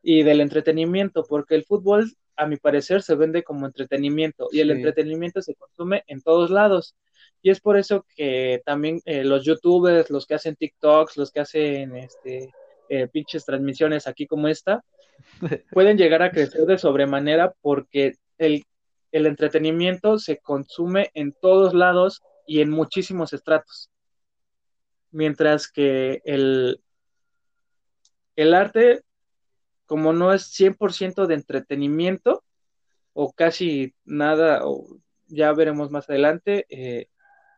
y 0.02 0.24
del 0.24 0.42
entretenimiento, 0.42 1.24
porque 1.24 1.56
el 1.56 1.64
fútbol, 1.64 2.12
a 2.36 2.48
mi 2.48 2.58
parecer, 2.58 3.04
se 3.04 3.16
vende 3.16 3.44
como 3.44 3.66
entretenimiento 3.66 4.48
y 4.52 4.62
el 4.62 4.72
entretenimiento 4.72 5.42
se 5.42 5.56
consume 5.56 6.04
en 6.08 6.22
todos 6.22 6.50
lados. 6.50 6.96
Y 7.44 7.50
es 7.50 7.60
por 7.60 7.78
eso 7.78 8.06
que 8.16 8.62
también 8.66 9.02
eh, 9.06 9.24
los 9.24 9.44
youtubers, 9.46 10.10
los 10.10 10.26
que 10.26 10.36
hacen 10.36 10.56
TikToks, 10.56 11.18
los 11.18 11.32
que 11.32 11.39
hacen 11.39 11.96
este, 11.96 12.52
eh, 12.89 13.08
pinches 13.08 13.46
transmisiones 13.46 14.08
aquí 14.08 14.28
como 14.28 14.48
esta, 14.48 14.84
pueden 15.72 15.98
llegar 15.98 16.22
a 16.24 16.32
crecer 16.32 16.66
de 16.66 16.78
sobremanera 16.78 17.54
porque 17.62 18.16
el 18.38 18.66
el 19.12 19.26
entretenimiento 19.26 20.20
se 20.20 20.39
consume 20.39 21.12
en 21.14 21.34
todos 21.34 21.74
lados 21.74 22.22
y 22.45 22.62
en 22.62 22.70
muchísimos 22.70 23.34
estratos. 23.34 23.89
Mientras 25.12 25.70
que 25.70 26.22
el, 26.26 26.82
el 28.36 28.53
arte, 28.53 29.03
como 29.86 30.14
no 30.14 30.34
es 30.34 30.43
100% 30.57 31.28
de 31.28 31.34
entretenimiento, 31.34 32.43
o 33.14 33.34
casi 33.34 33.93
nada, 34.05 34.62
o 34.64 34.88
ya 35.28 35.51
veremos 35.53 35.91
más 35.91 36.09
adelante, 36.09 36.66
eh, 36.70 37.07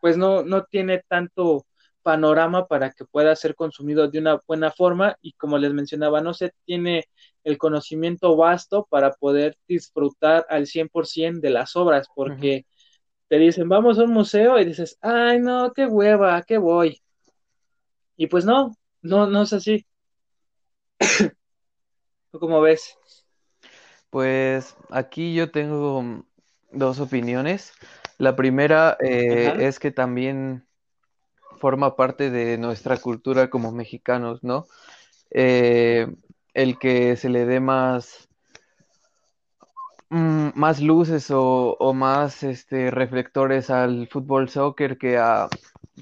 pues 0.02 0.18
no, 0.18 0.44
no 0.44 0.64
tiene 0.66 1.04
tanto 1.08 1.66
panorama 2.04 2.68
para 2.68 2.92
que 2.92 3.06
pueda 3.06 3.36
ser 3.36 3.56
consumido 3.56 4.08
de 4.08 4.20
una 4.20 4.40
buena 4.48 4.72
forma 4.72 5.18
y 5.22 5.34
como 5.34 5.58
les 5.58 5.74
mencionaba, 5.74 6.22
no 6.22 6.34
se 6.34 6.54
tiene 6.66 7.06
el 7.44 7.58
conocimiento 7.58 8.36
vasto 8.36 8.86
para 8.90 9.12
poder 9.14 9.58
disfrutar 9.68 10.46
al 10.50 10.68
100% 10.68 11.40
de 11.42 11.50
las 11.50 11.76
obras, 11.76 12.08
porque 12.14 12.66
te 13.28 13.40
dicen, 13.40 13.68
vamos 13.70 13.98
a 13.98 14.04
un 14.04 14.12
museo 14.12 14.60
y 14.60 14.66
dices, 14.66 14.98
ay, 15.02 15.40
no, 15.40 15.74
qué 15.74 15.86
hueva, 15.88 16.44
qué 16.44 16.58
voy. 16.58 17.02
Y 18.16 18.28
pues 18.28 18.46
no, 18.46 18.76
no, 19.02 19.28
no 19.28 19.42
es 19.42 19.54
así. 19.54 19.86
¿Tú 22.32 22.40
cómo 22.40 22.62
ves? 22.62 22.96
Pues 24.10 24.76
aquí 24.92 25.34
yo 25.34 25.50
tengo 25.50 26.24
dos 26.72 27.00
opiniones. 27.00 27.74
La 28.18 28.36
primera 28.36 28.98
eh, 29.04 29.56
es 29.60 29.80
que 29.80 29.92
también 29.92 30.68
forma 31.64 31.96
parte 31.96 32.30
de 32.30 32.58
nuestra 32.58 32.98
cultura 32.98 33.50
como 33.50 33.72
mexicanos, 33.72 34.44
¿no? 34.44 34.66
Eh, 35.32 36.14
el 36.54 36.78
que 36.78 37.16
se 37.16 37.30
le 37.30 37.46
dé 37.46 37.62
más, 37.62 38.28
mm, 40.10 40.50
más 40.56 40.82
luces 40.82 41.28
o, 41.32 41.94
más 41.94 42.44
este, 42.44 42.92
reflectores 42.92 43.70
al 43.70 44.10
fútbol 44.10 44.50
soccer 44.50 44.98
que 44.98 45.18
a, 45.18 45.48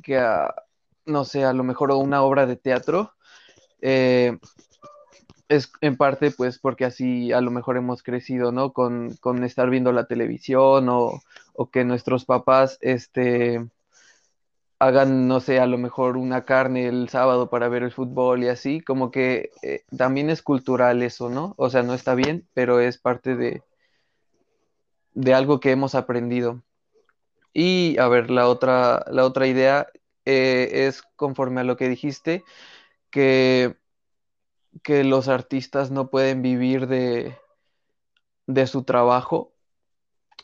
que 0.02 0.18
a, 0.18 0.52
no 1.06 1.26
sé, 1.26 1.46
a 1.46 1.54
lo 1.54 1.64
mejor 1.64 1.92
una 1.92 2.24
obra 2.24 2.48
de 2.48 2.56
teatro. 2.56 3.14
Eh, 3.82 4.40
es 5.48 5.72
en 5.82 5.96
parte 5.96 6.32
pues 6.32 6.58
porque 6.58 6.86
así 6.86 7.32
a 7.34 7.42
lo 7.42 7.52
mejor 7.52 7.78
hemos 7.78 8.02
crecido, 8.02 8.52
¿no? 8.52 8.74
Con, 8.74 9.16
con 9.18 9.44
estar 9.44 9.70
viendo 9.70 9.92
la 9.92 10.08
televisión 10.08 10.90
o, 10.90 11.22
o, 11.54 11.70
que 11.70 11.84
nuestros 11.86 12.26
papás 12.26 12.80
este, 12.82 13.70
hagan, 14.82 15.28
no 15.28 15.40
sé, 15.42 15.60
a 15.60 15.68
lo 15.68 15.78
mejor 15.78 16.18
una 16.18 16.44
carne 16.44 16.88
el 16.88 17.08
sábado 17.10 17.50
para 17.52 17.70
ver 17.70 17.84
el 17.84 17.92
fútbol 17.92 18.44
y 18.44 18.48
así, 18.50 18.82
como 18.82 19.12
que 19.12 19.52
eh, 19.62 19.84
también 19.96 20.30
es 20.32 20.42
cultural 20.42 21.04
eso, 21.04 21.30
¿no? 21.30 21.54
O 21.58 21.70
sea, 21.70 21.84
no 21.84 21.94
está 21.94 22.16
bien, 22.16 22.48
pero 22.56 22.80
es 22.80 22.98
parte 22.98 23.36
de, 23.36 23.64
de 25.14 25.34
algo 25.34 25.60
que 25.60 25.72
hemos 25.72 25.96
aprendido. 25.96 26.64
Y 27.54 27.98
a 28.00 28.08
ver, 28.08 28.32
la 28.32 28.48
otra, 28.50 29.06
la 29.12 29.26
otra 29.26 29.48
idea 29.48 29.88
eh, 30.26 30.88
es 30.88 31.04
conforme 31.16 31.62
a 31.62 31.64
lo 31.66 31.78
que 31.78 31.90
dijiste, 31.90 32.44
que, 33.12 33.78
que 34.84 35.04
los 35.04 35.28
artistas 35.28 35.92
no 35.92 36.10
pueden 36.10 36.42
vivir 36.42 36.88
de, 36.88 37.36
de 38.48 38.68
su 38.68 38.84
trabajo. 38.84 39.54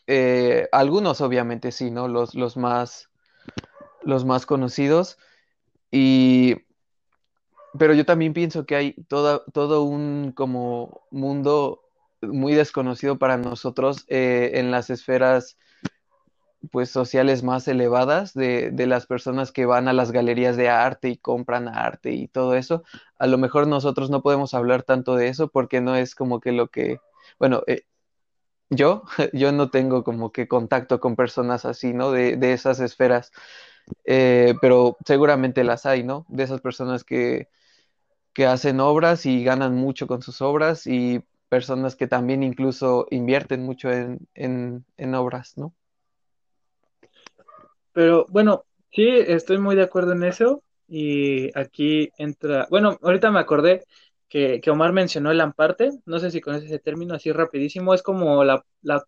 Eh, 0.08 0.70
algunos 0.72 1.22
obviamente 1.22 1.72
sí, 1.72 1.92
¿no? 1.92 2.08
Los, 2.08 2.36
los, 2.36 2.58
más, 2.58 3.07
los 4.08 4.26
más 4.26 4.46
conocidos. 4.46 5.18
Y, 5.92 6.56
pero 7.78 7.94
yo 7.94 8.06
también 8.06 8.34
pienso 8.34 8.66
que 8.66 8.76
hay 8.76 8.94
toda, 9.08 9.44
todo 9.54 9.84
un 9.84 10.32
como 10.36 11.02
mundo 11.12 11.84
muy 12.22 12.54
desconocido 12.54 13.20
para 13.20 13.38
nosotros 13.38 14.06
eh, 14.08 14.52
en 14.56 14.72
las 14.72 14.90
esferas 14.90 15.58
pues 16.72 16.90
sociales 16.90 17.44
más 17.44 17.68
elevadas 17.68 18.34
de, 18.34 18.72
de, 18.72 18.88
las 18.88 19.06
personas 19.06 19.52
que 19.52 19.66
van 19.66 19.88
a 19.88 19.94
las 19.94 20.12
galerías 20.12 20.58
de 20.58 20.70
arte 20.70 21.10
y 21.10 21.18
compran 21.18 21.68
arte 21.68 22.12
y 22.12 22.28
todo 22.28 22.56
eso. 22.56 22.84
A 23.20 23.28
lo 23.28 23.38
mejor 23.38 23.68
nosotros 23.68 24.10
no 24.10 24.24
podemos 24.24 24.54
hablar 24.54 24.84
tanto 24.84 25.16
de 25.16 25.28
eso 25.28 25.50
porque 25.50 25.82
no 25.82 25.96
es 25.96 26.16
como 26.16 26.40
que 26.40 26.52
lo 26.52 26.70
que, 26.70 27.00
bueno, 27.40 27.64
eh, 27.68 27.84
yo, 28.70 29.04
yo 29.34 29.52
no 29.52 29.70
tengo 29.70 30.04
como 30.04 30.32
que 30.32 30.48
contacto 30.48 31.00
con 31.00 31.16
personas 31.16 31.66
así, 31.66 31.94
¿no? 31.94 32.12
De, 32.12 32.38
de 32.38 32.54
esas 32.54 32.80
esferas, 32.80 33.32
eh, 34.06 34.54
pero 34.62 34.98
seguramente 35.06 35.64
las 35.64 35.86
hay, 35.86 36.04
¿no? 36.04 36.26
De 36.30 36.44
esas 36.44 36.62
personas 36.62 37.04
que, 37.04 37.48
que 38.34 38.46
hacen 38.46 38.80
obras 38.80 39.26
y 39.26 39.44
ganan 39.44 39.76
mucho 39.76 40.08
con 40.08 40.22
sus 40.22 40.42
obras 40.42 40.88
y 40.88 41.22
personas 41.50 41.96
que 41.96 42.08
también 42.08 42.44
incluso 42.44 43.08
invierten 43.12 43.64
mucho 43.64 43.92
en, 43.92 44.28
en, 44.34 44.86
en 44.98 45.16
obras, 45.16 45.58
¿no? 45.58 45.74
Pero 47.94 48.26
bueno, 48.30 48.66
sí, 48.92 49.08
estoy 49.08 49.58
muy 49.58 49.76
de 49.76 49.84
acuerdo 49.84 50.12
en 50.14 50.24
eso 50.24 50.64
y 50.88 51.58
aquí 51.58 52.12
entra, 52.18 52.68
bueno, 52.70 52.98
ahorita 53.02 53.32
me 53.32 53.40
acordé, 53.40 53.86
que, 54.30 54.60
que, 54.62 54.72
Omar 54.72 54.92
mencionó 54.92 55.32
el 55.32 55.42
amparte, 55.42 55.90
no 56.06 56.20
sé 56.20 56.32
si 56.32 56.42
conoces 56.42 56.68
ese 56.70 56.80
término 56.80 57.16
así 57.16 57.32
rapidísimo, 57.32 57.94
es 57.94 58.04
como 58.04 58.44
la, 58.44 58.64
la 58.82 59.04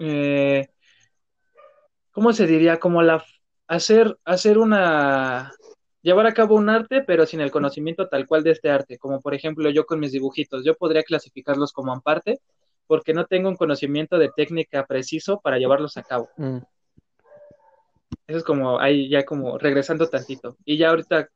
eh, 0.00 0.68
¿cómo 2.12 2.32
se 2.32 2.46
diría? 2.46 2.78
Como 2.78 3.02
la 3.02 3.24
hacer, 3.72 4.18
hacer 4.24 4.58
una 4.58 5.52
llevar 6.02 6.26
a 6.26 6.34
cabo 6.34 6.56
un 6.56 6.68
arte, 6.68 7.02
pero 7.02 7.26
sin 7.26 7.40
el 7.40 7.50
conocimiento 7.50 8.08
tal 8.08 8.26
cual 8.26 8.42
de 8.42 8.50
este 8.50 8.70
arte, 8.70 8.98
como 8.98 9.20
por 9.20 9.34
ejemplo 9.34 9.70
yo 9.70 9.86
con 9.86 10.00
mis 10.00 10.12
dibujitos, 10.12 10.64
yo 10.64 10.76
podría 10.76 11.02
clasificarlos 11.02 11.72
como 11.72 11.92
amparte, 11.92 12.40
porque 12.86 13.14
no 13.14 13.26
tengo 13.26 13.48
un 13.48 13.56
conocimiento 13.56 14.18
de 14.18 14.30
técnica 14.34 14.84
preciso 14.86 15.40
para 15.40 15.58
llevarlos 15.58 15.96
a 15.96 16.02
cabo. 16.02 16.28
Mm. 16.36 16.58
Eso 18.26 18.38
es 18.38 18.44
como 18.44 18.78
ahí 18.78 19.08
ya 19.08 19.24
como 19.24 19.56
regresando 19.58 20.08
tantito. 20.08 20.56
Y 20.64 20.76
ya 20.76 20.90
ahorita 20.90 21.28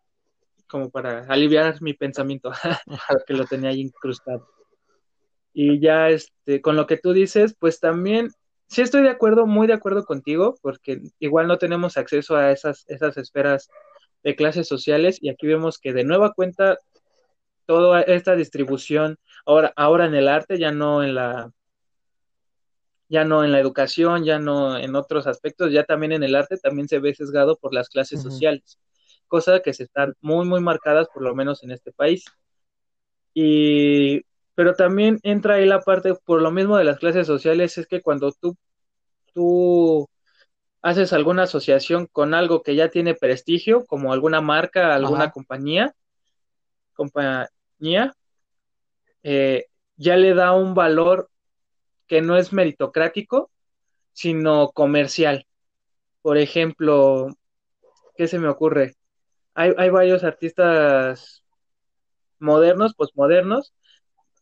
como 0.69 0.91
para 0.91 1.25
aliviar 1.29 1.81
mi 1.81 1.95
pensamiento, 1.95 2.51
que 3.27 3.35
lo 3.35 3.47
tenía 3.47 3.71
ahí 3.71 3.81
incrustado. 3.81 4.49
Y 5.55 5.81
ya 5.81 6.11
este, 6.11 6.61
con 6.61 6.77
lo 6.77 6.87
que 6.87 6.99
tú 6.99 7.13
dices, 7.13 7.57
pues 7.59 7.81
también 7.81 8.31
sí 8.69 8.83
estoy 8.83 9.03
de 9.03 9.11
acuerdo, 9.11 9.47
muy 9.47 9.67
de 9.67 9.75
acuerdo 9.75 10.05
contigo, 10.05 10.57
porque 10.63 11.01
igual 11.19 11.47
no 11.47 11.59
tenemos 11.59 11.97
acceso 11.97 12.37
a 12.37 12.53
esas, 12.53 12.85
esas 12.89 13.17
esferas 13.17 13.69
de 14.23 14.37
clases 14.37 14.69
sociales 14.69 15.19
y 15.21 15.29
aquí 15.29 15.47
vemos 15.47 15.79
que 15.79 15.93
de 15.93 16.05
nueva 16.05 16.33
cuenta 16.33 16.79
toda 17.67 18.03
esta 18.03 18.37
distribución 18.37 19.19
ahora, 19.45 19.73
ahora 19.77 20.07
en 20.07 20.15
el 20.15 20.29
arte, 20.29 20.59
ya 20.59 20.73
no 20.73 21.03
en 21.03 21.15
la 21.15 21.51
ya 23.09 23.25
no 23.25 23.45
en 23.45 23.53
la 23.53 23.61
educación, 23.61 24.25
ya 24.25 24.41
no 24.41 24.77
en 24.77 24.97
otros 24.97 25.29
aspectos, 25.29 25.73
ya 25.73 25.85
también 25.85 26.11
en 26.13 26.25
el 26.25 26.35
arte 26.35 26.57
también 26.57 26.89
se 26.89 26.99
ve 26.99 27.15
sesgado 27.15 27.57
por 27.57 27.73
las 27.73 27.89
clases 27.89 28.25
uh 28.25 28.29
-huh. 28.29 28.31
sociales 28.33 28.79
cosas 29.27 29.61
que 29.63 29.73
se 29.75 29.85
están 29.85 30.15
muy, 30.21 30.47
muy 30.47 30.61
marcadas, 30.61 31.09
por 31.13 31.23
lo 31.23 31.35
menos 31.35 31.63
en 31.63 31.71
este 31.73 31.93
país. 31.93 32.25
Y, 33.35 34.25
pero 34.57 34.75
también 34.75 35.21
entra 35.23 35.55
ahí 35.55 35.67
la 35.67 35.81
parte, 35.81 36.15
por 36.25 36.43
lo 36.43 36.51
mismo 36.51 36.77
de 36.77 36.85
las 36.85 36.99
clases 36.99 37.29
sociales, 37.29 37.79
es 37.79 37.87
que 37.87 38.03
cuando 38.03 38.33
tú, 38.33 38.57
tú 39.33 40.09
haces 40.83 41.13
alguna 41.13 41.45
asociación 41.45 42.09
con 42.11 42.35
algo 42.35 42.63
que 42.63 42.75
ya 42.75 42.89
tiene 42.89 43.15
prestigio, 43.15 43.85
como 43.87 44.13
alguna 44.13 44.41
marca, 44.41 44.95
alguna 44.95 45.25
Ajá. 45.25 45.33
compañía, 45.33 45.95
compañía, 46.95 48.15
eh, 49.23 49.67
ya 49.97 50.17
le 50.17 50.35
da 50.35 50.53
un 50.53 50.75
valor 50.75 51.31
que 52.09 52.23
no 52.23 52.37
es 52.37 52.53
meritocrático, 52.53 53.51
sino 54.13 54.71
comercial. 54.71 55.47
Por 56.23 56.39
ejemplo, 56.39 57.29
¿qué 58.17 58.27
se 58.27 58.39
me 58.39 58.49
ocurre? 58.49 58.95
hay, 59.57 59.73
hay 59.79 59.91
varios 59.91 60.23
artistas 60.23 61.43
modernos, 62.39 62.95
postmodernos, 62.95 63.75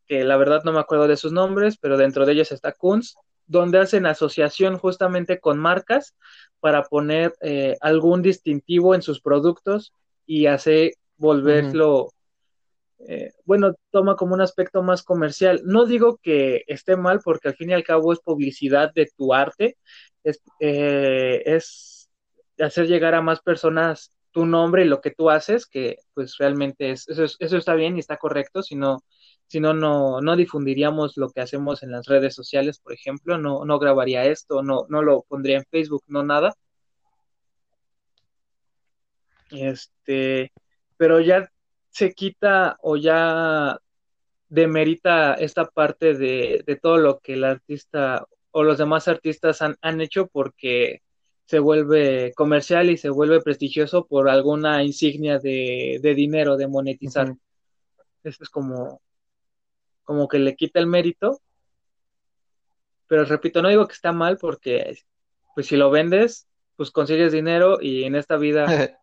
que 0.07 0.25
la 0.25 0.37
verdad 0.37 0.63
no 0.65 0.73
me 0.73 0.81
acuerdo 0.81 1.09
de 1.09 1.17
sus 1.17 1.33
nombres, 1.33 1.77
pero 1.79 1.97
dentro 1.97 2.27
de 2.27 2.33
ellos 2.33 2.53
está 2.53 2.73
Kunz, 2.73 3.15
donde 3.47 3.79
hacen 3.79 4.07
asociación 4.07 4.79
justamente 4.79 5.39
con 5.39 5.59
marcas 5.59 6.15
para 6.61 6.85
poner 6.85 7.35
eh, 7.41 7.77
algún 7.81 8.23
distintivo 8.23 8.95
en 8.95 9.03
sus 9.03 9.21
productos 9.21 9.93
y 10.27 10.47
hace 10.47 10.95
volverlo, 11.17 12.05
uh 12.05 12.07
-huh. 12.07 12.11
eh, 13.09 13.33
bueno, 13.45 13.75
toma 13.91 14.17
como 14.17 14.35
un 14.35 14.41
aspecto 14.41 14.83
más 14.83 15.03
comercial. 15.03 15.61
No 15.65 15.85
digo 15.85 16.19
que 16.23 16.65
esté 16.67 16.97
mal, 16.97 17.21
porque 17.23 17.49
al 17.49 17.57
fin 17.57 17.71
y 17.71 17.75
al 17.75 17.85
cabo 17.85 18.13
es 18.13 18.21
publicidad 18.21 18.93
de 18.95 19.11
tu 19.17 19.35
arte, 19.35 19.77
es, 20.23 20.41
eh, 20.61 21.43
es 21.45 22.09
hacer 22.59 22.87
llegar 22.87 23.15
a 23.15 23.23
más 23.23 23.41
personas 23.41 24.11
tu 24.35 24.47
nombre 24.47 24.85
y 24.85 24.89
lo 24.89 25.01
que 25.01 25.13
tú 25.13 25.31
haces, 25.31 25.67
que 25.67 25.99
pues 26.13 26.37
realmente 26.39 26.91
es, 26.91 27.09
eso, 27.09 27.25
eso 27.39 27.57
está 27.57 27.75
bien 27.75 27.97
y 27.97 28.01
está 28.01 28.17
correcto, 28.17 28.63
si 28.63 28.75
no, 28.75 28.99
si 29.47 29.61
no, 29.61 29.75
no, 29.75 30.37
difundiríamos 30.37 31.17
lo 31.17 31.31
que 31.31 31.41
hacemos 31.41 31.83
en 31.83 31.93
las 31.93 32.07
redes 32.07 32.35
sociales, 32.35 32.79
por 32.79 32.93
ejemplo, 32.93 33.39
no, 33.39 33.65
no 33.65 33.79
grabaría 33.79 34.25
esto, 34.25 34.63
no, 34.63 34.87
no 34.89 35.03
lo 35.03 35.23
pondría 35.29 35.59
en 35.59 35.65
Facebook, 35.71 36.03
no 36.09 36.25
nada. 36.25 36.55
Este, 39.51 40.53
pero 40.97 41.21
ya 41.21 41.49
se 41.91 42.13
quita 42.13 42.77
o 42.83 42.97
ya 42.97 43.79
demerita 44.49 45.35
esta 45.35 45.67
parte 45.67 46.15
de, 46.15 46.63
de 46.67 46.77
todo 46.77 46.99
lo 46.99 47.21
que 47.21 47.35
el 47.35 47.45
artista 47.45 48.27
o 48.51 48.63
los 48.63 48.79
demás 48.79 49.09
artistas 49.09 49.63
han, 49.63 49.77
han 49.83 50.01
hecho 50.01 50.29
porque 50.29 51.03
se 51.47 51.59
vuelve 51.59 52.33
comercial 52.35 52.91
y 52.91 52.97
se 52.97 53.11
vuelve 53.11 53.41
prestigioso 53.41 54.07
por 54.07 54.29
alguna 54.29 54.83
insignia 54.83 55.39
de, 55.39 55.99
de 56.03 56.15
dinero, 56.15 56.57
de 56.57 56.69
monetizar. 56.69 57.31
Uh 57.31 57.33
-huh. 57.35 57.39
Eso 58.25 58.43
es 58.43 58.49
como, 58.49 59.03
como 60.05 60.29
que 60.29 60.39
le 60.39 60.57
quita 60.57 60.81
el 60.81 60.87
mérito. 60.87 61.41
Pero 63.07 63.25
repito, 63.25 63.63
no 63.63 63.69
digo 63.69 63.87
que 63.87 63.95
está 63.95 64.13
mal 64.13 64.39
porque 64.39 64.99
pues 65.55 65.67
si 65.67 65.77
lo 65.77 65.91
vendes, 65.91 66.47
pues 66.77 66.91
consigues 66.91 67.33
dinero 67.33 67.79
y 67.81 68.05
en 68.05 68.17
esta 68.17 68.37
vida 68.37 68.67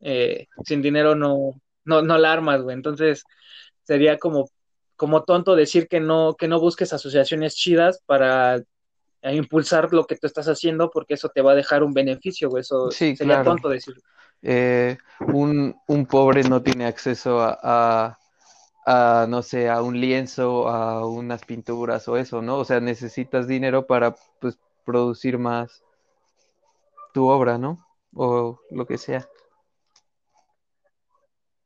eh, 0.00 0.46
sin 0.64 0.82
dinero 0.82 1.14
no, 1.14 1.60
no, 1.84 2.02
no 2.02 2.18
la 2.18 2.32
armas, 2.32 2.62
güey. 2.62 2.74
Entonces 2.74 3.24
sería 3.82 4.18
como, 4.18 4.48
como 4.96 5.24
tonto 5.24 5.54
decir 5.56 5.88
que 5.88 6.00
no, 6.00 6.34
que 6.38 6.48
no 6.48 6.60
busques 6.60 6.92
asociaciones 6.92 7.54
chidas 7.54 8.02
para 8.06 8.62
a 9.24 9.32
impulsar 9.32 9.92
lo 9.92 10.06
que 10.06 10.16
tú 10.16 10.26
estás 10.26 10.48
haciendo 10.48 10.90
porque 10.90 11.14
eso 11.14 11.30
te 11.30 11.40
va 11.40 11.52
a 11.52 11.56
dejar 11.56 11.82
un 11.82 11.94
beneficio, 11.94 12.50
güey. 12.50 12.60
Eso 12.60 12.90
sí, 12.90 13.16
sería 13.16 13.36
claro. 13.36 13.52
tonto 13.52 13.68
decirlo. 13.70 14.02
Eh, 14.42 14.98
un, 15.32 15.74
un, 15.88 16.06
pobre 16.06 16.42
no 16.44 16.62
tiene 16.62 16.84
acceso 16.84 17.40
a, 17.40 17.58
a, 17.62 18.18
a, 18.86 19.26
no 19.28 19.42
sé, 19.42 19.68
a 19.68 19.82
un 19.82 20.00
lienzo, 20.00 20.68
a 20.68 21.06
unas 21.06 21.44
pinturas 21.44 22.06
o 22.08 22.16
eso, 22.16 22.42
¿no? 22.42 22.58
O 22.58 22.64
sea, 22.64 22.80
necesitas 22.80 23.46
dinero 23.46 23.86
para, 23.86 24.14
pues, 24.40 24.58
producir 24.84 25.38
más 25.38 25.82
tu 27.12 27.26
obra, 27.26 27.58
¿no? 27.58 27.86
O 28.14 28.60
lo 28.70 28.86
que 28.86 28.98
sea. 28.98 29.28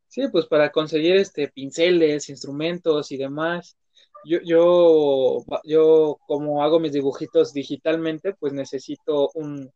Sí, 0.07 0.27
pues 0.29 0.47
para 0.47 0.71
conseguir 0.71 1.16
este 1.16 1.49
pinceles, 1.49 2.29
instrumentos 2.29 3.12
y 3.12 3.16
demás 3.19 3.77
yo, 4.25 4.39
yo, 4.45 5.45
yo 5.64 6.19
como 6.27 6.62
hago 6.62 6.81
mis 6.81 6.93
dibujitos 6.93 7.53
digitalmente, 7.53 8.35
pues 8.35 8.53
necesito 8.53 9.31
un, 9.35 9.71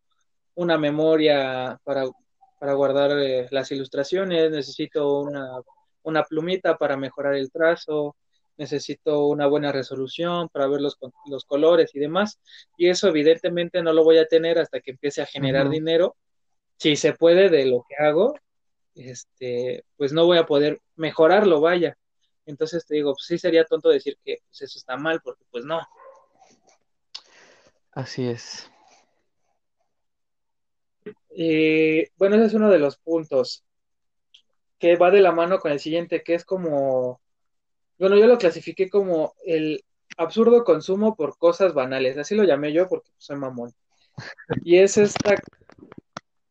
una 0.55 0.79
memoria 0.79 1.81
para, 1.85 2.05
para 2.59 2.75
guardar 2.75 3.13
eh, 3.19 3.49
las 3.51 3.71
ilustraciones, 3.73 4.51
necesito 4.51 5.21
una, 5.21 5.61
una, 6.03 6.25
plumita 6.25 6.77
para 6.77 6.97
mejorar 6.97 7.35
el 7.35 7.51
trazo, 7.51 8.17
necesito 8.57 9.27
una 9.27 9.47
buena 9.47 9.73
resolución 9.73 10.49
para 10.49 10.67
ver 10.67 10.81
los, 10.81 10.99
los, 11.27 11.45
colores 11.45 11.95
y 11.95 11.99
demás. 11.99 12.41
Y 12.77 12.89
eso 12.89 13.09
evidentemente 13.09 13.83
no 13.83 13.93
lo 13.93 14.05
voy 14.05 14.19
a 14.19 14.27
tener 14.27 14.59
hasta 14.59 14.81
que 14.81 14.93
empiece 14.93 15.23
a 15.23 15.27
generar 15.27 15.67
uh 15.67 15.71
-huh. 15.71 15.73
dinero 15.73 16.17
si 16.83 16.97
se 16.97 17.13
puede 17.13 17.49
de 17.49 17.67
lo 17.67 17.85
que 17.89 17.95
hago, 17.95 18.35
este, 18.97 19.85
pues 19.97 20.13
no 20.13 20.27
voy 20.27 20.39
a 20.39 20.47
poder 20.47 20.81
mejorarlo, 20.97 21.61
vaya. 21.61 21.97
Entonces 22.45 22.85
te 22.85 22.97
digo, 22.97 23.13
pues 23.13 23.25
sí 23.27 23.39
sería 23.39 23.65
tonto 23.65 23.89
decir 23.89 24.19
que 24.25 24.39
pues, 24.49 24.63
eso 24.63 24.79
está 24.81 24.97
mal, 24.97 25.21
porque 25.23 25.45
pues 25.49 25.65
no. 25.65 25.81
Así 27.93 28.27
es. 28.27 28.69
Y 31.31 32.05
bueno, 32.17 32.35
ese 32.35 32.47
es 32.47 32.55
uno 32.55 32.69
de 32.69 32.81
los 32.81 32.97
puntos 32.97 33.65
que 34.83 34.97
va 34.97 35.13
de 35.13 35.21
la 35.21 35.31
mano 35.31 35.61
con 35.61 35.71
el 35.71 35.79
siguiente, 35.79 36.25
que 36.25 36.35
es 36.35 36.45
como, 36.45 37.21
bueno, 38.01 38.17
yo 38.19 38.27
lo 38.27 38.37
clasifiqué 38.37 38.91
como 38.91 39.33
el 39.47 39.85
absurdo 40.17 40.65
consumo 40.65 41.15
por 41.15 41.39
cosas 41.39 41.73
banales, 41.73 42.19
así 42.19 42.35
lo 42.35 42.43
llamé 42.43 42.73
yo 42.73 42.89
porque 42.89 43.13
soy 43.17 43.37
mamón. 43.37 43.73
Y 44.65 44.79
es 44.79 44.99
esta, 44.99 45.37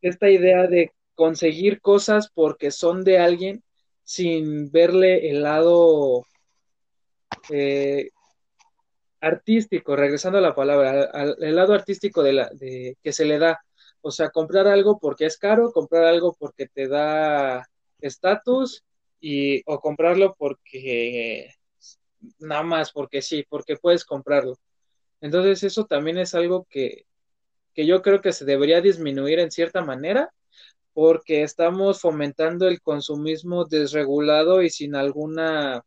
esta 0.01 0.29
idea 0.29 0.65
de 0.67 0.93
conseguir 1.13 1.81
cosas 1.81 2.31
porque 2.33 2.71
son 2.71 3.03
de 3.03 3.19
alguien 3.19 3.63
sin 4.05 4.71
verle 4.71 5.29
el 5.29 5.43
lado 5.43 6.25
eh, 7.49 8.11
artístico, 9.19 9.97
regresando 9.97 10.37
a 10.37 10.41
la 10.41 10.55
palabra, 10.55 11.09
al, 11.11 11.35
el 11.37 11.53
lado 11.53 11.73
artístico 11.73 12.23
de 12.23 12.31
la, 12.31 12.49
de, 12.53 12.95
que 13.03 13.11
se 13.11 13.25
le 13.25 13.39
da. 13.39 13.59
O 13.99 14.09
sea, 14.09 14.29
comprar 14.29 14.67
algo 14.67 14.99
porque 14.99 15.25
es 15.25 15.37
caro, 15.37 15.73
comprar 15.73 16.05
algo 16.05 16.33
porque 16.39 16.67
te 16.67 16.87
da 16.87 17.67
estatus 18.01 18.83
y 19.19 19.61
o 19.65 19.79
comprarlo 19.79 20.35
porque 20.37 21.53
nada 22.39 22.63
más 22.63 22.91
porque 22.91 23.21
sí, 23.21 23.45
porque 23.49 23.77
puedes 23.77 24.05
comprarlo. 24.05 24.57
Entonces 25.21 25.63
eso 25.63 25.85
también 25.85 26.17
es 26.17 26.35
algo 26.35 26.65
que, 26.69 27.05
que 27.73 27.85
yo 27.85 28.01
creo 28.01 28.21
que 28.21 28.33
se 28.33 28.45
debería 28.45 28.81
disminuir 28.81 29.39
en 29.39 29.51
cierta 29.51 29.83
manera 29.83 30.33
porque 30.93 31.43
estamos 31.43 32.01
fomentando 32.01 32.67
el 32.67 32.81
consumismo 32.81 33.65
desregulado 33.65 34.61
y 34.61 34.69
sin 34.69 34.95
alguna 34.95 35.83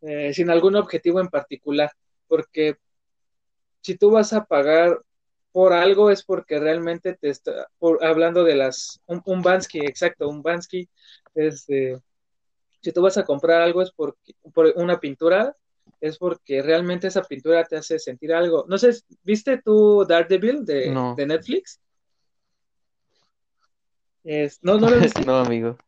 eh, 0.00 0.34
sin 0.34 0.50
algún 0.50 0.76
objetivo 0.76 1.20
en 1.20 1.28
particular 1.28 1.90
porque 2.26 2.76
si 3.82 3.96
tú 3.96 4.10
vas 4.10 4.32
a 4.32 4.44
pagar 4.44 5.00
por 5.54 5.72
algo 5.72 6.10
es 6.10 6.24
porque 6.24 6.58
realmente 6.58 7.14
te 7.14 7.30
está 7.30 7.68
por, 7.78 8.04
hablando 8.04 8.42
de 8.42 8.56
las 8.56 9.00
un, 9.06 9.22
un 9.24 9.40
Bansky, 9.40 9.78
exacto, 9.78 10.28
un 10.28 10.42
Bansky 10.42 10.88
este 11.32 12.00
si 12.82 12.90
tú 12.90 13.00
vas 13.00 13.16
a 13.18 13.24
comprar 13.24 13.62
algo 13.62 13.80
es 13.80 13.92
porque 13.92 14.34
por 14.52 14.72
una 14.74 14.98
pintura 14.98 15.56
es 16.00 16.18
porque 16.18 16.60
realmente 16.60 17.06
esa 17.06 17.22
pintura 17.22 17.62
te 17.64 17.76
hace 17.76 18.00
sentir 18.00 18.34
algo. 18.34 18.64
No 18.68 18.76
sé, 18.78 18.90
¿viste 19.22 19.62
tú 19.62 20.04
Daredevil 20.04 20.64
de, 20.64 20.90
No. 20.90 21.14
de 21.14 21.24
Netflix? 21.24 21.80
Es, 24.24 24.58
no, 24.60 24.76
no 24.76 24.90
lo 24.90 24.98
viste. 24.98 25.22
No, 25.24 25.36
amigo. 25.36 25.78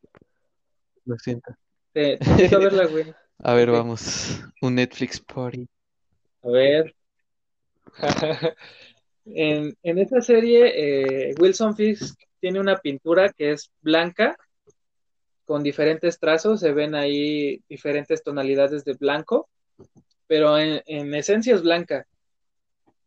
Lo 1.07 1.19
siento. 1.19 1.53
Te, 1.93 2.19
te 2.19 2.31
invito 2.31 2.57
a 2.57 2.61
verla, 2.61 2.87
güey. 2.87 3.13
A 3.43 3.55
ver, 3.55 3.71
vamos. 3.73 4.41
Un 4.63 4.77
Netflix 4.77 5.21
party. 5.21 5.69
A 6.45 6.49
ver. 6.51 6.95
En, 9.27 9.77
en 9.83 9.99
esta 9.99 10.21
serie, 10.21 11.31
eh, 11.31 11.35
Wilson 11.39 11.77
Fisk 11.77 12.19
tiene 12.41 12.61
una 12.61 12.77
pintura 12.79 13.33
que 13.33 13.53
es 13.53 13.71
blanca, 13.81 14.37
con 15.45 15.63
diferentes 15.63 16.19
trazos, 16.19 16.61
se 16.61 16.73
ven 16.73 16.95
ahí 16.95 17.63
diferentes 17.69 18.23
tonalidades 18.23 18.85
de 18.85 18.95
blanco, 18.95 19.49
pero 20.27 20.59
en, 20.59 20.83
en 20.87 21.15
esencia 21.15 21.55
es 21.55 21.63
blanca. 21.63 22.07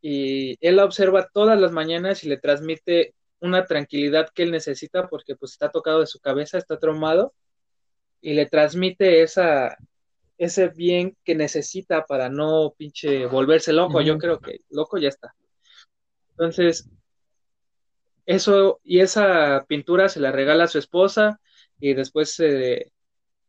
Y 0.01 0.57
él 0.65 0.78
la 0.78 0.86
observa 0.86 1.30
todas 1.34 1.59
las 1.59 1.72
mañanas 1.72 2.24
y 2.24 2.30
le 2.30 2.38
transmite 2.38 3.13
una 3.41 3.65
tranquilidad 3.65 4.30
que 4.34 4.43
él 4.43 4.51
necesita 4.51 5.07
porque 5.07 5.36
pues 5.36 5.53
está 5.53 5.70
tocado 5.70 5.99
de 5.99 6.07
su 6.07 6.20
cabeza, 6.20 6.57
está 6.57 6.78
traumado, 6.78 7.34
y 8.22 8.34
le 8.34 8.45
transmite 8.45 9.22
esa, 9.22 9.78
ese 10.38 10.70
bien 10.70 11.15
que 11.24 11.36
necesita 11.36 12.05
para 12.05 12.30
no 12.30 12.74
pinche 12.78 13.26
volverse 13.26 13.74
loco. 13.74 14.01
Yo 14.01 14.17
creo 14.17 14.39
que 14.39 14.59
loco 14.70 14.97
ya 14.97 15.09
está. 15.09 15.34
Entonces, 16.39 16.89
eso 18.25 18.79
y 18.85 19.01
esa 19.01 19.65
pintura 19.67 20.07
se 20.07 20.21
la 20.21 20.31
regala 20.31 20.63
a 20.63 20.67
su 20.67 20.79
esposa 20.79 21.41
y 21.81 21.93
después 21.93 22.31
se, 22.31 22.93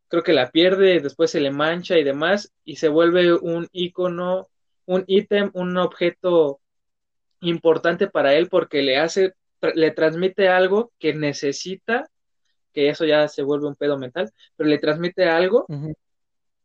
creo 0.08 0.24
que 0.24 0.32
la 0.32 0.50
pierde, 0.50 0.98
después 0.98 1.30
se 1.30 1.40
le 1.40 1.52
mancha 1.52 1.98
y 1.98 2.02
demás 2.02 2.52
y 2.64 2.76
se 2.76 2.88
vuelve 2.88 3.32
un 3.32 3.68
icono, 3.70 4.48
un 4.86 5.04
ítem, 5.06 5.52
un 5.54 5.76
objeto 5.76 6.60
importante 7.42 8.08
para 8.08 8.34
él 8.34 8.48
porque 8.48 8.82
le 8.82 8.96
hace, 8.96 9.34
le 9.76 9.92
transmite 9.92 10.48
algo 10.48 10.90
que 10.98 11.14
necesita, 11.14 12.10
que 12.72 12.88
eso 12.88 13.04
ya 13.04 13.28
se 13.28 13.44
vuelve 13.44 13.68
un 13.68 13.76
pedo 13.76 13.98
mental, 13.98 14.32
pero 14.56 14.68
le 14.68 14.78
transmite 14.78 15.26
algo. 15.26 15.64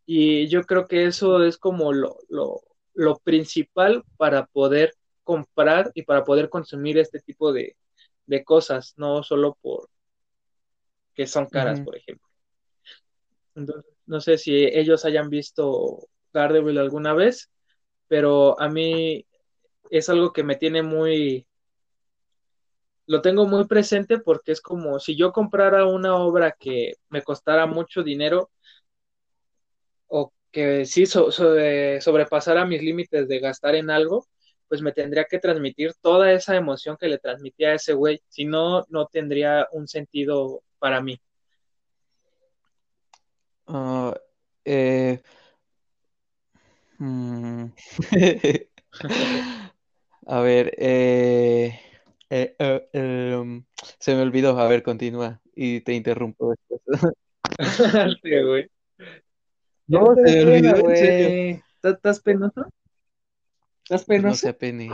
Y 0.07 0.47
yo 0.47 0.63
creo 0.63 0.87
que 0.87 1.05
eso 1.05 1.43
es 1.43 1.59
como 1.59 1.93
lo, 1.93 2.17
lo, 2.29 2.61
lo 2.95 3.19
principal 3.19 4.03
para 4.17 4.47
poder 4.47 4.95
comprar 5.25 5.91
y 5.93 6.03
para 6.03 6.23
poder 6.23 6.49
consumir 6.49 6.97
este 6.97 7.19
tipo 7.19 7.51
de, 7.51 7.75
de 8.25 8.45
cosas, 8.45 8.93
no 8.95 9.23
solo 9.23 9.57
por 9.61 9.89
que 11.13 11.27
son 11.27 11.47
caras, 11.47 11.81
por 11.81 11.95
ejemplo. 11.95 12.27
Entonces, 13.55 13.91
no 14.05 14.21
sé 14.21 14.37
si 14.37 14.53
ellos 14.53 15.05
hayan 15.05 15.29
visto 15.29 16.07
Daredevil 16.33 16.77
alguna 16.77 17.13
vez, 17.13 17.49
pero 18.07 18.59
a 18.59 18.69
mí 18.69 19.25
es 19.89 20.09
algo 20.09 20.33
que 20.33 20.43
me 20.43 20.55
tiene 20.57 20.83
muy, 20.83 21.47
lo 23.07 23.21
tengo 23.21 23.47
muy 23.47 23.65
presente 23.65 24.19
porque 24.19 24.51
es 24.51 24.61
como 24.61 24.99
si 24.99 25.15
yo 25.15 25.31
comprara 25.31 25.85
una 25.85 26.15
obra 26.17 26.51
que 26.51 26.95
me 27.09 27.21
costara 27.21 27.65
mucho 27.65 28.03
dinero 28.03 28.51
o 30.07 30.33
que 30.51 30.85
sí 30.85 31.05
so, 31.05 31.31
so, 31.31 31.57
eh, 31.57 31.99
sobrepasara 32.01 32.65
mis 32.65 32.81
límites 32.81 33.27
de 33.27 33.39
gastar 33.39 33.75
en 33.75 33.89
algo, 33.89 34.27
pues 34.67 34.81
me 34.81 34.91
tendría 34.91 35.25
que 35.25 35.39
transmitir 35.39 35.93
toda 36.01 36.31
esa 36.31 36.55
emoción 36.55 36.97
que 36.99 37.07
le 37.07 37.17
transmitía 37.17 37.69
a 37.69 37.75
ese 37.75 37.93
güey, 37.93 38.21
si 38.27 38.45
no, 38.45 38.85
no 38.89 39.07
tendría 39.07 39.67
un 39.71 39.87
sentido 39.87 40.63
para 40.79 41.01
mí. 41.01 41.19
Uh, 43.67 44.13
eh, 44.63 45.21
mm. 46.99 47.65
A 50.27 50.39
ver, 50.39 50.73
eh, 50.77 51.79
eh, 52.31 52.55
eh, 52.57 52.89
eh, 52.93 53.63
se 53.99 54.15
me 54.15 54.21
olvidó. 54.21 54.57
A 54.59 54.67
ver, 54.67 54.81
continúa 54.81 55.39
y 55.55 55.81
te 55.81 55.93
interrumpo 55.93 56.55
después. 56.69 57.13
sí, 58.23 58.41
güey. 58.43 58.69
No, 59.87 60.15
se 60.15 60.21
me 60.21 60.41
olvidó, 60.41 60.81
güey. 60.81 60.97
serio. 60.97 61.27
¿Estás- 61.75 61.93
¿Estás 61.95 62.19
penoso? 62.21 62.65
¿Estás 63.85 64.05
Que 64.09 64.19
no 64.19 64.33
se 64.35 64.49
apene. 64.49 64.89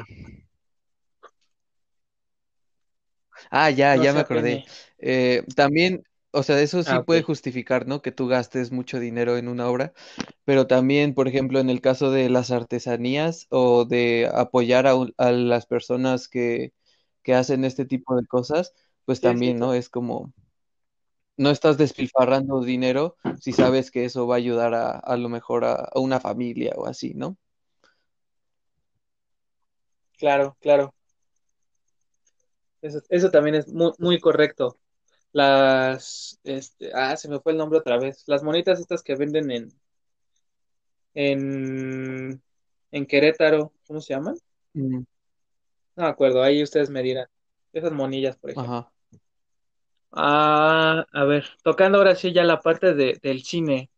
Ah, 3.50 3.70
ya, 3.70 3.96
No 3.96 4.04
ya 4.04 4.14
se 4.14 4.14
me 4.14 4.20
acordé. 4.20 4.62
apene. 4.62 4.66
Eh, 4.98 5.44
también, 5.56 6.04
o 6.32 6.44
sea, 6.44 6.60
eso 6.62 6.84
sí 6.84 6.92
Ah, 6.94 7.00
ok. 7.00 7.14
puede 7.14 7.22
justificar, 7.22 7.88
¿no? 7.88 8.02
Que 8.02 8.12
tú 8.12 8.28
gastes 8.28 8.72
mucho 8.72 9.00
dinero 9.00 9.38
en 9.38 9.48
una 9.48 9.68
obra, 9.70 9.94
pero 10.46 10.68
también, 10.68 11.14
por 11.14 11.28
ejemplo, 11.28 11.60
en 11.60 11.70
el 11.70 11.82
caso 11.82 12.12
de 12.12 12.30
las 12.30 12.52
artesanías 12.52 13.48
o 13.50 13.86
de 13.86 14.30
apoyar 14.34 14.88
a, 14.88 14.96
un- 14.96 15.14
a 15.18 15.32
las 15.32 15.66
personas 15.66 16.28
que, 16.28 16.74
que 17.24 17.34
hacen 17.36 17.66
este 17.66 17.86
tipo 17.86 18.16
de 18.16 18.26
cosas, 18.28 18.74
pues 19.06 19.22
Sí, 19.22 19.22
también, 19.22 19.60
¿no? 19.60 19.74
Es 19.74 19.89
como, 19.89 20.34
no 21.38 21.50
estás 21.50 21.78
despilfarrando 21.78 22.62
dinero 22.62 23.18
si 23.39 23.52
sabes 23.54 23.92
que 23.92 24.06
eso 24.06 24.28
va 24.28 24.36
a 24.36 24.38
ayudar 24.38 24.74
a, 24.74 24.92
a 24.92 25.18
lo 25.18 25.28
mejor 25.30 25.66
a, 25.66 25.74
a 25.76 26.00
una 26.00 26.20
familia 26.22 26.74
o 26.78 26.86
así, 26.86 27.14
¿no? 27.16 27.38
Claro, 30.22 30.55
claro. 30.61 30.93
Eso, 32.82 33.01
eso 33.09 33.32
también 33.32 33.55
es 33.55 33.67
muy, 33.67 33.91
muy 33.97 34.19
correcto. 34.19 34.78
Las, 35.32 36.39
este, 36.43 36.91
ah, 36.93 37.17
se 37.17 37.28
me 37.28 37.39
fue 37.39 37.53
el 37.53 37.57
nombre 37.57 37.80
otra 37.80 37.97
vez. 37.97 38.24
Las 38.28 38.43
monitas 38.43 38.80
estas 38.80 39.01
que 39.01 39.15
venden 39.15 39.49
en, 39.51 39.69
en, 41.15 42.41
en 42.91 43.05
Querétaro, 43.07 43.74
¿cómo 43.88 43.99
se 44.01 44.13
llaman? 44.13 44.36
Mm, 44.74 44.97
No 45.95 46.03
me 46.03 46.07
acuerdo, 46.09 46.43
ahí 46.43 46.61
ustedes 46.61 46.91
me 46.91 47.01
dirán. 47.01 47.28
Esas 47.74 47.91
monillas, 47.93 48.38
por 48.38 48.51
ejemplo. 48.51 48.74
Ajá. 48.74 48.91
Ah, 50.11 51.05
a 51.13 51.24
ver, 51.26 51.45
tocando 51.63 51.97
ahora 51.97 52.15
sí 52.15 52.34
ya 52.34 52.43
la 52.43 52.59
parte 52.59 52.93
de, 52.93 53.17
del 53.24 53.43
cine. 53.43 53.89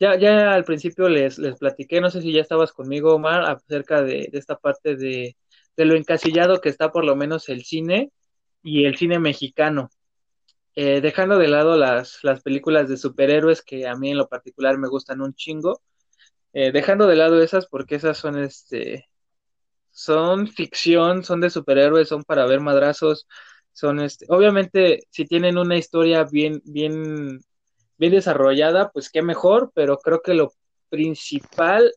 Ya, 0.00 0.16
ya 0.18 0.52
al 0.52 0.64
principio 0.64 1.08
les, 1.08 1.38
les 1.38 1.56
platiqué, 1.58 2.00
no 2.00 2.10
sé 2.10 2.20
si 2.20 2.32
ya 2.32 2.40
estabas 2.42 2.72
conmigo, 2.72 3.14
Omar, 3.14 3.42
acerca 3.44 4.02
de, 4.02 4.28
de 4.30 4.38
esta 4.38 4.56
parte 4.56 4.96
de, 4.96 5.36
de 5.76 5.84
lo 5.84 5.96
encasillado 5.96 6.60
que 6.60 6.68
está 6.68 6.92
por 6.92 7.04
lo 7.04 7.16
menos 7.16 7.48
el 7.48 7.64
cine 7.64 8.12
y 8.62 8.86
el 8.86 8.96
cine 8.96 9.18
mexicano. 9.18 9.90
Eh, 10.76 11.00
dejando 11.00 11.38
de 11.38 11.48
lado 11.48 11.76
las, 11.76 12.18
las 12.22 12.42
películas 12.42 12.88
de 12.88 12.96
superhéroes 12.96 13.62
que 13.62 13.86
a 13.86 13.94
mí 13.94 14.10
en 14.10 14.18
lo 14.18 14.28
particular 14.28 14.76
me 14.78 14.88
gustan 14.88 15.20
un 15.20 15.34
chingo, 15.34 15.80
eh, 16.52 16.72
dejando 16.72 17.06
de 17.06 17.16
lado 17.16 17.40
esas 17.42 17.66
porque 17.66 17.96
esas 17.96 18.18
son 18.18 18.38
este 18.38 19.08
son 19.90 20.48
ficción, 20.48 21.22
son 21.24 21.40
de 21.40 21.50
superhéroes, 21.50 22.08
son 22.08 22.24
para 22.24 22.46
ver 22.46 22.60
madrazos, 22.60 23.28
son 23.72 24.00
este, 24.00 24.26
obviamente 24.28 25.06
si 25.10 25.24
tienen 25.24 25.58
una 25.58 25.76
historia 25.76 26.24
bien, 26.24 26.60
bien, 26.64 27.40
bien 27.96 28.12
desarrollada, 28.12 28.90
pues 28.90 29.10
qué 29.10 29.22
mejor, 29.22 29.70
pero 29.74 29.98
creo 29.98 30.20
que 30.22 30.34
lo 30.34 30.52
principal 30.88 31.92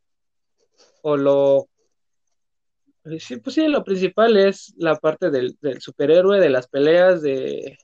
o 1.02 1.18
lo 1.18 1.68
sí, 3.20 3.38
pues 3.38 3.56
sí, 3.56 3.68
lo 3.68 3.84
principal 3.84 4.38
es 4.38 4.74
la 4.78 4.96
parte 4.96 5.30
del, 5.30 5.58
del 5.62 5.82
superhéroe, 5.82 6.40
de 6.40 6.50
las 6.50 6.68
peleas, 6.68 7.22
de 7.22 7.78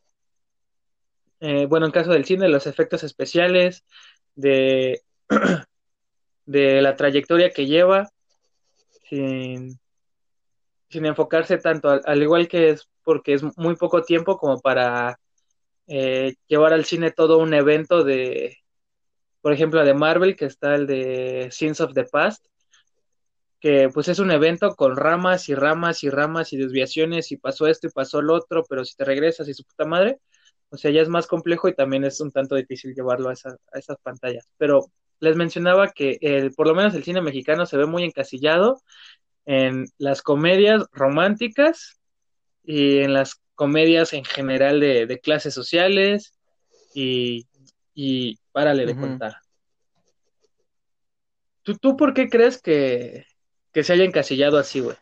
eh, 1.46 1.66
bueno, 1.66 1.86
en 1.86 1.92
caso 1.92 2.12
del 2.12 2.24
cine, 2.24 2.48
los 2.48 2.68
efectos 2.68 3.04
especiales, 3.04 3.84
de, 4.34 5.02
de 6.46 6.82
la 6.82 6.96
trayectoria 6.96 7.50
que 7.50 7.66
lleva, 7.66 8.10
sin, 9.10 9.78
sin 10.90 11.06
enfocarse 11.06 11.58
tanto, 11.58 11.90
al, 11.90 12.24
igual 12.24 12.48
que 12.48 12.70
es 12.70 12.88
porque 13.04 13.34
es 13.34 13.44
muy 13.58 13.76
poco 13.76 14.04
tiempo 14.04 14.38
como 14.38 14.62
para 14.62 15.20
eh, 15.88 16.36
llevar 16.48 16.72
al 16.72 16.86
cine 16.86 17.12
todo 17.12 17.40
un 17.40 17.54
evento 17.54 18.06
de, 18.06 18.60
por 19.42 19.52
ejemplo, 19.52 19.84
de 19.84 19.94
Marvel, 19.94 20.38
que 20.38 20.46
está 20.46 20.76
el 20.76 20.88
de 20.88 21.50
Scenes 21.52 21.82
of 21.82 21.94
the 21.94 22.06
Past, 22.06 22.46
que 23.64 23.88
pues 23.88 24.10
es 24.10 24.20
un 24.20 24.30
evento 24.30 24.76
con 24.76 24.98
ramas 24.98 25.48
y 25.48 25.56
ramas 25.56 26.04
y 26.04 26.10
ramas 26.10 26.52
y 26.52 26.58
desviaciones 26.58 27.32
y 27.32 27.38
pasó 27.38 27.66
esto 27.68 27.88
y 27.88 27.92
pasó 27.92 28.22
lo 28.22 28.34
otro, 28.34 28.66
pero 28.68 28.84
si 28.84 28.94
te 28.94 29.06
regresas 29.06 29.48
y 29.48 29.54
su 29.54 29.64
puta 29.64 29.86
madre, 29.86 30.20
o 30.68 30.76
sea, 30.76 30.92
ya 30.92 31.02
es 31.02 31.08
más 31.08 31.28
complejo 31.28 31.70
y 31.70 31.74
también 31.74 32.04
es 32.04 32.20
un 32.20 32.30
tanto 32.30 32.56
difícil 32.56 32.94
llevarlo 32.94 33.30
a, 33.30 33.32
a 33.32 33.80
esas 33.80 33.96
pantallas. 34.04 34.50
Pero 34.58 34.92
les 35.22 35.38
mencionaba 35.38 35.94
que 35.94 36.18
el, 36.20 36.52
por 36.52 36.68
lo 36.68 36.76
menos 36.76 36.94
el 36.94 37.06
cine 37.06 37.22
mexicano 37.22 37.66
se 37.66 37.78
ve 37.78 37.86
muy 37.86 38.04
encasillado 38.04 38.82
en 39.46 39.86
las 39.98 40.22
comedias 40.22 40.84
románticas 40.92 42.02
y 42.66 42.98
en 42.98 43.14
las 43.14 43.40
comedias 43.56 44.12
en 44.12 44.26
general 44.26 44.82
de, 44.82 45.22
clases 45.24 45.54
sociales 45.54 46.38
y, 46.94 47.48
y 47.94 48.38
párale 48.52 48.86
de 48.86 48.98
contar. 48.98 49.38
¿Tú, 51.62 51.78
¿Tú 51.78 51.96
por 51.96 52.14
qué 52.14 52.28
crees 52.28 52.62
que, 52.62 53.26
que 53.74 53.84
se 53.84 53.94
haya 53.94 54.04
encasillado 54.04 54.58
así, 54.58 54.80
güey? 54.80 54.96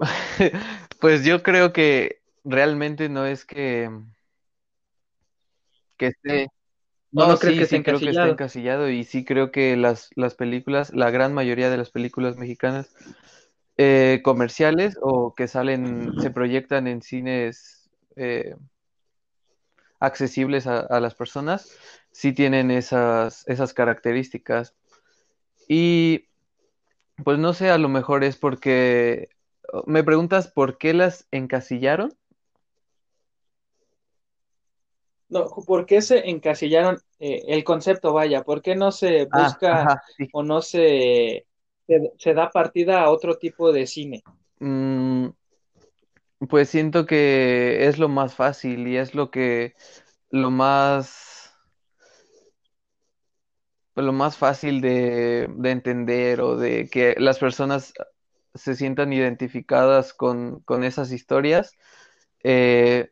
pues 1.00 1.24
yo 1.24 1.42
creo 1.42 1.72
que 1.72 2.20
realmente 2.44 3.08
no 3.08 3.26
es 3.26 3.44
que, 3.44 3.90
que 5.96 6.06
esté... 6.06 6.48
No, 7.12 7.26
no, 7.26 7.38
creo 7.38 7.54
que 7.54 7.62
esté 7.62 7.82
creo 7.82 7.98
que 7.98 8.10
está 8.10 8.28
encasillado 8.28 8.88
y 8.88 9.02
sí 9.02 9.24
creo 9.24 9.50
que 9.50 9.76
las, 9.76 10.10
las 10.14 10.34
películas, 10.34 10.94
la 10.94 11.10
gran 11.10 11.34
mayoría 11.34 11.68
de 11.68 11.76
las 11.76 11.90
películas 11.90 12.36
mexicanas 12.36 12.94
eh, 13.76 14.20
comerciales 14.22 14.96
o 15.02 15.34
que 15.34 15.48
salen, 15.48 16.12
se 16.20 16.30
proyectan 16.30 16.86
en 16.86 17.02
cines 17.02 17.90
eh, 18.14 18.54
accesibles 19.98 20.66
a, 20.66 21.00
las 21.00 21.14
personas, 21.14 21.76
sí 22.12 22.32
tienen 22.32 22.70
esas, 22.70 23.46
esas 23.48 23.74
características. 23.74 24.74
Y 25.68 26.29
pues 27.24 27.38
no 27.38 27.52
sé, 27.52 27.70
a 27.70 27.78
lo 27.78 27.88
mejor 27.88 28.24
es 28.24 28.36
porque 28.36 29.28
me 29.86 30.04
preguntas 30.04 30.48
por 30.48 30.78
qué 30.78 30.94
las 30.94 31.26
encasillaron. 31.30 32.14
No, 35.28 35.46
¿por 35.46 35.86
qué 35.86 36.02
se 36.02 36.28
encasillaron 36.28 36.98
eh, 37.20 37.42
el 37.46 37.62
concepto, 37.62 38.12
vaya? 38.12 38.42
¿Por 38.42 38.62
qué 38.62 38.74
no 38.74 38.90
se 38.90 39.22
ah, 39.22 39.28
busca 39.30 40.02
o 40.32 40.42
no 40.42 40.60
se 40.60 41.46
se, 42.18 42.34
da 42.34 42.50
partida 42.50 43.02
a 43.02 43.10
otro 43.10 43.36
tipo 43.38 43.72
de 43.72 43.86
cine? 43.86 44.22
Mm, 44.58 45.28
pues 46.48 46.68
siento 46.68 47.06
que 47.06 47.86
es 47.86 47.98
lo 47.98 48.08
más 48.08 48.34
fácil 48.34 48.86
y 48.86 48.96
es 48.96 49.14
lo 49.14 49.30
que 49.30 49.74
lo 50.30 50.50
más 50.50 51.29
lo 53.94 54.12
más 54.12 54.36
fácil 54.36 54.80
de, 54.80 55.44
entender 55.64 56.40
o 56.40 56.56
de 56.56 56.88
que 56.88 57.14
las 57.18 57.38
personas 57.38 57.92
se 58.54 58.74
sientan 58.74 59.12
identificadas 59.12 60.12
con, 60.14 60.64
esas 60.82 61.12
historias 61.12 61.72
eh, 62.42 63.08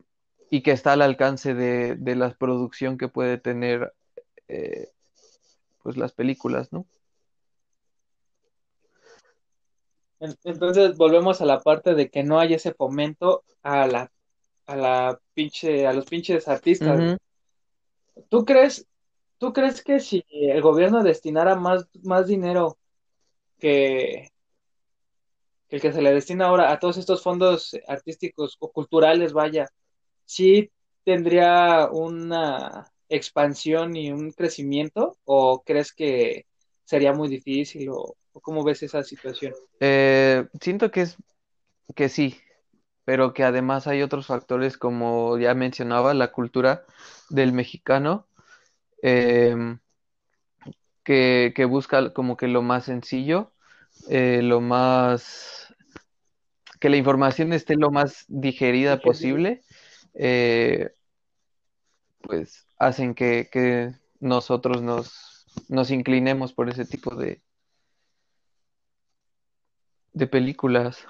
y 0.51 0.63
que 0.63 0.73
está 0.73 0.93
al 0.93 1.03
alcance 1.03 1.55
de, 1.55 2.17
la 2.17 2.31
producción 2.35 2.99
que 2.99 3.09
puede 3.09 3.39
tener 3.39 3.93
eh, 4.49 4.89
pues 5.83 5.97
las 5.97 6.13
películas, 6.13 6.73
¿no? 6.73 6.87
Entonces 10.21 10.97
volvemos 10.97 11.41
a 11.41 11.45
la 11.45 11.61
parte 11.61 11.95
de 11.95 12.11
que 12.11 12.25
no 12.25 12.41
hay 12.41 12.55
ese 12.55 12.75
fomento 12.75 13.45
a 13.63 13.87
la, 13.87 14.11
a 14.67 14.77
la 14.77 15.21
pinche, 15.33 15.87
a 15.87 15.93
los 15.93 16.07
pinches 16.07 16.49
artistas. 16.49 17.17
¿Tú 18.29 18.45
crees, 18.45 18.87
tú 19.39 19.53
crees 19.53 19.83
que 19.83 20.01
si 20.01 20.25
el 20.31 20.61
gobierno 20.61 21.03
destinara 21.03 21.57
más, 21.57 21.87
más 22.03 22.27
dinero 22.27 22.79
que, 23.59 24.31
el 25.69 25.81
que 25.81 25.93
se 25.93 26.03
le 26.03 26.13
destina 26.13 26.47
ahora 26.47 26.73
a 26.73 26.79
todos 26.79 26.99
estos 26.99 27.23
fondos 27.23 27.77
artísticos 27.87 28.57
o 28.61 28.71
culturales, 28.71 29.33
vaya, 29.33 29.69
sí 30.25 30.71
tendría 31.05 31.89
una 31.91 32.87
expansión 33.09 33.97
y 33.97 34.13
un 34.13 34.33
crecimiento? 34.33 35.17
¿O 35.25 35.63
crees 35.63 35.93
que 35.93 36.47
sería 36.85 37.13
muy 37.13 37.29
difícil? 37.29 37.89
¿O, 37.91 38.15
cómo 38.41 38.63
ves 38.63 38.83
esa 38.85 39.03
situación? 39.03 39.53
Eh, 39.81 40.47
siento 40.61 40.93
que 40.93 41.01
es 41.01 41.17
que 41.97 42.09
sí, 42.09 42.39
pero 43.05 43.35
que 43.35 43.43
además 43.43 43.89
hay 43.89 44.03
otros 44.03 44.27
factores 44.27 44.79
como 44.79 45.37
ya 45.39 45.55
mencionaba, 45.55 46.15
la 46.15 46.31
cultura 46.31 46.85
del 47.31 47.53
mexicano, 47.53 48.28
em, 49.03 49.79
que, 51.05 51.67
busca 51.69 52.13
como 52.13 52.37
que 52.37 52.49
lo 52.49 52.63
más 52.63 52.85
sencillo, 52.85 53.53
eh, 54.09 54.41
lo 54.43 54.61
más 54.61 55.75
que 56.81 56.89
la 56.89 56.97
información 56.97 57.53
esté 57.53 57.77
lo 57.77 57.91
más 57.91 58.25
digerida 58.29 59.01
posible, 59.01 59.63
eh, 60.15 60.91
pues 62.21 62.67
hacen 62.79 63.15
que, 63.15 63.49
que 63.51 63.93
nosotros 64.21 64.83
nos, 64.83 65.47
nos 65.69 65.91
inclinemos 65.91 66.53
por 66.53 66.69
ese 66.69 66.85
tipo 66.85 67.15
de, 67.15 67.43
de 70.13 70.27
películas. 70.27 71.07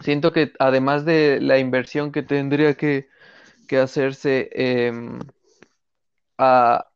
Siento 0.00 0.32
que 0.32 0.52
además 0.58 1.04
de 1.04 1.40
la 1.40 1.58
inversión 1.58 2.12
que 2.12 2.22
tendría 2.22 2.74
que, 2.74 3.08
hacerse 3.80 4.48
em, 4.52 5.18
a, 6.38 6.86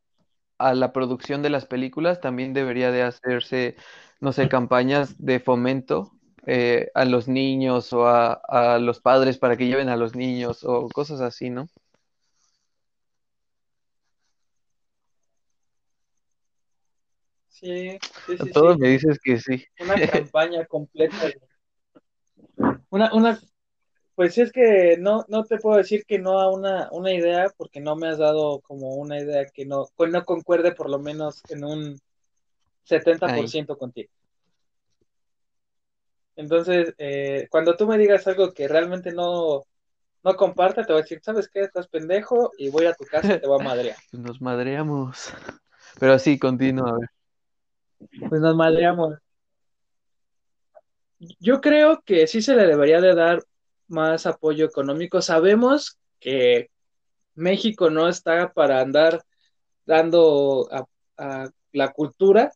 la 0.59 0.93
producción 0.93 1.41
de 1.41 1.49
las 1.49 1.65
películas, 1.65 2.21
también 2.21 2.53
debería 2.53 2.91
de 2.91 3.03
hacerse, 3.03 3.75
no 4.21 4.31
sé, 4.31 4.47
campañas 4.47 5.15
de 5.17 5.39
fomento 5.39 6.11
eh, 6.45 6.89
a 6.93 7.05
los 7.05 7.27
niños 7.27 7.91
o 7.93 8.07
a, 8.07 8.33
a, 8.33 8.79
los 8.79 9.01
padres 9.01 9.37
para 9.37 9.57
que 9.57 9.67
lleven 9.67 9.89
a 9.89 9.97
los 9.97 10.15
niños 10.15 10.63
o 10.63 10.87
cosas 10.89 11.21
así, 11.21 11.49
¿no? 11.49 11.67
Sí, 17.63 17.97
sí, 18.25 18.37
sí. 18.37 18.51
Todo 18.51 18.77
me 18.77 18.89
dices 18.89 19.19
que 19.23 19.39
sí. 19.39 19.63
Una 19.79 20.07
campaña 20.07 20.65
completa. 20.65 21.31
Una, 22.89 23.13
una, 23.13 23.39
pues 24.15 24.37
es 24.37 24.51
que 24.51 24.97
no, 24.99 25.25
no 25.27 25.43
te 25.43 25.57
puedo 25.57 25.77
decir 25.77 26.05
que 26.05 26.19
no 26.19 26.39
a 26.39 26.51
una, 26.51 26.89
una 26.91 27.13
idea, 27.13 27.51
porque 27.57 27.79
no 27.79 27.95
me 27.95 28.07
has 28.07 28.17
dado 28.17 28.59
como 28.61 28.95
una 28.95 29.19
idea 29.19 29.45
que 29.45 29.65
no, 29.65 29.87
no 29.97 30.25
concuerde 30.25 30.73
por 30.73 30.89
lo 30.89 30.99
menos 30.99 31.41
en 31.49 31.63
un 31.63 31.99
70% 32.87 33.77
contigo. 33.77 34.11
Entonces, 36.35 36.93
eh, 36.97 37.47
cuando 37.49 37.75
tú 37.75 37.87
me 37.87 37.97
digas 37.97 38.25
algo 38.27 38.53
que 38.53 38.67
realmente 38.67 39.11
no, 39.11 39.63
no 40.23 40.35
comparta, 40.35 40.83
te 40.83 40.93
voy 40.93 41.01
a 41.01 41.03
decir, 41.03 41.19
¿sabes 41.21 41.47
qué? 41.47 41.61
Estás 41.61 41.87
pendejo 41.87 42.51
y 42.57 42.69
voy 42.69 42.85
a 42.85 42.93
tu 42.93 43.05
casa 43.05 43.35
y 43.35 43.39
te 43.39 43.47
voy 43.47 43.61
a 43.61 43.63
madrear. 43.63 43.97
Nos 44.11 44.41
madreamos. 44.41 45.31
Pero 45.99 46.17
sí, 46.17 46.39
continúa. 46.39 46.89
A 46.89 46.97
ver 46.99 47.09
pues 48.29 48.41
nos 48.41 48.55
madreamos. 48.55 49.17
Yo 51.39 51.61
creo 51.61 52.01
que 52.05 52.27
sí 52.27 52.41
se 52.41 52.55
le 52.55 52.67
debería 52.67 52.99
de 52.99 53.15
dar 53.15 53.43
más 53.87 54.25
apoyo 54.25 54.65
económico. 54.65 55.21
Sabemos 55.21 55.97
que 56.19 56.69
México 57.35 57.89
no 57.89 58.07
está 58.07 58.51
para 58.53 58.81
andar 58.81 59.23
dando 59.85 60.67
a, 60.71 60.85
la 61.71 61.91
cultura, 61.91 62.51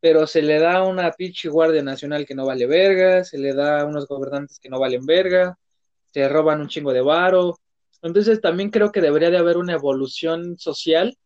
pero 0.00 0.26
se 0.26 0.42
le 0.42 0.58
da 0.58 0.82
una 0.84 1.12
pinche 1.12 1.48
guardia 1.48 1.82
nacional 1.82 2.26
que 2.26 2.34
no 2.34 2.46
vale 2.46 2.66
verga, 2.66 3.24
se 3.24 3.38
le 3.38 3.54
da 3.54 3.80
a 3.80 3.84
unos 3.86 4.06
gobernantes 4.06 4.58
que 4.58 4.68
no 4.68 4.78
valen 4.78 5.06
verga, 5.06 5.58
se 6.12 6.28
roban 6.28 6.60
un 6.60 6.68
chingo 6.68 6.92
de 6.92 7.00
varo. 7.00 7.58
Entonces 8.02 8.40
también 8.40 8.70
creo 8.70 8.92
que 8.92 9.00
debería 9.00 9.30
de 9.30 9.38
haber 9.38 9.56
una 9.56 9.74
evolución 9.74 10.58
social 10.58 11.16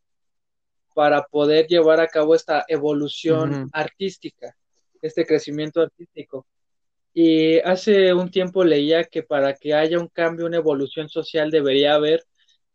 para 0.94 1.22
poder 1.24 1.66
llevar 1.66 2.00
a 2.00 2.08
cabo 2.08 2.34
esta 2.34 2.64
evolución 2.68 3.68
artística, 3.72 4.56
este 5.02 5.26
crecimiento 5.26 5.80
artístico. 5.80 6.46
Y 7.14 7.60
hace 7.60 8.12
un 8.12 8.30
tiempo 8.30 8.64
leía 8.64 9.04
que 9.04 9.22
para 9.22 9.54
que 9.54 9.72
haya 9.72 10.00
un 10.00 10.08
cambio, 10.08 10.46
una 10.46 10.56
evolución 10.56 11.08
social, 11.08 11.50
debería 11.50 11.94
haber 11.94 12.24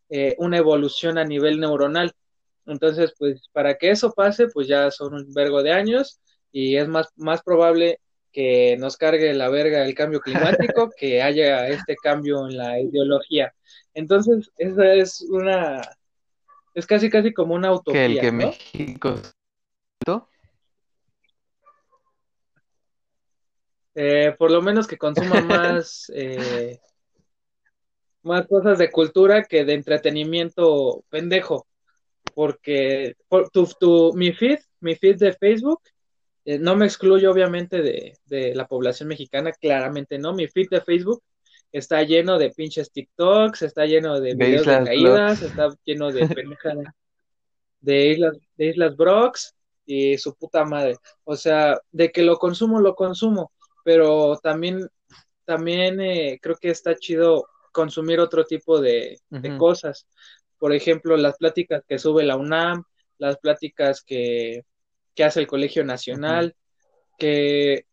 eh, 0.10 0.36
una 0.38 0.58
evolución 0.58 1.18
a 1.18 1.26
nivel 1.26 1.60
neuronal. 1.60 2.14
Entonces, 2.66 3.14
pues 3.20 3.50
para 3.52 3.78
que 3.78 3.92
eso 3.92 4.14
pase, 4.14 4.48
pues 4.48 4.68
ya 4.68 4.90
son 4.92 5.14
un 5.14 5.34
vergo 5.34 5.62
de 5.62 5.74
años 5.74 6.22
y 6.52 6.78
es 6.78 6.88
más, 6.88 7.10
más 7.18 7.44
probable 7.44 8.00
que 8.32 8.78
nos 8.78 8.96
cargue 8.96 9.34
la 9.34 9.50
verga 9.50 9.84
el 9.84 9.96
cambio 9.96 10.22
climático 10.22 10.90
que 10.98 11.22
haya 11.22 11.68
este 11.68 11.96
cambio 11.96 12.48
en 12.48 12.58
la 12.58 12.80
ideología. 12.80 13.54
Entonces, 13.94 14.52
esa 14.58 14.94
es 14.94 15.22
una, 15.22 15.82
es 16.74 16.86
casi 16.86 17.10
casi 17.10 17.34
como 17.34 17.56
una 17.56 17.74
utopía. 17.74 18.02
Que 18.02 18.06
el 18.06 18.20
que 18.20 18.32
¿no? 18.32 18.38
México... 18.38 19.16
Eh, 24.02 24.34
por 24.38 24.50
lo 24.50 24.62
menos 24.62 24.88
que 24.88 24.98
consuma 24.98 25.42
más, 25.82 26.10
eh, 26.16 26.80
más 28.24 28.48
cosas 28.48 28.80
de 28.80 28.90
cultura 28.90 29.44
que 29.44 29.66
de 29.66 29.74
entretenimiento 29.74 31.04
pendejo. 31.10 31.68
Porque 32.34 33.16
por, 33.28 33.50
tu, 33.50 33.68
tu, 33.78 34.14
mi 34.14 34.32
feed, 34.32 34.60
mi 34.80 34.96
feed 34.96 35.18
de 35.18 35.34
Facebook, 35.34 35.82
eh, 36.46 36.58
no 36.58 36.78
me 36.78 36.86
excluyo 36.86 37.30
obviamente 37.30 37.82
de, 37.82 38.14
de, 38.24 38.56
la 38.56 38.68
población 38.68 39.10
mexicana, 39.10 39.52
claramente 39.52 40.18
no. 40.18 40.34
Mi 40.34 40.48
feed 40.48 40.70
de 40.70 40.80
Facebook 40.80 41.22
está 41.70 42.02
lleno 42.04 42.38
de 42.38 42.52
pinches 42.52 42.94
TikToks, 42.94 43.64
está 43.64 43.86
lleno 43.86 44.22
de 44.22 44.34
videos 44.34 44.66
de, 44.66 44.80
de 44.80 44.86
caídas, 44.86 45.42
está 45.42 45.76
lleno 45.84 46.10
de 46.14 46.26
pendejadas 46.36 46.94
de 47.82 48.08
islas, 48.12 48.38
de 48.56 48.66
Islas 48.68 48.96
Brox 48.96 49.56
y 49.86 50.18
su 50.18 50.34
puta 50.36 50.64
madre. 50.64 50.96
O 51.26 51.36
sea, 51.36 51.82
de 51.92 52.14
que 52.14 52.24
lo 52.24 52.38
consumo, 52.38 52.80
lo 52.80 52.96
consumo 52.96 53.52
pero 53.84 54.38
también, 54.38 54.88
también 55.46 56.00
eh, 56.02 56.40
creo 56.42 56.56
que 56.56 56.70
está 56.70 56.96
chido 56.96 57.48
consumir 57.72 58.20
otro 58.20 58.46
tipo 58.46 58.80
de, 58.80 59.20
uh 59.30 59.38
-huh. 59.38 59.42
de, 59.42 59.58
cosas. 59.58 60.08
Por 60.58 60.74
ejemplo, 60.74 61.18
las 61.18 61.38
pláticas 61.38 61.84
que 61.88 62.00
sube 62.00 62.24
la 62.24 62.38
UNAM, 62.38 62.84
las 63.18 63.38
pláticas 63.38 64.04
que, 64.04 64.66
que 65.16 65.24
hace 65.24 65.40
el 65.40 65.48
Colegio 65.48 65.84
Nacional, 65.84 66.46
uh 66.46 66.50
-huh. 66.50 67.16
que, 67.18 67.86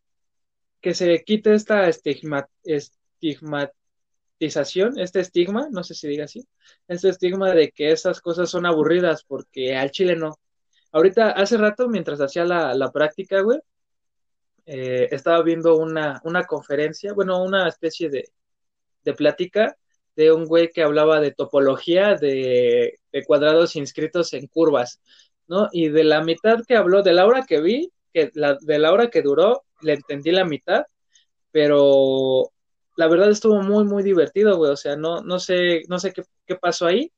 que 0.80 0.94
se 0.94 1.22
quite 1.24 1.54
esta 1.54 1.88
estigma, 1.88 2.48
estigmatización, 2.64 4.98
este 4.98 5.20
estigma, 5.20 5.68
no 5.70 5.82
sé 5.82 5.94
si 5.94 6.08
diga 6.08 6.24
así, 6.24 6.46
este 6.88 7.08
estigma 7.08 7.54
de 7.54 7.70
que 7.70 7.92
esas 7.92 8.20
cosas 8.20 8.50
son 8.50 8.66
aburridas 8.66 9.24
porque 9.24 9.76
al 9.76 9.90
chile 9.90 10.16
no. 10.16 10.38
Ahorita, 10.92 11.30
hace 11.32 11.56
rato, 11.58 11.88
mientras 11.88 12.20
hacía 12.20 12.44
la, 12.44 12.74
la 12.74 12.90
práctica, 12.90 13.40
güey, 13.42 13.58
eh, 14.66 15.08
estaba 15.12 15.42
viendo 15.42 15.76
una, 15.76 16.20
una, 16.24 16.44
conferencia, 16.44 17.12
bueno, 17.12 17.42
una 17.42 17.68
especie 17.68 18.10
de, 18.10 18.28
de, 19.04 19.14
plática 19.14 19.76
de 20.16 20.32
un 20.32 20.46
güey 20.46 20.70
que 20.70 20.82
hablaba 20.82 21.20
de 21.20 21.32
topología 21.32 22.16
de, 22.16 22.98
de, 23.12 23.24
cuadrados 23.24 23.76
inscritos 23.76 24.32
en 24.32 24.48
curvas, 24.48 25.00
¿no? 25.46 25.68
Y 25.72 25.88
de 25.88 26.04
la 26.04 26.22
mitad 26.24 26.64
que 26.66 26.76
habló, 26.76 27.02
de 27.02 27.12
la 27.12 27.26
hora 27.26 27.44
que 27.46 27.60
vi, 27.60 27.92
que 28.12 28.30
la, 28.34 28.58
de 28.60 28.78
la 28.78 28.92
hora 28.92 29.08
que 29.08 29.22
duró, 29.22 29.64
le 29.82 29.94
entendí 29.94 30.32
la 30.32 30.44
mitad, 30.44 30.84
pero 31.52 32.50
la 32.96 33.08
verdad 33.08 33.30
estuvo 33.30 33.62
muy, 33.62 33.84
muy 33.84 34.02
divertido, 34.02 34.56
güey, 34.56 34.72
o 34.72 34.76
sea, 34.76 34.96
no, 34.96 35.20
no 35.22 35.38
sé, 35.38 35.82
no 35.88 35.98
sé 35.98 36.12
qué, 36.12 36.22
qué 36.46 36.56
pasó 36.56 36.86
ahí, 36.86 37.12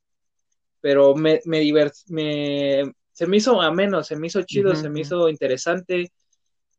pero 0.81 1.15
me, 1.15 1.41
me, 1.45 1.61
divert, 1.61 1.95
me, 2.09 2.93
se 3.13 3.27
me 3.27 3.39
hizo 3.39 3.61
ameno, 3.61 4.03
se 4.03 4.17
me 4.17 4.27
hizo 4.27 4.43
chido, 4.43 4.71
uh 4.71 4.75
-huh. 4.75 4.83
se 4.83 4.91
me 4.91 5.01
hizo 5.01 5.29
interesante, 5.29 6.13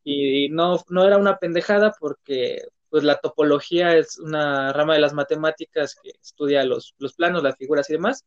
y 0.10 0.50
no, 0.50 0.84
no 0.90 1.06
era 1.06 1.18
una 1.18 1.38
pendejada 1.38 1.94
porque 2.00 2.64
pues 2.90 3.04
la 3.04 3.20
topología 3.20 3.96
es 3.96 4.18
una 4.18 4.74
rama 4.74 4.96
de 4.96 5.02
las 5.02 5.14
matemáticas 5.14 5.96
que 6.02 6.12
estudia 6.22 6.64
los, 6.64 6.96
los 6.98 7.14
planos, 7.14 7.44
las 7.44 7.56
figuras 7.56 7.88
y 7.90 7.94
demás, 7.94 8.26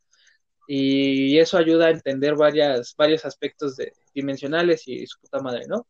y 0.68 1.38
eso 1.38 1.58
ayuda 1.58 1.86
a 1.86 1.90
entender 1.90 2.36
varias, 2.36 2.94
varios 2.96 3.24
aspectos 3.24 3.76
de, 3.76 3.92
dimensionales 4.14 4.86
y 4.86 5.04
su 5.08 5.18
puta 5.18 5.40
madre, 5.40 5.66
¿no? 5.66 5.88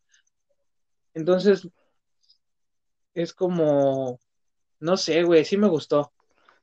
Entonces, 1.13 1.69
es 3.13 3.35
como, 3.35 4.19
no 4.81 4.97
sé, 4.97 5.25
güey, 5.25 5.45
sí 5.45 5.59
me 5.59 5.69
gustó. 5.69 6.11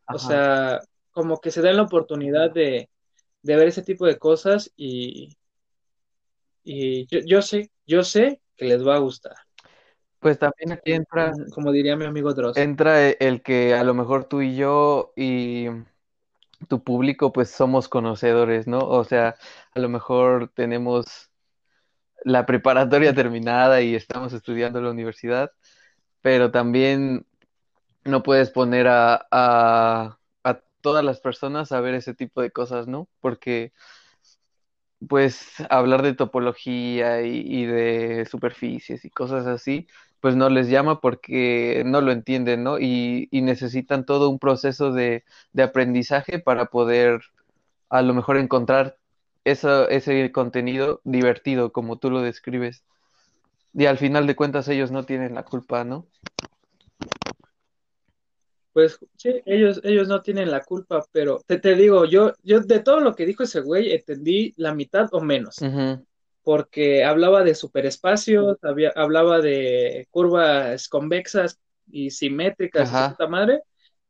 Ajá. 0.08 0.16
O 0.16 0.18
sea, 0.18 0.80
como 1.12 1.40
que 1.40 1.52
se 1.52 1.62
da 1.62 1.72
la 1.72 1.84
oportunidad 1.84 2.50
de, 2.52 2.90
de 3.44 3.56
ver 3.56 3.68
ese 3.68 3.84
tipo 3.84 4.08
de 4.08 4.18
cosas 4.18 4.72
y, 4.76 5.38
y 6.64 7.06
yo, 7.06 7.20
yo 7.24 7.42
sé, 7.44 7.72
yo 7.86 8.04
sé 8.04 8.42
que 8.60 8.66
les 8.72 8.86
va 8.88 8.96
a 8.96 9.00
gustar. 9.00 9.36
Pues 10.20 10.40
también 10.40 10.72
aquí 10.74 10.92
entra, 10.94 11.32
como 11.54 11.72
diría 11.72 11.96
mi 11.96 12.06
amigo 12.06 12.34
Dross. 12.34 12.58
Entra 12.58 13.10
el 13.10 13.42
que 13.42 13.74
a 13.76 13.84
lo 13.84 13.94
mejor 13.94 14.26
tú 14.26 14.42
y 14.42 14.56
yo 14.56 15.14
y 15.16 15.68
tu 16.70 16.84
público 16.84 17.34
pues 17.34 17.50
somos 17.52 17.90
conocedores, 17.90 18.68
¿no? 18.68 18.80
O 18.80 19.04
sea, 19.04 19.38
a 19.76 19.80
lo 19.80 19.90
mejor 19.90 20.52
tenemos 20.56 21.32
la 22.26 22.46
preparatoria 22.46 23.14
terminada 23.16 23.82
y 23.82 23.96
estamos 23.96 24.34
estudiando 24.34 24.80
en 24.80 24.86
la 24.86 24.92
universidad, 24.92 25.52
pero 26.22 26.52
también 26.52 27.28
no 28.06 28.24
puedes 28.24 28.52
poner 28.52 28.88
a, 28.88 29.28
a, 29.32 30.20
a 30.44 30.62
todas 30.82 31.04
las 31.06 31.22
personas 31.22 31.72
a 31.72 31.82
ver 31.82 31.96
ese 31.96 32.16
tipo 32.16 32.42
de 32.42 32.52
cosas, 32.52 32.88
¿no? 32.88 33.10
Porque 33.22 33.74
pues 35.08 35.48
hablar 35.70 36.02
de 36.04 36.14
topología 36.14 37.22
y, 37.24 37.40
y, 37.46 37.66
de 37.66 38.26
superficies 38.26 39.06
y 39.06 39.10
cosas 39.10 39.48
así, 39.48 39.88
pues 40.20 40.36
no 40.36 40.50
les 40.50 40.70
llama 40.70 41.00
porque 41.02 41.84
no 41.86 42.02
lo 42.02 42.12
entienden, 42.12 42.64
¿no? 42.64 42.80
Y, 42.80 43.30
y 43.32 43.42
necesitan 43.42 44.06
todo 44.06 44.30
un 44.30 44.40
proceso 44.40 44.92
de, 44.92 45.24
de, 45.54 45.64
aprendizaje 45.64 46.40
para 46.40 46.66
poder 46.66 47.22
a 47.90 48.02
lo 48.02 48.14
mejor 48.14 48.38
encontrar 48.38 48.98
eso, 49.46 49.90
ese 49.90 50.32
contenido 50.32 51.02
divertido, 51.06 51.72
como 51.72 51.98
tú 51.98 52.12
lo 52.12 52.22
describes. 52.22 52.84
Y 53.74 53.86
al 53.86 53.98
final 53.98 54.28
de 54.28 54.36
cuentas 54.36 54.68
ellos 54.68 54.92
no 54.92 55.06
tienen 55.06 55.36
la 55.36 55.44
culpa, 55.44 55.84
¿no? 55.84 56.08
Pues 58.74 59.00
sí, 59.18 59.42
ellos, 59.46 59.82
ellos 59.84 60.08
no 60.08 60.22
tienen 60.22 60.52
la 60.52 60.62
culpa, 60.62 61.04
pero 61.12 61.42
te, 61.46 61.58
te 61.58 61.76
digo, 61.76 62.06
yo, 62.06 62.34
yo 62.44 62.60
de 62.60 62.80
todo 62.80 63.00
lo 63.00 63.16
que 63.16 63.26
dijo 63.26 63.44
ese 63.44 63.62
güey 63.62 63.92
entendí 63.92 64.54
la 64.58 64.74
mitad 64.74 65.10
o 65.12 65.22
menos. 65.22 65.58
Uh 65.62 65.66
-huh. 65.66 66.06
Porque 66.44 67.04
hablaba 67.04 67.44
de 67.44 67.56
superespacios, 67.56 68.58
había, 68.64 68.92
hablaba 68.96 69.42
de 69.42 70.08
curvas 70.12 70.88
convexas 70.88 71.60
y 71.92 72.12
simétricas, 72.12 72.90
y 72.90 73.10
puta 73.12 73.28
madre, 73.28 73.62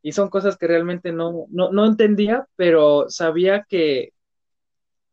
y 0.01 0.11
son 0.11 0.29
cosas 0.29 0.57
que 0.57 0.67
realmente 0.67 1.11
no, 1.11 1.45
no, 1.49 1.71
no 1.71 1.85
entendía, 1.85 2.45
pero 2.55 3.09
sabía 3.09 3.65
que 3.67 4.13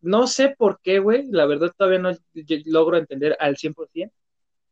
no 0.01 0.27
sé 0.27 0.55
por 0.57 0.81
qué, 0.83 0.99
güey, 0.99 1.27
la 1.31 1.47
verdad 1.47 1.73
todavía 1.77 1.99
no 1.99 2.11
logro 2.67 2.97
entender 2.97 3.37
al 3.41 3.57
100%, 3.57 4.13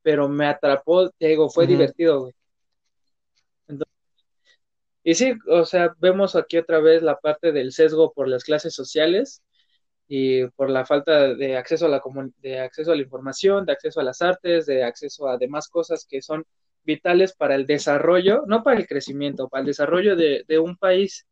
pero 0.02 0.28
me 0.28 0.46
atrapó, 0.46 1.10
te 1.10 1.28
digo, 1.28 1.48
fue 1.48 1.64
uh 1.64 1.66
-huh. 1.66 1.70
divertido, 1.70 2.20
güey. 2.20 2.34
Y 5.04 5.14
sí, 5.14 5.34
o 5.48 5.66
sea, 5.66 5.94
vemos 6.00 6.34
aquí 6.34 6.56
otra 6.56 6.80
vez 6.80 7.02
la 7.02 7.18
parte 7.18 7.52
del 7.52 7.72
sesgo 7.72 8.12
por 8.12 8.26
las 8.26 8.42
clases 8.42 8.74
sociales 8.74 9.42
y 10.08 10.46
por 10.48 10.70
la 10.70 10.86
falta 10.86 11.34
de 11.34 11.56
acceso 11.56 11.86
a 11.86 11.88
la 11.90 12.02
de 12.38 12.60
acceso 12.60 12.92
a 12.92 12.96
la 12.96 13.02
información, 13.02 13.66
de 13.66 13.72
acceso 13.72 14.00
a 14.00 14.04
las 14.04 14.22
artes, 14.22 14.66
de 14.66 14.82
acceso 14.82 15.28
a 15.28 15.36
demás 15.38 15.68
cosas 15.68 16.06
que 16.08 16.22
son 16.22 16.44
vitales 16.84 17.34
para 17.34 17.54
el 17.54 17.66
desarrollo, 17.66 18.44
no 18.46 18.62
para 18.62 18.78
el 18.80 18.86
crecimiento, 18.86 19.48
para 19.48 19.60
el 19.60 19.66
desarrollo 19.66 20.16
de, 20.16 20.44
de 20.48 20.58
un 20.58 20.76
país, 20.76 21.26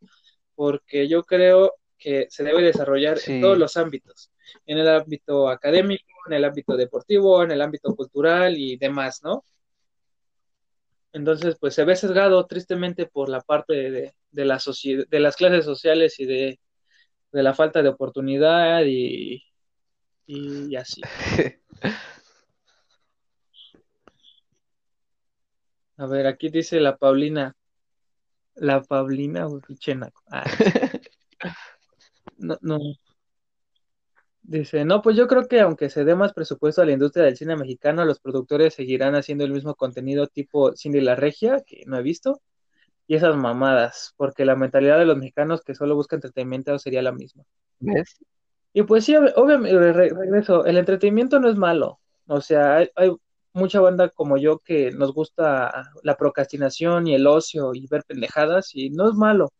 porque 0.54 1.08
yo 1.08 1.22
creo 1.24 1.74
que 1.98 2.26
se 2.30 2.44
debe 2.44 2.62
desarrollar 2.62 3.18
sí. 3.18 3.32
en 3.32 3.40
todos 3.40 3.58
los 3.58 3.76
ámbitos, 3.76 4.30
en 4.66 4.78
el 4.78 4.88
ámbito 4.88 5.48
académico, 5.48 6.04
en 6.26 6.34
el 6.34 6.44
ámbito 6.44 6.76
deportivo, 6.76 7.42
en 7.42 7.52
el 7.52 7.62
ámbito 7.62 7.94
cultural 7.94 8.56
y 8.58 8.76
demás, 8.76 9.22
¿no? 9.22 9.44
Entonces, 11.12 11.56
pues 11.60 11.74
se 11.74 11.84
ve 11.84 11.94
sesgado 11.97 12.47
tristemente 12.47 13.06
por 13.06 13.28
la 13.28 13.40
parte 13.40 13.74
de, 13.74 14.14
de, 14.30 14.44
la 14.44 14.60
de 15.09 15.20
las 15.20 15.36
clases 15.36 15.64
sociales 15.64 16.18
y 16.20 16.26
de, 16.26 16.60
de 17.32 17.43
la 17.43 17.55
falta 17.55 17.82
de 17.82 17.90
oportunidad 17.90 18.84
y, 18.86 19.43
y 20.26 20.76
así. 20.76 21.01
A 25.97 26.06
ver, 26.06 26.26
aquí 26.26 26.48
dice 26.48 26.80
la 26.80 26.97
Paulina. 26.97 27.55
La 28.56 28.82
Paulina, 28.82 29.47
ah. 30.30 30.44
No, 32.39 32.59
no. 32.62 32.78
Dice, 34.44 34.85
no, 34.85 35.02
pues 35.02 35.16
yo 35.16 35.28
creo 35.28 35.47
que 35.47 35.60
aunque 35.60 35.89
se 35.89 36.05
dé 36.05 36.16
más 36.16 36.32
presupuesto 36.32 36.82
a 36.82 36.85
la 36.85 36.93
industria 36.93 37.24
del 37.24 37.36
cine 37.36 37.56
mexicano, 37.56 38.05
los 38.05 38.19
productores 38.19 38.74
seguirán 38.74 39.14
haciendo 39.14 39.44
el 39.44 39.52
mismo 39.52 39.77
contenido 39.77 40.27
tipo 40.27 40.74
Cindy 40.77 41.01
la 41.01 41.14
Regia, 41.14 41.62
que 41.64 41.85
no 41.86 41.97
he 41.97 42.02
visto, 42.02 42.40
y 43.06 43.14
esas 43.14 43.36
mamadas, 43.36 44.14
porque 44.16 44.44
la 44.44 44.56
mentalidad 44.56 44.98
de 44.98 45.06
los 45.06 45.16
mexicanos 45.16 45.62
que 45.62 45.74
solo 45.74 45.94
buscan 45.94 46.19
entretenimiento 46.19 46.77
sería 46.78 47.02
la 47.02 47.12
misma. 47.12 47.44
¿Ves? 47.78 48.19
Y 48.73 48.82
pues 48.82 49.05
sí, 49.05 49.14
obviamente, 49.14 49.93
regreso, 49.93 50.64
el 50.64 50.78
entretenimiento 50.78 51.39
no 51.39 51.48
es 51.48 51.56
malo, 51.56 52.01
o 52.27 52.40
sea, 52.40 52.77
hay, 52.77 52.90
hay, 52.97 53.12
mucha 53.55 53.81
banda 53.81 54.09
como 54.09 54.39
yo 54.39 54.60
que 54.60 54.93
nos 54.93 55.12
gusta 55.12 55.90
la 56.02 56.16
procrastinación 56.16 57.06
y 57.06 57.14
el 57.14 57.27
ocio 57.27 57.74
y 57.74 57.86
ver 57.86 58.02
pendejadas 58.06 58.74
y 58.74 58.89
no 58.89 59.10
es 59.10 59.14
malo. 59.14 59.52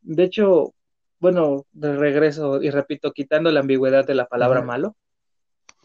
De 0.00 0.22
hecho, 0.22 0.74
bueno, 1.18 1.66
de 1.72 1.96
regreso 1.96 2.62
y 2.62 2.70
repito, 2.70 3.12
quitando 3.12 3.50
la 3.50 3.60
ambigüedad 3.60 4.06
de 4.06 4.14
la 4.14 4.26
palabra 4.26 4.62
malo, 4.62 4.96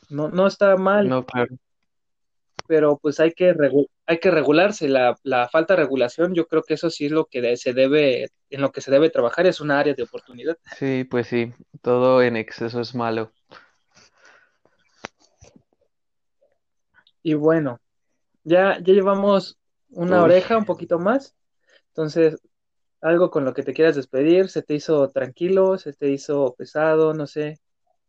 no, 0.10 0.30
no 0.30 0.48
está 0.48 0.76
mal. 0.76 1.08
No, 1.08 1.26
claro. 1.26 1.56
Pero 2.68 2.98
pues 2.98 3.20
hay 3.20 3.32
que, 3.32 3.56
hay 4.06 4.20
que 4.20 4.32
regularse. 4.32 4.88
La, 4.88 5.18
la, 5.24 5.50
falta 5.50 5.76
de 5.76 5.84
regulación, 5.84 6.34
yo 6.34 6.48
creo 6.48 6.64
que 6.64 6.76
eso 6.76 6.90
sí 6.90 7.06
es 7.06 7.12
lo 7.12 7.26
que 7.26 7.58
se 7.58 7.74
debe, 7.74 8.30
en 8.50 8.62
lo 8.62 8.72
que 8.72 8.82
se 8.82 8.92
debe 8.92 9.10
trabajar, 9.10 9.46
es 9.48 9.62
una 9.62 9.80
área 9.80 9.94
de 9.94 10.04
oportunidad. 10.04 10.58
Sí, 10.78 11.06
pues 11.10 11.28
sí, 11.28 11.54
todo 11.82 12.22
en 12.22 12.38
exceso 12.38 12.82
es 12.82 12.94
malo. 12.94 13.32
Y 17.24 17.34
bueno, 17.36 17.80
ya, 18.44 18.80
ya 18.80 18.94
llevamos 18.94 19.58
una 19.90 20.24
oreja, 20.24 20.58
un 20.58 20.66
poquito 20.66 20.98
más. 21.00 21.36
Entonces, 21.90 22.38
algo 23.02 23.32
con 23.32 23.46
lo 23.46 23.54
que 23.54 23.64
te 23.64 23.74
quieras 23.74 23.96
despedir, 23.96 24.50
se 24.50 24.62
te 24.62 24.76
hizo 24.76 25.10
tranquilo, 25.10 25.78
se 25.78 25.94
te 25.94 26.10
hizo 26.10 26.56
pesado, 26.58 27.14
no 27.14 27.28
sé, 27.28 27.60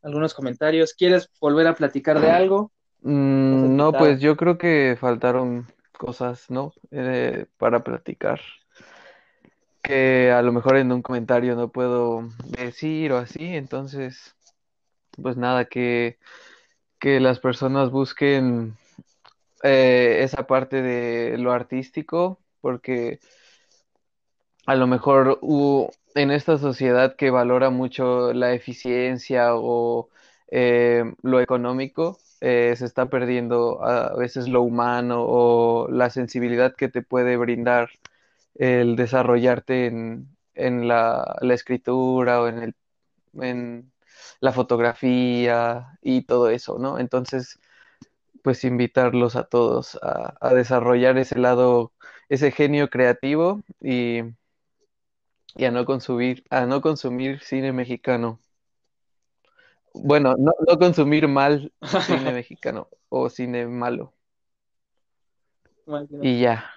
algunos 0.02 0.35
comentarios. 0.35 0.94
¿Quieres 0.94 1.31
volver 1.40 1.66
a 1.66 1.74
platicar 1.74 2.20
de 2.20 2.31
algo? 2.31 2.73
Mm, 3.01 3.77
no, 3.77 3.93
pues 3.93 4.20
yo 4.20 4.36
creo 4.36 4.59
que 4.59 4.97
faltaron 5.01 5.66
cosas, 5.97 6.51
¿no? 6.51 6.73
Eh, 6.90 7.47
para 7.56 7.82
platicar. 7.82 8.40
Que 9.82 10.31
a 10.31 10.43
lo 10.43 10.52
mejor 10.52 10.77
en 10.77 10.93
un 10.93 11.02
comentario 11.02 11.56
no 11.56 11.69
puedo 11.70 12.28
decir 12.47 13.12
o 13.12 13.19
así, 13.19 13.44
entonces, 13.44 14.36
pues 15.20 15.36
nada, 15.36 15.64
que, 15.64 16.19
que 17.01 17.19
las 17.19 17.40
personas 17.40 17.90
busquen 17.90 18.77
eh, 19.64 20.19
esa 20.23 20.47
parte 20.47 20.82
de 20.82 21.39
lo 21.39 21.52
artístico, 21.52 22.39
porque 22.60 23.19
a 24.66 24.74
lo 24.76 24.86
mejor 24.86 25.40
en 26.14 26.30
esta 26.30 26.59
sociedad 26.59 27.16
que 27.16 27.30
valora 27.30 27.70
mucho 27.70 28.32
la 28.32 28.52
eficiencia 28.52 29.55
o 29.56 30.09
eh, 30.51 31.05
lo 31.22 31.40
económico, 31.40 32.18
eh, 32.40 32.74
se 32.76 32.86
está 32.86 33.06
perdiendo 33.09 33.82
a 33.84 34.14
veces 34.16 34.48
lo 34.48 34.62
humano 34.62 35.24
o 35.26 35.89
la 35.90 36.10
sensibilidad 36.10 36.74
que 36.76 36.89
te 36.89 37.02
puede 37.02 37.36
brindar 37.36 37.90
el 38.55 38.97
desarrollarte 38.97 39.86
en, 39.86 40.36
en 40.55 40.89
la, 40.89 41.36
la, 41.40 41.55
escritura 41.55 42.43
o 42.43 42.48
en, 42.48 42.59
el, 42.62 42.74
en 43.40 43.93
la 44.40 44.52
fotografía 44.52 45.98
y 46.02 46.22
todo 46.22 46.51
eso, 46.51 46.78
¿no? 46.78 46.98
Entonces, 46.98 47.59
pues 48.43 48.64
invitarlos 48.64 49.36
a 49.36 49.44
todos 49.44 49.98
a, 50.02 50.34
a 50.40 50.55
desarrollar 50.55 51.18
ese 51.18 51.39
lado, 51.39 51.93
ese 52.28 52.51
genio 52.52 52.90
creativo 52.90 53.62
y, 53.80 54.22
y 55.54 55.64
a 55.64 55.70
no 55.70 55.84
consumir, 55.84 56.44
a 56.50 56.66
no 56.66 56.80
consumir 56.80 57.40
cine 57.42 57.72
mexicano. 57.72 58.40
Bueno, 59.94 60.34
no, 60.38 60.52
no 60.66 60.78
consumir 60.78 61.28
mal 61.28 61.72
cine 62.06 62.32
mexicano 62.32 62.88
o 63.08 63.28
cine 63.28 63.66
malo. 63.66 64.14
Y 66.22 66.40
ya. 66.40 66.70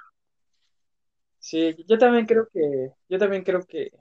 Sí, 1.39 1.75
yo 1.87 1.97
también 1.97 2.25
creo 2.25 2.49
que, 2.51 2.91
yo 3.07 3.19
también 3.19 3.43
creo 3.43 3.63
que, 3.65 3.91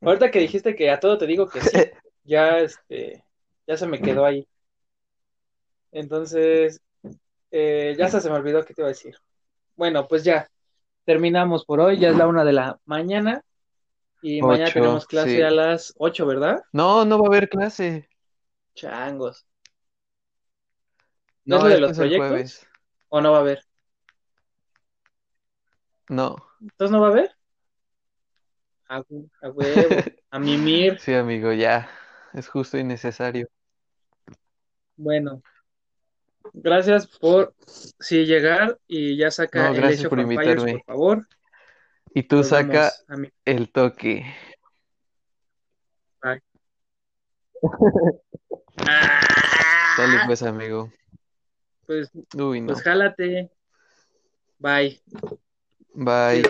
ahorita 0.00 0.30
que 0.30 0.38
dijiste 0.38 0.74
que 0.74 0.90
a 0.90 1.00
todo 1.00 1.18
te 1.18 1.26
digo 1.26 1.48
que 1.48 1.60
sí, 1.60 1.70
ya 2.24 2.58
este, 2.58 3.24
ya 3.66 3.76
se 3.76 3.86
me 3.86 4.00
quedó 4.00 4.24
ahí. 4.24 4.46
Entonces, 5.90 6.80
eh, 7.50 7.94
ya 7.98 8.06
hasta 8.06 8.20
se 8.20 8.30
me 8.30 8.36
olvidó 8.36 8.64
qué 8.64 8.72
te 8.72 8.82
iba 8.82 8.88
a 8.88 8.90
decir. 8.90 9.16
Bueno, 9.74 10.06
pues 10.06 10.22
ya, 10.22 10.48
terminamos 11.04 11.64
por 11.64 11.80
hoy, 11.80 11.98
ya 11.98 12.10
es 12.10 12.16
la 12.16 12.26
una 12.26 12.44
de 12.44 12.52
la 12.52 12.78
mañana 12.84 13.44
y 14.22 14.42
mañana 14.42 14.72
tenemos 14.72 15.06
clase 15.06 15.44
a 15.44 15.50
las 15.50 15.94
ocho, 15.98 16.26
¿verdad? 16.26 16.62
No, 16.72 17.04
no 17.04 17.18
va 17.18 17.24
a 17.26 17.28
haber 17.28 17.48
clase. 17.48 18.08
Changos. 18.74 19.44
¿No, 21.44 21.56
es 21.56 21.62
lo 21.62 21.68
de 21.70 21.80
los 21.80 21.92
proyectos? 21.96 22.66
¿O 23.08 23.20
no 23.20 23.32
va 23.32 23.38
a 23.38 23.40
haber? 23.40 23.60
No. 26.10 26.36
¿Entonces 26.60 26.90
no 26.90 27.00
va 27.00 27.08
a 27.08 27.10
haber? 27.10 27.30
A, 28.88 28.96
a 29.42 29.50
huevo, 29.50 29.88
a 30.30 30.38
mimir. 30.38 30.98
Sí, 31.00 31.14
amigo, 31.14 31.52
ya. 31.52 31.88
Es 32.32 32.48
justo 32.48 32.78
y 32.78 32.84
necesario. 32.84 33.48
Bueno, 34.96 35.42
gracias 36.52 37.06
por 37.06 37.54
sí 38.00 38.24
llegar 38.24 38.78
y 38.86 39.16
ya 39.16 39.30
saca 39.30 39.68
No, 39.68 39.74
el 39.74 39.84
hecho 39.92 40.08
por 40.10 40.20
invitarme. 40.20 40.72
por 40.72 40.84
favor. 40.84 41.26
Y 42.14 42.22
tú 42.22 42.36
Nos 42.36 42.48
saca 42.48 42.92
el 43.44 43.70
toque. 43.70 44.24
Bye. 46.22 46.42
Dale 49.98 50.18
pues, 50.26 50.42
amigo. 50.42 50.92
Pues, 51.86 52.10
Uy, 52.36 52.60
no. 52.60 52.68
pues 52.68 52.82
jálate. 52.82 53.50
Bye. 54.58 55.00
Bye. 55.94 56.42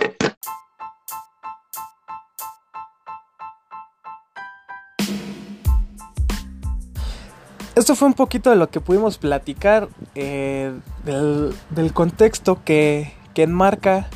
Esto 7.74 7.94
fue 7.94 8.08
un 8.08 8.14
poquito 8.14 8.50
de 8.50 8.56
lo 8.56 8.70
que 8.70 8.80
pudimos 8.80 9.18
platicar 9.18 9.88
eh, 10.16 10.72
del, 11.04 11.54
del 11.70 11.92
contexto 11.92 12.64
que, 12.64 13.14
que 13.34 13.44
enmarca 13.44 14.08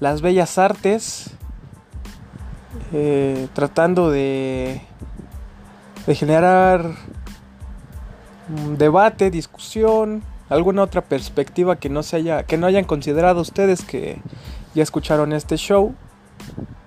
las 0.00 0.22
bellas 0.22 0.56
artes, 0.56 1.30
eh, 2.92 3.48
tratando 3.52 4.10
de, 4.10 4.80
generar 6.06 6.96
un 8.48 8.76
debate, 8.78 9.30
discusión, 9.30 10.22
alguna 10.48 10.82
otra 10.82 11.02
perspectiva 11.02 11.76
que 11.76 11.88
no 11.88 12.02
se 12.02 12.16
haya, 12.16 12.42
que 12.42 12.56
no 12.56 12.66
hayan 12.66 12.84
considerado 12.84 13.42
ustedes 13.42 13.84
que 13.84 14.20
ya 14.74 14.82
escucharon 14.82 15.32
este 15.32 15.56
show. 15.56 15.94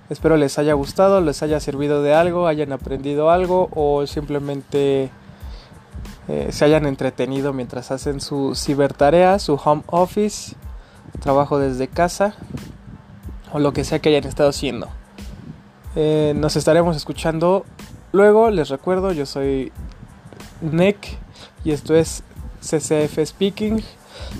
Espero 0.10 0.36
les 0.36 0.60
haya 0.60 0.74
gustado, 0.74 1.22
les 1.22 1.42
haya 1.42 1.60
servido 1.62 2.04
de 2.04 2.14
algo, 2.14 2.48
hayan 2.48 2.74
aprendido 2.74 3.30
algo 3.30 3.70
o 3.74 4.06
simplemente 4.08 5.10
eh, 6.28 6.48
se 6.52 6.66
hayan 6.66 6.86
entretenido 6.86 7.54
mientras 7.54 7.92
hacen 7.92 8.20
su 8.20 8.56
cibertarea, 8.56 9.40
su 9.40 9.54
home 9.64 9.84
office, 9.88 10.56
trabajo 11.22 11.60
desde 11.60 11.88
casa 11.88 12.36
o 13.54 13.60
lo 13.60 13.72
que 13.72 13.84
sea 13.84 14.00
que 14.00 14.10
hayan 14.10 14.26
estado 14.26 14.50
haciendo. 14.50 14.90
Eh, 15.96 16.34
nos 16.36 16.56
estaremos 16.56 16.98
escuchando 16.98 17.66
luego. 18.12 18.50
Les 18.50 18.70
recuerdo, 18.70 19.12
yo 19.12 19.26
soy 19.26 19.72
Nick 20.62 21.18
y 21.64 21.72
esto 21.72 21.96
es 21.96 22.24
CCF 22.62 23.20
Speaking. 23.24 23.84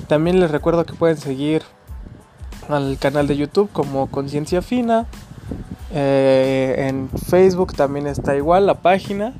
También 0.08 0.40
les 0.40 0.52
recuerdo 0.52 0.86
que 0.86 0.94
pueden 0.94 1.18
seguir 1.18 1.62
al 2.70 2.98
canal 2.98 3.28
de 3.28 3.38
YouTube 3.38 3.70
como 3.72 4.08
Conciencia 4.08 4.62
Fina. 4.62 5.06
Eh, 5.94 6.88
en 6.90 7.10
Facebook 7.10 7.76
también 7.76 8.08
está 8.08 8.36
igual 8.36 8.66
la 8.66 8.82
página. 8.82 9.34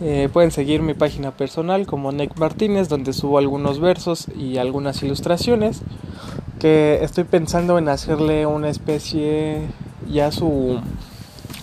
Eh, 0.00 0.28
pueden 0.32 0.50
seguir 0.50 0.82
mi 0.82 0.94
página 0.94 1.30
personal 1.30 1.86
como 1.86 2.10
Nick 2.10 2.36
Martínez, 2.38 2.88
donde 2.88 3.12
subo 3.12 3.38
algunos 3.38 3.78
versos 3.78 4.26
y 4.36 4.58
algunas 4.58 5.02
ilustraciones. 5.02 5.82
Que 6.58 6.98
estoy 7.02 7.24
pensando 7.24 7.78
en 7.78 7.88
hacerle 7.88 8.46
una 8.46 8.70
especie, 8.70 9.62
ya 10.10 10.32
su, 10.32 10.80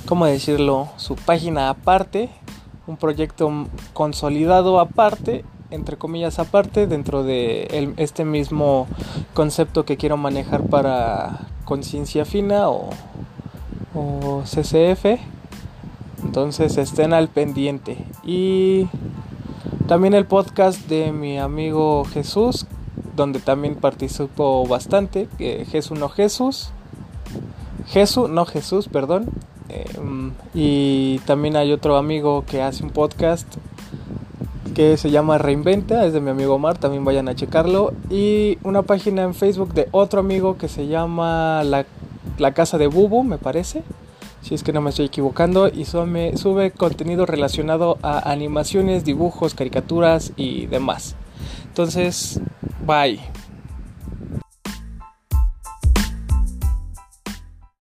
¿cómo 0.06 0.26
decirlo? 0.26 0.90
Su 0.98 1.16
página 1.16 1.70
aparte, 1.70 2.30
un 2.88 2.98
proyecto 2.98 3.68
consolidado 3.94 4.80
aparte, 4.80 5.44
entre 5.70 5.98
comillas 5.98 6.40
aparte, 6.40 6.88
dentro 6.88 7.24
de 7.24 7.94
este 7.98 8.26
mismo 8.26 8.88
concepto 9.34 9.86
que 9.86 9.98
quiero 9.98 10.18
manejar 10.18 10.64
para 10.64 11.48
conciencia 11.66 12.26
fina 12.26 12.70
o, 12.70 12.90
o 13.94 14.44
CCF. 14.44 15.20
Entonces 16.24 16.78
estén 16.78 17.14
al 17.14 17.28
pendiente. 17.28 17.98
Y 18.24 18.88
también 19.88 20.14
el 20.14 20.26
podcast 20.26 20.88
de 20.88 21.12
mi 21.12 21.38
amigo 21.38 22.06
Jesús, 22.06 22.66
donde 23.16 23.40
también 23.40 23.76
participo 23.76 24.66
bastante. 24.68 25.28
que 25.38 25.66
Jesús 25.66 26.00
no 26.00 26.10
Jesús. 26.10 26.70
Jesús, 27.88 28.30
no 28.30 28.46
Jesús, 28.46 28.88
perdón. 28.88 29.30
Em, 29.70 30.32
y 30.54 31.20
también 31.20 31.56
hay 31.56 31.72
otro 31.72 31.98
amigo 31.98 32.44
que 32.46 32.62
hace 32.62 32.84
un 32.84 32.92
podcast 32.92 33.48
que 34.74 34.96
se 34.96 35.12
llama 35.12 35.38
Reinventa, 35.38 36.06
es 36.06 36.14
de 36.14 36.22
mi 36.22 36.30
amigo 36.30 36.56
Omar, 36.56 36.78
también 36.78 37.04
vayan 37.04 37.28
a 37.28 37.36
checarlo. 37.36 37.94
Y 38.10 38.58
una 38.64 38.84
página 38.84 39.24
en 39.24 39.34
Facebook 39.34 39.74
de 39.74 39.90
otro 39.92 40.22
amigo 40.22 40.58
que 40.58 40.70
se 40.70 40.88
llama 40.88 41.64
La, 41.64 41.86
La 42.38 42.54
Casa 42.54 42.78
de 42.78 42.88
Bubu, 42.88 43.24
me 43.24 43.38
parece 43.38 43.84
si 44.42 44.56
es 44.56 44.64
que 44.64 44.74
no 44.74 44.82
me 44.82 44.90
estoy 44.90 45.06
equivocando, 45.06 45.68
y 45.68 45.86
sube, 45.86 46.38
sube 46.38 46.72
contenido 46.72 47.26
relacionado 47.26 47.98
a 48.02 48.32
animaciones, 48.32 49.06
dibujos, 49.06 49.54
caricaturas 49.54 50.34
y 50.36 50.68
demás. 50.68 51.16
Entonces, 51.68 52.42
Bye. 52.86 53.20